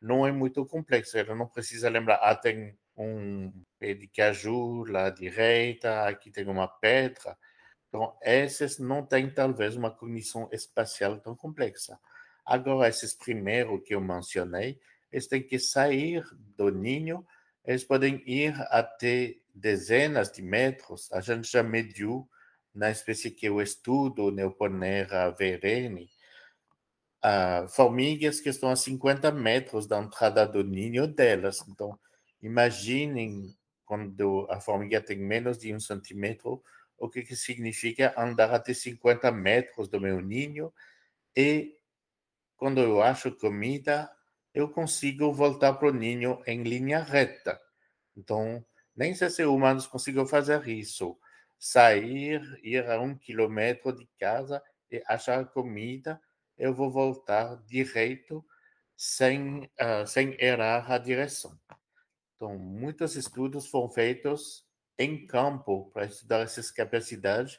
não 0.00 0.26
é 0.26 0.32
muito 0.32 0.66
complexa. 0.66 1.20
Ele 1.20 1.34
não 1.34 1.46
precisa 1.46 1.88
lembrar, 1.88 2.16
ah, 2.16 2.34
tem 2.34 2.76
um 2.96 3.52
pé 3.78 3.94
de 3.94 4.08
caju 4.08 4.84
lá 4.84 5.06
à 5.06 5.10
direita, 5.10 6.08
aqui 6.08 6.30
tem 6.30 6.46
uma 6.46 6.68
pedra. 6.68 7.36
Então, 7.88 8.16
esses 8.22 8.78
não 8.78 9.04
têm 9.04 9.30
talvez 9.30 9.76
uma 9.76 9.90
cognição 9.90 10.48
espacial 10.50 11.18
tão 11.20 11.36
complexa. 11.36 11.98
Agora, 12.44 12.88
esses 12.88 13.14
primeiros 13.14 13.82
que 13.84 13.94
eu 13.94 14.00
mencionei, 14.00 14.78
eles 15.10 15.26
têm 15.26 15.42
que 15.42 15.58
sair 15.58 16.24
do 16.56 16.70
ninho, 16.70 17.24
eles 17.64 17.84
podem 17.84 18.22
ir 18.26 18.54
até 18.70 19.36
dezenas 19.54 20.32
de 20.32 20.42
metros. 20.42 21.12
A 21.12 21.20
gente 21.20 21.50
já 21.50 21.62
mediu 21.62 22.28
na 22.74 22.90
espécie 22.90 23.30
que 23.30 23.46
eu 23.46 23.60
estudo, 23.60 24.30
Neoponera 24.30 25.30
vereni, 25.30 26.08
uh, 27.24 27.68
formigas 27.68 28.40
que 28.40 28.48
estão 28.48 28.70
a 28.70 28.76
50 28.76 29.30
metros 29.30 29.86
da 29.86 30.00
entrada 30.00 30.46
do 30.46 30.64
ninho 30.64 31.06
delas. 31.06 31.62
Então, 31.68 31.98
imaginem 32.42 33.54
quando 33.84 34.46
a 34.50 34.58
formiga 34.58 35.00
tem 35.00 35.18
menos 35.18 35.58
de 35.58 35.74
um 35.74 35.78
centímetro, 35.78 36.62
o 36.96 37.08
que, 37.08 37.22
que 37.22 37.36
significa 37.36 38.14
andar 38.16 38.50
até 38.52 38.72
50 38.72 39.30
metros 39.30 39.88
do 39.88 40.00
meu 40.00 40.20
ninho 40.20 40.72
e 41.36 41.76
quando 42.62 42.80
eu 42.80 43.02
acho 43.02 43.32
comida, 43.32 44.08
eu 44.54 44.68
consigo 44.68 45.32
voltar 45.32 45.72
para 45.72 45.88
o 45.88 45.92
ninho 45.92 46.40
em 46.46 46.62
linha 46.62 47.02
reta. 47.02 47.60
Então, 48.16 48.64
nem 48.94 49.12
se 49.16 49.44
humanos 49.44 49.84
consigam 49.88 50.24
fazer 50.24 50.68
isso. 50.68 51.18
Sair, 51.58 52.40
ir 52.62 52.88
a 52.88 53.00
um 53.00 53.18
quilômetro 53.18 53.92
de 53.92 54.08
casa 54.16 54.62
e 54.88 55.02
achar 55.08 55.44
comida, 55.46 56.20
eu 56.56 56.72
vou 56.72 56.88
voltar 56.88 57.56
direito 57.64 58.44
sem, 58.96 59.64
uh, 59.64 60.06
sem 60.06 60.36
errar 60.38 60.88
a 60.88 60.98
direção. 60.98 61.58
Então, 62.36 62.56
muitos 62.56 63.16
estudos 63.16 63.66
foram 63.66 63.90
feitos 63.90 64.64
em 64.96 65.26
campo 65.26 65.90
para 65.90 66.04
estudar 66.04 66.42
essas 66.42 66.70
capacidades 66.70 67.58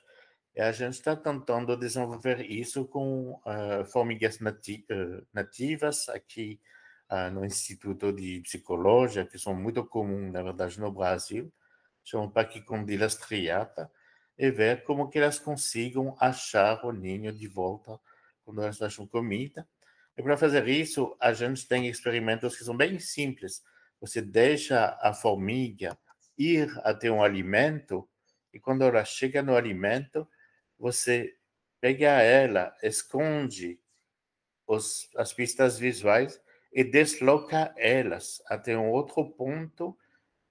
e 0.55 0.61
a 0.61 0.71
gente 0.71 0.93
está 0.93 1.15
tentando 1.15 1.75
desenvolver 1.75 2.41
isso 2.41 2.85
com 2.85 3.31
uh, 3.45 3.85
formigas 3.91 4.39
nati 4.39 4.85
uh, 4.91 5.25
nativas 5.33 6.09
aqui 6.09 6.59
ah, 7.09 7.29
no 7.29 7.45
Instituto 7.45 8.11
de 8.11 8.41
Psicologia, 8.41 9.25
que 9.25 9.37
são 9.37 9.53
muito 9.53 9.85
comuns, 9.85 10.31
na 10.31 10.41
verdade, 10.41 10.79
no 10.79 10.91
Brasil, 10.91 11.53
chamam 12.03 12.29
Pachycondyla 12.29 13.07
striata, 13.07 13.91
e 14.35 14.49
ver 14.49 14.83
como 14.83 15.09
que 15.09 15.19
elas 15.19 15.37
consigam 15.37 16.15
achar 16.19 16.83
o 16.83 16.91
ninho 16.91 17.31
de 17.31 17.47
volta 17.47 17.99
quando 18.43 18.63
elas 18.63 18.81
acham 18.81 19.05
comida. 19.05 19.67
E 20.17 20.23
para 20.23 20.37
fazer 20.37 20.67
isso, 20.67 21.15
a 21.19 21.33
gente 21.33 21.67
tem 21.67 21.87
experimentos 21.87 22.57
que 22.57 22.63
são 22.63 22.75
bem 22.75 22.97
simples. 22.99 23.61
Você 24.01 24.19
deixa 24.21 24.97
a 24.99 25.13
formiga 25.13 25.95
ir 26.35 26.67
até 26.83 27.11
um 27.11 27.23
alimento 27.23 28.09
e 28.51 28.59
quando 28.59 28.83
ela 28.83 29.05
chega 29.05 29.41
no 29.41 29.55
alimento, 29.55 30.27
você 30.83 31.33
pega 31.79 32.21
ela, 32.21 32.75
esconde 32.83 33.79
os, 34.67 35.09
as 35.15 35.31
pistas 35.31 35.79
visuais 35.79 36.41
e 36.73 36.83
desloca 36.83 37.73
elas 37.77 38.43
até 38.47 38.77
um 38.77 38.89
outro 38.89 39.31
ponto 39.31 39.97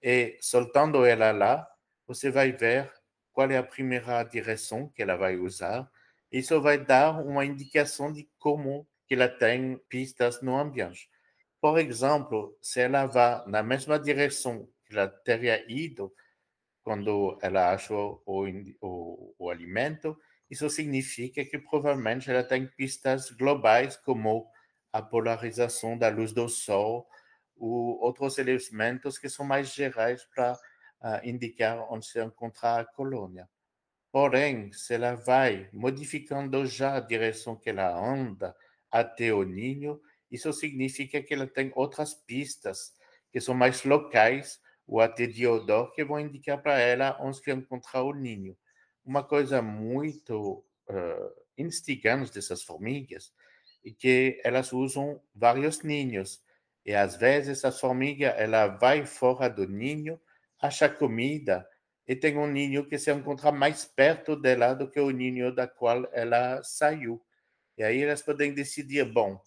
e 0.01 0.39
soltando 0.41 1.05
ela 1.05 1.33
lá, 1.33 1.68
você 2.07 2.30
vai 2.30 2.51
ver 2.51 2.91
qual 3.30 3.51
é 3.51 3.59
a 3.59 3.62
primeira 3.62 4.22
direção 4.22 4.89
que 4.89 5.03
ela 5.03 5.16
vai 5.16 5.37
usar. 5.37 5.87
Isso 6.30 6.59
vai 6.62 6.83
dar 6.83 7.22
uma 7.22 7.45
indicação 7.45 8.11
de 8.11 8.26
como 8.39 8.89
que 9.07 9.12
ela 9.12 9.28
tem 9.28 9.76
pistas 9.87 10.41
no 10.41 10.57
ambiente. 10.57 11.11
Por 11.61 11.78
exemplo, 11.78 12.57
se 12.59 12.80
ela 12.80 13.05
vai 13.05 13.47
na 13.47 13.62
mesma 13.62 13.99
direção 13.99 14.66
que 14.87 14.95
ela 14.95 15.09
teria 15.09 15.62
ido 15.70 16.11
quando 16.83 17.39
ela 17.41 17.72
achou 17.72 18.22
o, 18.26 18.45
o, 18.80 19.35
o 19.39 19.51
alimento, 19.51 20.18
isso 20.51 20.68
significa 20.68 21.45
que 21.45 21.59
provavelmente 21.59 22.30
ela 22.30 22.45
tem 22.45 22.66
pistas 22.66 23.30
globais 23.30 23.97
como 23.97 24.47
a 24.93 25.01
polarização 25.01 25.97
da 25.97 26.09
luz 26.09 26.33
do 26.33 26.49
sol, 26.49 27.09
ou 27.57 27.99
outros 28.01 28.39
elementos 28.39 29.18
que 29.18 29.28
são 29.28 29.47
mais 29.47 29.72
gerais 29.72 30.24
para 30.24 30.53
uh, 30.53 31.26
indicar 31.26 31.78
onde 31.91 32.07
se 32.07 32.22
encontra 32.22 32.80
a 32.80 32.85
colônia. 32.85 33.49
Porém, 34.11 34.72
se 34.72 34.95
ela 34.95 35.14
vai 35.14 35.70
modificando 35.72 36.66
já 36.66 36.97
a 36.97 37.01
direção 37.01 37.57
que 37.57 37.70
ela 37.70 37.97
anda 37.97 38.55
até 38.91 39.33
o 39.33 39.43
ninho, 39.43 40.01
isso 40.30 40.53
significa 40.53 41.22
que 41.22 41.33
ela 41.33 41.47
tem 41.47 41.72
outras 41.74 42.12
pistas 42.12 42.93
que 43.30 43.41
são 43.41 43.55
mais 43.55 43.85
locais 43.85 44.61
ou 44.87 45.01
até 45.01 45.26
de 45.26 45.47
odor 45.47 45.93
que 45.93 46.05
vão 46.05 46.20
indicar 46.20 46.61
para 46.62 46.78
ela 46.78 47.16
onde 47.20 47.41
que 47.41 47.53
encontrar 47.53 48.03
o 48.03 48.12
ninho. 48.12 48.57
Uma 49.05 49.22
coisa 49.22 49.61
muito 49.62 50.64
uh, 50.89 51.43
instigante 51.57 52.33
dessas 52.33 52.62
formigas 52.62 53.33
é 53.85 53.91
que 53.91 54.41
elas 54.45 54.72
usam 54.72 55.20
vários 55.35 55.83
ninhos 55.83 56.43
e 56.85 56.95
às 56.95 57.16
vezes 57.16 57.64
a 57.64 57.72
formiga 57.72 58.28
ela 58.28 58.66
vai 58.66 59.07
fora 59.07 59.49
do 59.49 59.66
ninho, 59.68 60.20
acha 60.61 60.89
comida 60.89 61.66
e 62.07 62.16
tem 62.16 62.37
um 62.37 62.47
ninho 62.47 62.87
que 62.89 62.99
se 62.99 63.12
encontra 63.12 63.53
mais 63.53 63.85
perto 63.85 64.35
dela 64.35 64.74
do 64.74 64.91
que 64.91 64.99
o 64.99 65.11
ninho 65.11 65.55
da 65.55 65.66
qual 65.68 66.09
ela 66.12 66.62
saiu. 66.62 67.22
E 67.78 67.83
aí 67.83 68.03
elas 68.03 68.22
podem 68.22 68.53
decidir, 68.53 69.05
bom, 69.05 69.41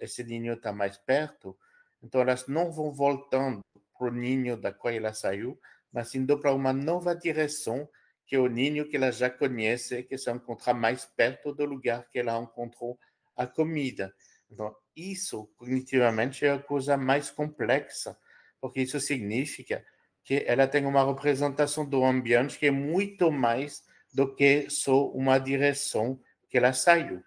esse 0.00 0.24
ninho 0.24 0.54
está 0.54 0.72
mais 0.72 0.96
perto, 0.96 1.56
então 2.02 2.20
elas 2.20 2.46
não 2.46 2.72
vão 2.72 2.92
voltando 2.92 3.60
para 3.98 4.08
o 4.08 4.10
ninho 4.10 4.56
da 4.56 4.72
qual 4.72 4.94
ela 4.94 5.12
saiu, 5.12 5.58
mas 5.92 6.14
indo 6.14 6.38
para 6.38 6.54
uma 6.54 6.72
nova 6.72 7.14
direção, 7.14 7.88
que 8.26 8.36
é 8.36 8.38
o 8.38 8.46
ninho 8.46 8.88
que 8.88 8.96
ela 8.96 9.10
já 9.10 9.28
conhece, 9.28 10.02
que 10.04 10.16
se 10.16 10.30
encontra 10.30 10.72
mais 10.72 11.04
perto 11.04 11.52
do 11.52 11.64
lugar 11.64 12.08
que 12.08 12.18
ela 12.18 12.38
encontrou 12.38 12.98
a 13.36 13.46
comida. 13.46 14.14
Então, 14.50 14.74
isso, 14.94 15.46
cognitivamente, 15.56 16.44
é 16.44 16.52
a 16.52 16.58
coisa 16.58 16.96
mais 16.96 17.30
complexa, 17.30 18.16
porque 18.60 18.82
isso 18.82 19.00
significa 19.00 19.84
que 20.24 20.44
ela 20.46 20.66
tem 20.66 20.84
uma 20.84 21.04
representação 21.04 21.88
do 21.88 22.04
ambiente 22.04 22.58
que 22.58 22.66
é 22.66 22.70
muito 22.70 23.30
mais 23.30 23.82
do 24.12 24.34
que 24.34 24.68
só 24.68 25.08
uma 25.10 25.38
direção 25.38 26.20
que 26.48 26.58
ela 26.58 26.72
saiu. 26.72 27.22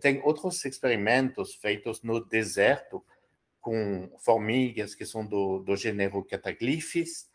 Tem 0.00 0.20
outros 0.22 0.64
experimentos 0.64 1.54
feitos 1.54 2.02
no 2.02 2.24
deserto 2.24 3.04
com 3.62 4.10
formigas 4.18 4.94
que 4.94 5.06
são 5.06 5.24
do, 5.24 5.60
do 5.60 5.76
gênero 5.76 6.22
Cataglyphis, 6.24 7.30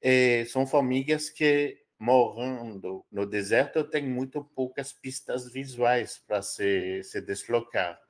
e 0.00 0.46
são 0.46 0.66
formigas 0.66 1.28
que 1.28 1.82
morando 1.98 3.04
no 3.10 3.26
deserto 3.26 3.84
têm 3.84 4.06
muito 4.08 4.44
poucas 4.44 4.92
pistas 4.92 5.50
visuais 5.52 6.22
para 6.26 6.40
se, 6.40 7.02
se 7.02 7.20
deslocar. 7.20 8.00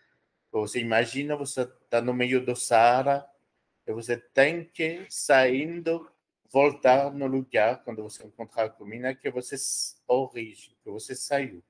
Você 0.52 0.78
imagina, 0.80 1.36
você 1.36 1.62
está 1.62 2.00
no 2.00 2.14
meio 2.14 2.44
do 2.44 2.54
Saara 2.54 3.26
e 3.86 3.92
você 3.92 4.16
tem 4.16 4.64
que 4.64 5.06
saindo 5.10 6.08
voltar 6.50 7.12
no 7.12 7.26
lugar 7.26 7.82
quando 7.82 8.02
você 8.02 8.24
encontrar 8.24 8.64
a 8.64 8.70
comida 8.70 9.14
que 9.14 9.30
você 9.30 9.56
origem, 10.06 10.76
que 10.84 10.90
você 10.90 11.14
saiu. 11.14 11.62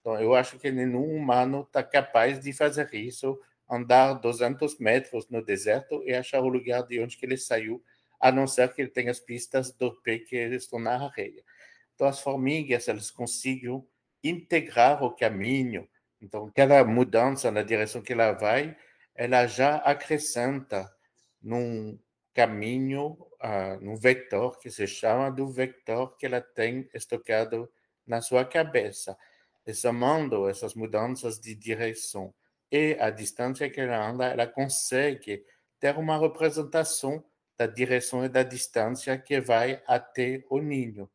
Então, 0.00 0.18
eu 0.20 0.34
acho 0.34 0.58
que 0.58 0.70
nenhum 0.70 1.14
humano 1.14 1.62
está 1.62 1.82
capaz 1.82 2.40
de 2.40 2.52
fazer 2.52 2.92
isso, 2.94 3.40
andar 3.70 4.14
200 4.14 4.78
metros 4.80 5.28
no 5.30 5.44
deserto 5.44 6.02
e 6.04 6.12
achar 6.12 6.40
o 6.40 6.48
lugar 6.48 6.82
de 6.82 7.00
onde 7.00 7.16
que 7.16 7.24
ele 7.24 7.36
saiu, 7.36 7.82
a 8.20 8.32
não 8.32 8.46
ser 8.46 8.72
que 8.74 8.82
ele 8.82 8.90
tenha 8.90 9.12
as 9.12 9.20
pistas 9.20 9.72
do 9.72 9.94
pé 10.02 10.18
que 10.18 10.36
estão 10.36 10.78
na 10.78 10.96
areia. 11.06 11.42
Então, 11.94 12.08
as 12.08 12.20
formigas, 12.20 12.88
elas 12.88 13.10
conseguem 13.10 13.82
integrar 14.24 15.02
o 15.02 15.14
caminho. 15.14 15.88
Então, 16.20 16.50
cada 16.54 16.84
mudança 16.84 17.50
na 17.50 17.62
direção 17.62 18.02
que 18.02 18.12
ela 18.12 18.32
vai, 18.32 18.76
ela 19.14 19.46
já 19.46 19.76
acrescenta 19.76 20.90
num 21.40 21.98
caminho, 22.34 23.12
uh, 23.42 23.80
num 23.80 23.96
vetor 23.96 24.58
que 24.58 24.70
se 24.70 24.86
chama 24.86 25.30
do 25.30 25.46
vetor 25.46 26.16
que 26.16 26.26
ela 26.26 26.40
tem 26.40 26.88
estocado 26.92 27.70
na 28.06 28.20
sua 28.20 28.44
cabeça. 28.44 29.16
Somando 29.72 30.48
essas 30.48 30.74
mudanças 30.74 31.38
de 31.38 31.54
direção 31.54 32.34
e 32.70 32.96
a 33.00 33.10
distância 33.10 33.68
que 33.68 33.80
ela 33.80 34.08
anda, 34.08 34.26
ela 34.26 34.46
consegue 34.46 35.44
ter 35.78 35.96
uma 35.96 36.18
representação 36.18 37.24
da 37.58 37.66
direção 37.66 38.24
e 38.24 38.28
da 38.28 38.42
distância 38.42 39.18
que 39.18 39.40
vai 39.40 39.82
até 39.86 40.44
o 40.48 40.60
ninho. 40.60 41.10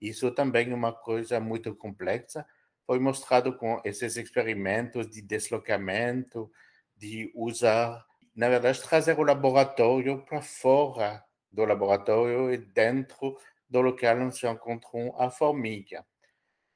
Isso 0.00 0.30
também 0.30 0.70
é 0.70 0.74
uma 0.74 0.92
coisa 0.92 1.40
muito 1.40 1.74
complexa. 1.74 2.46
Foi 2.86 2.98
mostrado 2.98 3.56
com 3.56 3.80
esses 3.84 4.16
experimentos 4.16 5.08
de 5.08 5.22
deslocamento, 5.22 6.50
de 6.96 7.32
usar 7.34 8.04
na 8.36 8.50
verdade, 8.50 8.82
trazer 8.82 9.18
o 9.18 9.22
laboratório 9.22 10.22
para 10.26 10.42
fora 10.42 11.24
do 11.50 11.64
laboratório 11.64 12.52
e 12.52 12.58
dentro 12.58 13.34
do 13.68 13.80
local 13.80 14.18
onde 14.18 14.36
se 14.36 14.46
encontra 14.46 14.90
a 15.16 15.30
formiga. 15.30 16.04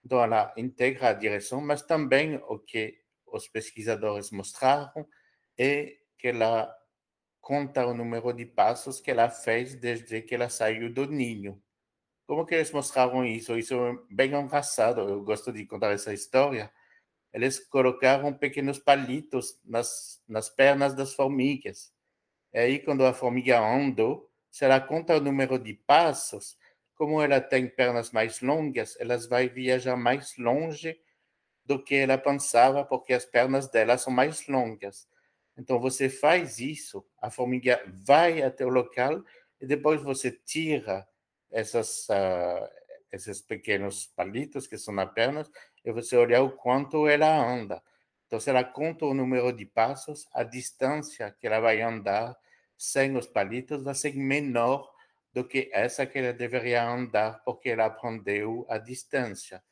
Então, 0.02 0.24
ela 0.24 0.54
integra 0.56 1.10
a 1.10 1.12
direção, 1.12 1.60
mas 1.60 1.82
também 1.82 2.36
o 2.48 2.58
que 2.58 2.98
os 3.32 3.48
pesquisadores 3.48 4.30
mostraram 4.30 5.06
é 5.58 5.96
que 6.18 6.28
ela 6.28 6.74
conta 7.40 7.86
o 7.86 7.94
número 7.94 8.32
de 8.32 8.46
passos 8.46 9.00
que 9.00 9.10
ela 9.10 9.30
fez 9.30 9.74
desde 9.74 10.22
que 10.22 10.34
ela 10.34 10.48
saiu 10.48 10.92
do 10.92 11.06
ninho. 11.06 11.62
Como 12.26 12.46
que 12.46 12.54
eles 12.54 12.70
mostraram 12.70 13.24
isso? 13.24 13.58
Isso 13.58 13.74
é 13.74 13.98
bem 14.10 14.34
engraçado. 14.34 15.00
Eu 15.00 15.22
gosto 15.24 15.52
de 15.52 15.66
contar 15.66 15.92
essa 15.92 16.12
história 16.12 16.72
eles 17.32 17.58
colocaram 17.58 18.32
pequenos 18.32 18.78
palitos 18.78 19.58
nas, 19.64 20.20
nas 20.28 20.48
pernas 20.48 20.94
das 20.94 21.14
formigas. 21.14 21.92
E 22.52 22.58
aí, 22.58 22.78
quando 22.80 23.04
a 23.04 23.14
formiga 23.14 23.60
andou, 23.60 24.28
se 24.50 24.64
ela 24.64 24.80
conta 24.80 25.16
o 25.16 25.20
número 25.20 25.58
de 25.58 25.74
passos, 25.74 26.58
como 26.94 27.22
ela 27.22 27.40
tem 27.40 27.68
pernas 27.68 28.10
mais 28.10 28.40
longas, 28.40 28.98
ela 28.98 29.16
vai 29.28 29.48
viajar 29.48 29.96
mais 29.96 30.36
longe 30.36 31.00
do 31.70 31.80
que 31.80 31.94
ela 31.94 32.18
pensava, 32.18 32.84
porque 32.84 33.12
as 33.12 33.24
pernas 33.24 33.68
dela 33.68 33.96
são 33.96 34.12
mais 34.12 34.48
longas. 34.48 35.08
Então, 35.56 35.78
você 35.78 36.10
faz 36.10 36.58
isso, 36.58 37.06
a 37.22 37.30
formiga 37.30 37.80
vai 37.86 38.42
até 38.42 38.66
o 38.66 38.68
local 38.68 39.22
e 39.60 39.66
depois 39.66 40.02
você 40.02 40.32
tira 40.32 41.06
essas, 41.48 42.08
uh, 42.08 42.68
esses 43.12 43.40
pequenos 43.40 44.06
palitos 44.16 44.66
que 44.66 44.76
são 44.76 44.92
nas 44.92 45.12
pernas 45.12 45.48
e 45.84 45.92
você 45.92 46.16
olhar 46.16 46.42
o 46.42 46.50
quanto 46.50 47.06
ela 47.06 47.28
anda. 47.28 47.80
Então, 48.26 48.40
se 48.40 48.50
ela 48.50 48.64
conta 48.64 49.06
o 49.06 49.14
número 49.14 49.52
de 49.52 49.64
passos, 49.64 50.26
a 50.32 50.42
distância 50.42 51.30
que 51.38 51.46
ela 51.46 51.60
vai 51.60 51.80
andar 51.80 52.36
sem 52.76 53.16
os 53.16 53.28
palitos 53.28 53.84
vai 53.84 53.94
ser 53.94 54.16
menor 54.16 54.92
do 55.32 55.44
que 55.44 55.70
essa 55.72 56.04
que 56.04 56.18
ela 56.18 56.32
deveria 56.32 56.84
andar 56.84 57.44
porque 57.44 57.68
ela 57.68 57.86
aprendeu 57.86 58.66
a 58.68 58.76
distância. 58.76 59.62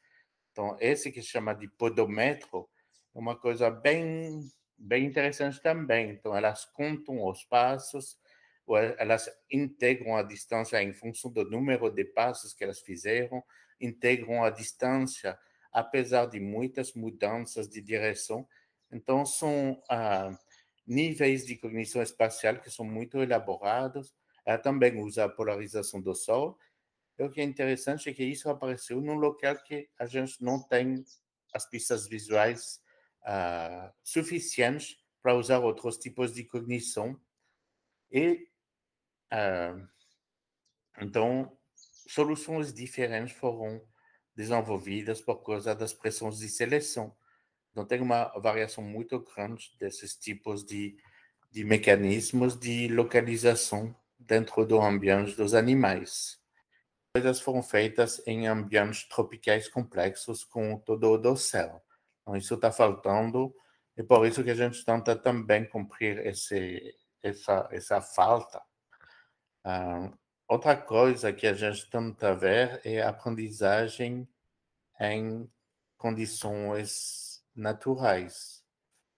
Então, 0.58 0.76
esse 0.80 1.12
que 1.12 1.22
se 1.22 1.28
chama 1.28 1.54
de 1.54 1.68
podometro 1.68 2.68
é 3.14 3.18
uma 3.20 3.38
coisa 3.38 3.70
bem, 3.70 4.42
bem 4.76 5.04
interessante 5.04 5.62
também. 5.62 6.10
Então, 6.10 6.36
elas 6.36 6.64
contam 6.64 7.24
os 7.24 7.44
passos, 7.44 8.18
ou 8.66 8.76
elas 8.76 9.30
integram 9.48 10.16
a 10.16 10.22
distância 10.24 10.82
em 10.82 10.92
função 10.92 11.30
do 11.30 11.48
número 11.48 11.88
de 11.92 12.04
passos 12.04 12.52
que 12.52 12.64
elas 12.64 12.80
fizeram, 12.80 13.40
integram 13.80 14.42
a 14.42 14.50
distância 14.50 15.38
apesar 15.70 16.26
de 16.26 16.40
muitas 16.40 16.92
mudanças 16.92 17.68
de 17.68 17.80
direção. 17.80 18.44
Então, 18.90 19.24
são 19.24 19.80
ah, 19.88 20.36
níveis 20.84 21.46
de 21.46 21.56
cognição 21.56 22.02
espacial 22.02 22.56
que 22.56 22.68
são 22.68 22.84
muito 22.84 23.22
elaborados. 23.22 24.12
Ela 24.44 24.58
também 24.58 25.00
usa 25.00 25.26
a 25.26 25.28
polarização 25.28 26.00
do 26.00 26.16
Sol. 26.16 26.58
O 27.18 27.28
que 27.28 27.40
é 27.40 27.44
interessante 27.44 28.08
é 28.08 28.14
que 28.14 28.22
isso 28.22 28.48
apareceu 28.48 29.00
num 29.00 29.16
local 29.16 29.56
que 29.64 29.88
a 29.98 30.06
gente 30.06 30.42
não 30.42 30.62
tem 30.62 31.04
as 31.52 31.68
pistas 31.68 32.06
visuais 32.06 32.80
ah, 33.24 33.92
suficientes 34.04 34.96
para 35.20 35.34
usar 35.34 35.58
outros 35.58 35.98
tipos 35.98 36.32
de 36.32 36.44
cognição. 36.44 37.20
E, 38.10 38.48
ah, 39.32 39.76
então, 41.00 41.58
soluções 42.06 42.72
diferentes 42.72 43.36
foram 43.36 43.82
desenvolvidas 44.34 45.20
por 45.20 45.42
causa 45.42 45.74
das 45.74 45.92
pressões 45.92 46.38
de 46.38 46.48
seleção. 46.48 47.16
Então, 47.72 47.84
tem 47.84 48.00
uma 48.00 48.28
variação 48.38 48.84
muito 48.84 49.18
grande 49.20 49.76
desses 49.78 50.14
tipos 50.16 50.64
de, 50.64 50.96
de 51.50 51.64
mecanismos 51.64 52.56
de 52.56 52.86
localização 52.88 53.94
dentro 54.18 54.64
do 54.64 54.80
ambiente 54.80 55.34
dos 55.34 55.52
animais. 55.52 56.37
Coisas 57.14 57.40
foram 57.40 57.62
feitas 57.62 58.22
em 58.26 58.46
ambientes 58.46 59.08
tropicais 59.08 59.68
complexos 59.68 60.44
com 60.44 60.78
todo 60.78 61.10
o 61.10 61.18
dossel. 61.18 61.82
Então, 62.22 62.36
isso 62.36 62.54
está 62.54 62.70
faltando 62.70 63.54
e 63.96 64.02
por 64.02 64.26
isso 64.26 64.44
que 64.44 64.50
a 64.50 64.54
gente 64.54 64.84
tenta 64.84 65.16
também 65.16 65.68
cumprir 65.68 66.24
esse, 66.26 66.94
essa, 67.22 67.68
essa 67.72 68.00
falta. 68.00 68.62
Uh, 69.64 70.16
Outra 70.48 70.74
coisa 70.74 71.30
que 71.30 71.46
a 71.46 71.52
gente 71.52 71.90
tenta 71.90 72.34
ver 72.34 72.80
é 72.82 73.02
a 73.02 73.10
aprendizagem 73.10 74.26
em 74.98 75.46
condições 75.98 77.44
naturais. 77.54 78.64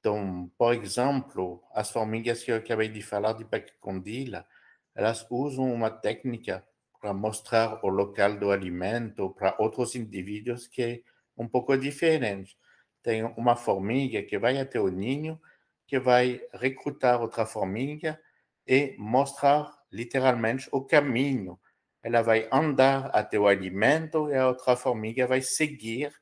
Então, 0.01 0.51
por 0.59 0.74
exemplo, 0.74 1.62
as 1.72 1.88
formigas 1.88 2.43
que 2.43 2.51
eu 2.51 2.57
acabei 2.57 2.88
de 2.88 3.01
falar 3.01 3.34
de 3.34 3.45
Pecondila, 3.45 4.45
elas 4.93 5.24
usam 5.30 5.72
uma 5.72 5.88
técnica 5.88 6.66
para 7.01 7.14
mostrar 7.14 7.84
o 7.84 7.88
local 7.88 8.36
do 8.36 8.51
alimento 8.51 9.30
para 9.30 9.57
outros 9.59 9.94
indivíduos 9.94 10.66
que 10.66 10.82
é 10.82 11.01
um 11.36 11.48
pouco 11.48 11.76
diferente. 11.76 12.57
Tem 13.03 13.24
uma 13.24 13.57
formiga 13.57 14.22
que 14.22 14.38
vai 14.38 14.59
até 14.59 14.78
o 14.78 14.88
ninho, 14.88 15.40
que 15.86 15.98
vai 15.98 16.40
recrutar 16.53 17.20
outra 17.20 17.46
formiga 17.46 18.20
e 18.66 18.94
mostrar 18.98 19.72
literalmente 19.90 20.68
o 20.70 20.82
caminho. 20.82 21.59
Ela 22.03 22.22
vai 22.22 22.48
andar 22.53 23.07
até 23.14 23.38
o 23.38 23.46
alimento 23.46 24.30
e 24.30 24.36
a 24.36 24.48
outra 24.48 24.76
formiga 24.76 25.26
vai 25.26 25.40
seguir 25.40 26.12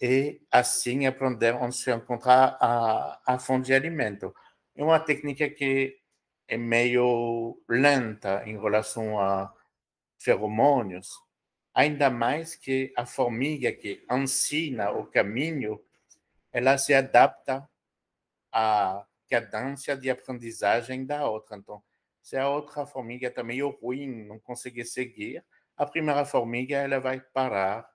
e 0.00 0.40
assim 0.50 1.06
aprender 1.06 1.54
onde 1.54 1.76
se 1.76 1.92
encontrar 1.92 2.56
a, 2.60 3.20
a 3.26 3.38
fonte 3.38 3.66
de 3.66 3.74
alimento. 3.74 4.34
É 4.76 4.82
uma 4.82 5.00
técnica 5.00 5.48
que 5.48 5.96
é 6.46 6.56
meio 6.56 7.60
lenta 7.68 8.42
em 8.46 8.58
relação 8.58 9.20
a 9.20 9.52
feromônios, 10.18 11.08
ainda 11.74 12.10
mais 12.10 12.54
que 12.54 12.92
a 12.96 13.06
formiga 13.06 13.72
que 13.72 14.04
ensina 14.10 14.90
o 14.90 15.06
caminho, 15.06 15.80
ela 16.52 16.76
se 16.76 16.92
adapta 16.92 17.68
à 18.52 19.06
cadência 19.28 19.96
de 19.96 20.10
aprendizagem 20.10 21.04
da 21.04 21.28
outra. 21.28 21.56
Então, 21.56 21.82
se 22.20 22.36
a 22.36 22.48
outra 22.48 22.86
formiga 22.86 23.28
está 23.28 23.42
meio 23.42 23.70
ruim, 23.70 24.24
não 24.26 24.38
consegue 24.38 24.84
seguir, 24.84 25.44
a 25.76 25.86
primeira 25.86 26.24
formiga 26.24 26.76
ela 26.76 26.98
vai 26.98 27.20
parar 27.20 27.88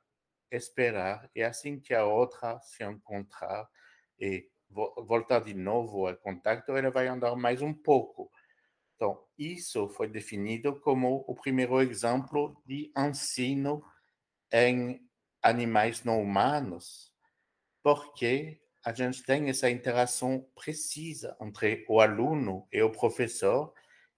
esperar 0.55 1.29
e 1.35 1.41
assim 1.43 1.79
que 1.79 1.93
a 1.93 2.05
outra 2.05 2.59
se 2.61 2.83
encontrar 2.83 3.67
e 4.19 4.47
voltar 4.69 5.39
de 5.41 5.53
novo 5.53 6.07
ao 6.07 6.15
contato, 6.15 6.75
ela 6.75 6.89
vai 6.89 7.07
andar 7.07 7.35
mais 7.35 7.61
um 7.61 7.73
pouco. 7.73 8.31
Então, 8.95 9.23
isso 9.37 9.89
foi 9.89 10.07
definido 10.07 10.79
como 10.79 11.25
o 11.27 11.35
primeiro 11.35 11.81
exemplo 11.81 12.61
de 12.65 12.91
ensino 12.97 13.83
em 14.51 15.01
animais 15.41 16.03
não 16.03 16.21
humanos, 16.21 17.11
porque 17.81 18.61
a 18.85 18.93
gente 18.93 19.23
tem 19.23 19.49
essa 19.49 19.69
interação 19.69 20.45
precisa 20.55 21.35
entre 21.41 21.85
o 21.89 21.99
aluno 21.99 22.67
e 22.71 22.81
o 22.81 22.91
professor, 22.91 23.73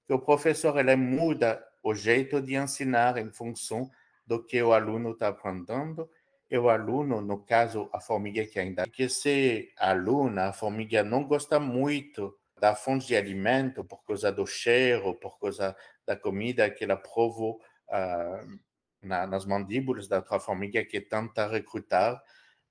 que 0.06 0.14
o 0.14 0.20
professor 0.20 0.78
ele 0.78 0.96
muda 0.96 1.66
o 1.82 1.94
jeito 1.94 2.42
de 2.42 2.56
ensinar 2.56 3.18
em 3.18 3.32
função 3.32 3.90
do 4.26 4.44
que 4.44 4.62
o 4.62 4.74
aluno 4.74 5.12
está 5.12 5.30
aprendendo 5.30 6.10
e 6.50 6.58
o 6.58 6.70
aluno, 6.70 7.22
no 7.22 7.44
caso, 7.44 7.90
a 7.92 8.00
formiga 8.00 8.46
que 8.46 8.60
ainda 8.60 8.86
que 8.88 9.10
se 9.10 9.74
aluna, 9.78 10.50
a 10.50 10.54
formiga 10.54 11.04
não 11.04 11.24
gosta 11.24 11.60
muito 11.60 12.38
da 12.60 12.76
fonte 12.76 13.08
de 13.08 13.16
alimento 13.16 13.84
por 13.84 14.04
causa 14.06 14.32
do 14.32 14.46
cheiro, 14.46 15.14
por 15.16 15.40
causa 15.40 15.76
da 16.06 16.16
comida 16.16 16.70
que 16.70 16.84
ela 16.84 16.96
provou 16.96 17.60
uh, 17.90 18.60
na, 19.02 19.28
nas 19.28 19.46
mandíbulas 19.46 20.08
da 20.08 20.18
outra 20.18 20.40
formiga 20.40 20.84
que 20.84 21.02
tenta 21.02 21.48
recrutar, 21.48 22.22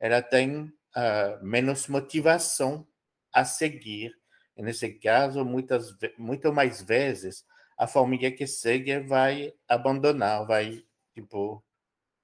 ela 0.01 0.23
tem 0.23 0.63
uh, 0.63 1.43
menos 1.45 1.87
motivação 1.89 2.87
a 3.33 3.45
seguir. 3.45 4.13
E 4.57 4.63
nesse 4.63 4.93
caso, 4.95 5.45
muitas 5.45 5.95
muito 6.17 6.53
mais 6.53 6.81
vezes, 6.81 7.45
a 7.77 7.87
formiga 7.87 8.31
que 8.31 8.47
segue 8.47 9.01
vai 9.01 9.53
abandonar, 9.69 10.47
vai 10.47 10.85
tipo 11.13 11.63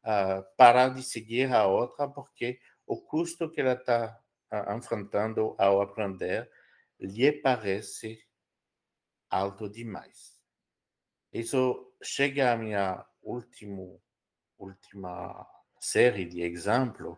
uh, 0.05 0.45
parar 0.57 0.95
de 0.95 1.03
seguir 1.03 1.53
a 1.53 1.67
outra 1.67 2.09
porque 2.09 2.59
o 2.87 3.01
custo 3.01 3.51
que 3.51 3.61
ela 3.61 3.75
está 3.75 4.19
enfrentando 4.77 5.55
ao 5.59 5.81
aprender 5.81 6.51
lhe 7.01 7.33
parece 7.33 8.23
alto 9.29 9.69
demais. 9.69 10.39
Isso 11.33 11.93
chega 12.03 12.53
à 12.53 12.57
minha 12.57 13.07
último, 13.23 14.03
última 14.59 15.47
série 15.79 16.25
de 16.25 16.43
exemplos, 16.43 17.17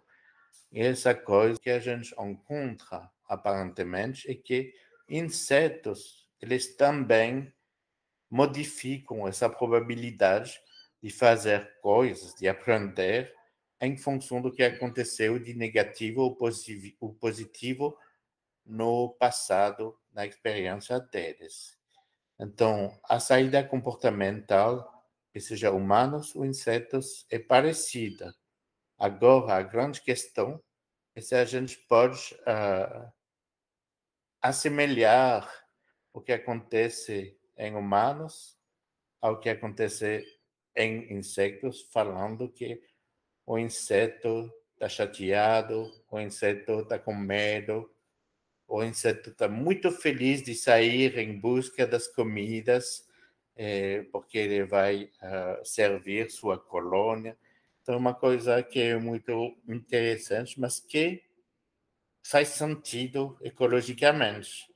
essa 0.73 1.15
coisa 1.15 1.59
que 1.61 1.71
a 1.71 1.79
gente 1.79 2.15
encontra 2.19 3.11
aparentemente 3.29 4.31
é 4.31 4.35
que 4.35 4.73
insetos 5.09 6.29
eles 6.41 6.77
também 6.77 7.53
modificam 8.31 9.29
essa 9.29 9.49
probabilidade 9.49 10.59
de 11.03 11.11
fazer 11.11 11.79
coisas, 11.81 12.35
de 12.35 12.49
aprender 12.49 13.35
em 13.81 13.97
função 13.97 14.41
do 14.41 14.53
que 14.53 14.63
aconteceu 14.63 15.39
de 15.39 15.55
negativo 15.55 16.23
ou 17.01 17.15
positivo 17.15 17.97
no 18.65 19.11
passado, 19.19 19.99
na 20.13 20.27
experiência 20.27 21.01
deles. 21.01 21.79
Então, 22.39 22.99
a 23.05 23.21
saída 23.21 23.63
comportamental, 23.63 25.07
que 25.33 25.41
seja 25.41 25.71
humanos 25.71 26.35
ou 26.35 26.45
insetos, 26.45 27.27
é 27.31 27.39
parecida. 27.39 28.35
Agora, 28.99 29.57
a 29.57 29.63
grande 29.63 30.01
questão 30.01 30.63
é 31.15 31.21
se 31.21 31.35
a 31.35 31.45
gente 31.45 31.77
pode 31.89 32.35
uh, 32.43 33.13
assemelhar 34.41 35.51
o 36.13 36.21
que 36.21 36.33
acontece 36.33 37.39
em 37.57 37.75
humanos 37.75 38.59
ao 39.21 39.39
que 39.39 39.49
acontece 39.49 40.25
em 40.75 41.13
insectos 41.13 41.83
falando 41.93 42.51
que 42.51 42.83
o 43.47 43.59
inseto 43.59 44.53
está 44.75 44.89
chateado, 44.89 45.91
o 46.11 46.19
inseto 46.19 46.81
está 46.81 46.99
com 46.99 47.15
medo, 47.15 47.89
o 48.73 48.83
inseto 48.83 49.29
está 49.29 49.47
muito 49.49 49.91
feliz 49.91 50.43
de 50.43 50.55
sair 50.55 51.19
em 51.19 51.39
busca 51.39 51.87
das 51.87 52.09
comidas, 52.09 53.07
é, 53.55 54.03
porque 54.05 54.39
ele 54.39 54.65
vai 54.65 55.11
uh, 55.23 55.63
servir 55.63 56.31
sua 56.31 56.59
colônia. 56.59 57.37
Então, 57.83 57.95
é 57.97 57.99
uma 57.99 58.15
coisa 58.15 58.63
que 58.63 58.81
é 58.81 58.97
muito 58.97 59.55
interessante, 59.69 60.59
mas 60.59 60.81
que 60.81 61.23
faz 62.25 62.49
sentido 62.49 63.37
ecologicamente. 63.43 64.73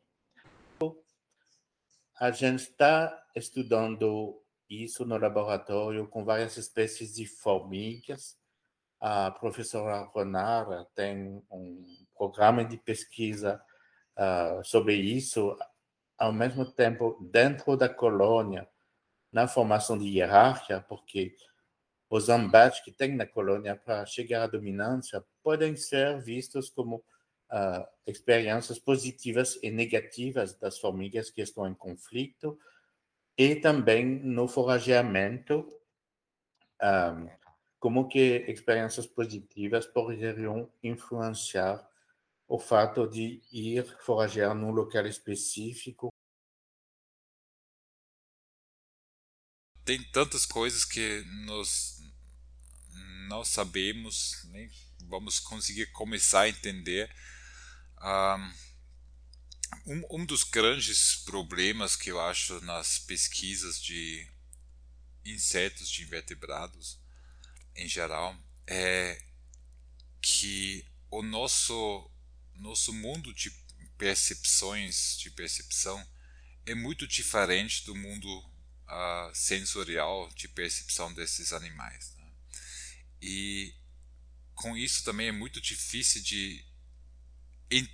A 2.21 2.31
gente 2.31 2.61
está 2.61 3.27
estudando 3.35 4.43
isso 4.69 5.07
no 5.07 5.17
laboratório 5.17 6.07
com 6.07 6.23
várias 6.23 6.59
espécies 6.59 7.15
de 7.15 7.25
formigas. 7.25 8.37
A 9.01 9.31
professora 9.31 10.03
Ronara 10.03 10.87
tem 10.95 11.43
um 11.51 12.07
programa 12.15 12.63
de 12.63 12.77
pesquisa 12.77 13.59
uh, 14.17 14.65
sobre 14.65 14.95
isso, 14.95 15.57
ao 16.19 16.33
mesmo 16.33 16.65
tempo 16.65 17.19
dentro 17.31 17.77
da 17.77 17.89
colônia, 17.89 18.69
na 19.33 19.47
formação 19.47 19.99
de 19.99 20.07
hierarquia, 20.07 20.85
porque 20.89 21.37
os 22.09 22.29
embates 22.29 22.81
que 22.81 22.93
tem 22.93 23.15
na 23.15 23.27
colônia 23.27 23.77
para 23.77 24.07
chegar 24.07 24.45
à 24.45 24.47
dominância 24.47 25.25
podem 25.43 25.77
ser 25.77 26.21
vistos 26.21 26.71
como 26.71 26.97
uh, 26.97 27.87
experiências 28.07 28.79
positivas 28.79 29.59
e 29.63 29.71
negativas 29.71 30.55
das 30.55 30.79
formigas 30.79 31.31
que 31.31 31.43
estão 31.43 31.67
em 31.67 31.75
conflito, 31.75 32.59
e 33.37 33.57
também 33.57 34.07
no 34.07 34.49
forageamento, 34.49 35.71
um, 36.83 37.29
como 37.79 38.09
que 38.09 38.45
experiências 38.49 39.07
positivas 39.07 39.87
poderiam 39.87 40.71
influenciar 40.83 41.87
o 42.49 42.59
fato 42.59 43.09
de 43.09 43.43
ir 43.53 43.85
foragear 44.01 44.55
num 44.55 44.71
local 44.71 45.07
específico. 45.07 46.09
Tem 49.85 50.03
tantas 50.11 50.45
coisas 50.47 50.85
que 50.85 51.25
nós 51.45 52.01
não 53.29 53.45
sabemos, 53.45 54.45
nem 54.51 54.71
vamos 55.09 55.39
conseguir 55.39 55.87
começar 55.93 56.43
a 56.43 56.49
entender. 56.49 57.13
Um, 59.87 60.21
um 60.21 60.27
dos 60.27 60.45
grandes 60.45 61.17
problemas 61.25 61.97
que 61.97 62.11
eu 62.11 62.21
acho 62.21 62.61
nas 62.65 62.99
pesquisas 62.99 63.81
de 63.81 64.29
insetos, 65.25 65.89
de 65.89 66.03
invertebrados 66.03 67.01
em 67.75 67.89
geral, 67.89 68.37
é 68.67 69.21
que 70.21 70.85
o 71.11 71.23
nosso 71.23 72.11
nosso 72.59 72.93
mundo 72.93 73.33
de 73.33 73.51
percepções, 73.99 75.17
de 75.19 75.31
percepção, 75.31 76.07
é 76.65 76.75
muito 76.75 77.07
diferente 77.07 77.85
do 77.85 77.95
mundo 77.95 78.29
uh, 78.39 79.35
sensorial 79.35 80.29
de 80.35 80.49
percepção 80.49 81.13
desses 81.15 81.53
animais. 81.53 82.13
Né? 82.17 82.33
E 83.23 83.75
com 84.55 84.77
isso 84.77 85.05
também 85.05 85.29
é 85.29 85.33
muito 85.33 85.61
difícil 85.61 86.23
de 86.23 86.65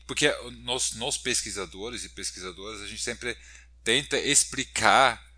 porque 0.06 0.30
nós, 0.64 0.92
nós 0.92 1.16
pesquisadores 1.16 2.04
e 2.04 2.10
pesquisadoras 2.10 2.82
a 2.82 2.86
gente 2.86 3.02
sempre 3.02 3.36
tenta 3.82 4.18
explicar 4.18 5.32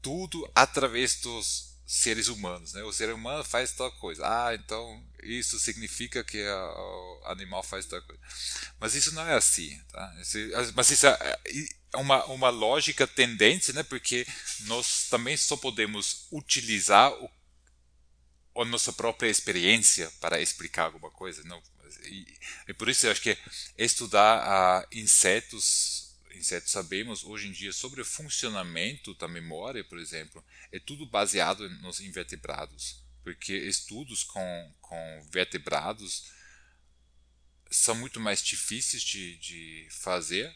tudo 0.00 0.48
através 0.54 1.16
dos 1.20 1.65
seres 1.86 2.26
humanos, 2.26 2.72
né? 2.72 2.82
O 2.82 2.92
ser 2.92 3.12
humano 3.14 3.44
faz 3.44 3.70
tal 3.72 3.92
coisa. 3.92 4.24
Ah, 4.26 4.54
então 4.54 5.02
isso 5.22 5.58
significa 5.60 6.24
que 6.24 6.44
o 6.44 7.22
animal 7.26 7.62
faz 7.62 7.86
tal 7.86 8.02
coisa. 8.02 8.20
Mas 8.80 8.94
isso 8.96 9.14
não 9.14 9.26
é 9.26 9.34
assim, 9.34 9.80
tá? 9.92 10.12
mas 10.74 10.90
isso 10.90 11.06
é, 11.06 11.38
uma, 11.94 12.24
uma 12.26 12.50
lógica 12.50 13.06
tendência, 13.06 13.72
né? 13.72 13.84
Porque 13.84 14.26
nós 14.62 15.06
também 15.08 15.36
só 15.36 15.56
podemos 15.56 16.26
utilizar 16.32 17.12
o, 17.12 17.30
a 18.62 18.64
nossa 18.64 18.92
própria 18.92 19.28
experiência 19.28 20.10
para 20.20 20.40
explicar 20.40 20.86
alguma 20.86 21.10
coisa, 21.10 21.42
não? 21.44 21.62
E, 22.04 22.26
e 22.68 22.74
por 22.74 22.88
isso 22.88 23.06
eu 23.06 23.12
acho 23.12 23.22
que 23.22 23.38
estudar 23.78 24.82
uh, 24.82 24.86
insetos, 24.90 26.05
insetos 26.46 26.70
sabemos 26.70 27.24
hoje 27.24 27.48
em 27.48 27.52
dia 27.52 27.72
sobre 27.72 28.00
o 28.00 28.04
funcionamento 28.04 29.12
da 29.14 29.26
memória, 29.26 29.82
por 29.82 29.98
exemplo, 29.98 30.44
é 30.70 30.78
tudo 30.78 31.04
baseado 31.04 31.68
nos 31.80 32.00
invertebrados, 32.00 33.02
porque 33.24 33.52
estudos 33.52 34.22
com, 34.22 34.74
com 34.80 35.28
vertebrados 35.32 36.30
são 37.68 37.96
muito 37.96 38.20
mais 38.20 38.40
difíceis 38.40 39.02
de, 39.02 39.36
de 39.38 39.88
fazer 39.90 40.54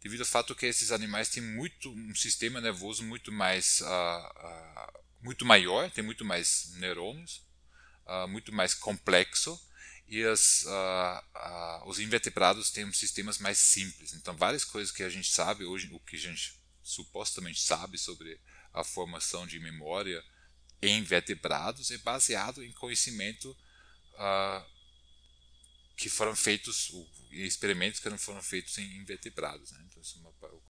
devido 0.00 0.20
ao 0.20 0.26
fato 0.26 0.54
que 0.54 0.66
esses 0.66 0.92
animais 0.92 1.28
têm 1.28 1.42
muito 1.42 1.90
um 1.90 2.14
sistema 2.14 2.60
nervoso 2.60 3.02
muito 3.02 3.32
mais 3.32 3.80
uh, 3.80 3.84
uh, 3.84 5.00
muito 5.20 5.44
maior, 5.44 5.90
tem 5.90 6.04
muito 6.04 6.24
mais 6.24 6.70
neurônios, 6.76 7.44
uh, 8.06 8.28
muito 8.28 8.52
mais 8.52 8.74
complexo 8.74 9.60
e 10.12 10.22
as, 10.24 10.66
os 11.86 11.98
invertebrados 11.98 12.70
têm 12.70 12.92
sistemas 12.92 13.38
mais 13.38 13.56
simples. 13.56 14.12
Então, 14.12 14.36
várias 14.36 14.62
coisas 14.62 14.92
que 14.92 15.02
a 15.02 15.08
gente 15.08 15.32
sabe 15.32 15.64
hoje, 15.64 15.88
o 15.90 15.98
que 16.00 16.16
a 16.16 16.18
gente 16.18 16.60
supostamente 16.82 17.58
sabe 17.62 17.96
sobre 17.96 18.38
a 18.74 18.84
formação 18.84 19.46
de 19.46 19.58
memória 19.58 20.22
em 20.82 21.02
vertebrados 21.02 21.90
é 21.90 21.96
baseado 21.96 22.62
em 22.62 22.70
conhecimento 22.72 23.56
que 25.96 26.10
foram 26.10 26.36
feitos, 26.36 26.92
experimentos 27.30 27.98
que 27.98 28.10
não 28.10 28.18
foram 28.18 28.42
feitos 28.42 28.76
em 28.76 28.98
invertebrados. 28.98 29.72
Né? 29.72 29.82
Então, 29.88 30.02
isso 30.02 30.18
é 30.18 30.20
uma... 30.20 30.71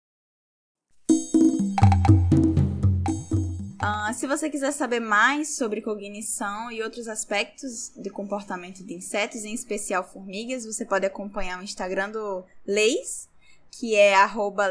Uh, 3.81 4.13
se 4.13 4.27
você 4.27 4.51
quiser 4.51 4.73
saber 4.73 4.99
mais 4.99 5.55
sobre 5.55 5.81
cognição 5.81 6.73
e 6.73 6.83
outros 6.83 7.07
aspectos 7.07 7.93
de 7.97 8.11
comportamento 8.11 8.83
de 8.83 8.93
insetos, 8.93 9.45
em 9.45 9.55
especial 9.55 10.03
formigas, 10.03 10.65
você 10.65 10.85
pode 10.85 11.07
acompanhar 11.07 11.61
o 11.61 11.63
Instagram 11.63 12.11
do 12.11 12.45
Leis, 12.67 13.29
que 13.71 13.95
é 13.95 14.17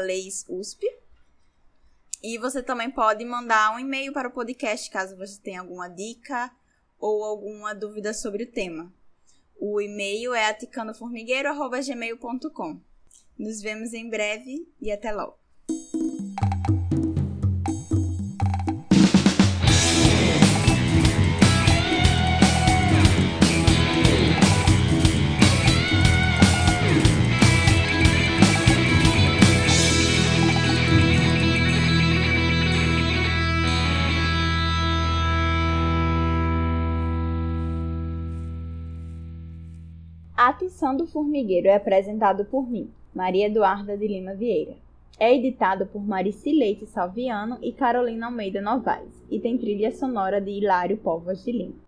leisusp. 0.04 0.82
E 2.22 2.36
você 2.36 2.62
também 2.62 2.90
pode 2.90 3.24
mandar 3.24 3.74
um 3.74 3.78
e-mail 3.78 4.12
para 4.12 4.28
o 4.28 4.32
podcast 4.32 4.90
caso 4.90 5.16
você 5.16 5.40
tenha 5.40 5.60
alguma 5.60 5.88
dica 5.88 6.54
ou 6.98 7.24
alguma 7.24 7.74
dúvida 7.74 8.12
sobre 8.12 8.44
o 8.44 8.52
tema. 8.52 8.92
O 9.58 9.80
e-mail 9.80 10.34
é 10.34 10.50
aticandoformigueiro.gmail.com. 10.50 12.78
Nos 13.38 13.62
vemos 13.62 13.94
em 13.94 14.10
breve 14.10 14.68
e 14.80 14.92
até 14.92 15.12
logo. 15.12 15.47
Atição 40.48 40.96
do 40.96 41.06
Formigueiro 41.06 41.68
é 41.68 41.74
apresentado 41.74 42.42
por 42.46 42.66
mim, 42.66 42.90
Maria 43.14 43.48
Eduarda 43.48 43.98
de 43.98 44.06
Lima 44.08 44.32
Vieira. 44.32 44.76
É 45.20 45.34
editado 45.34 45.84
por 45.84 46.02
Marici 46.02 46.52
Leite 46.52 46.86
Salviano 46.86 47.58
e 47.60 47.70
Carolina 47.70 48.28
Almeida 48.28 48.62
Novaes 48.62 49.12
e 49.30 49.38
tem 49.38 49.58
trilha 49.58 49.92
sonora 49.92 50.40
de 50.40 50.50
Hilário 50.50 50.96
Povas 50.96 51.44
de 51.44 51.52
Lima. 51.52 51.87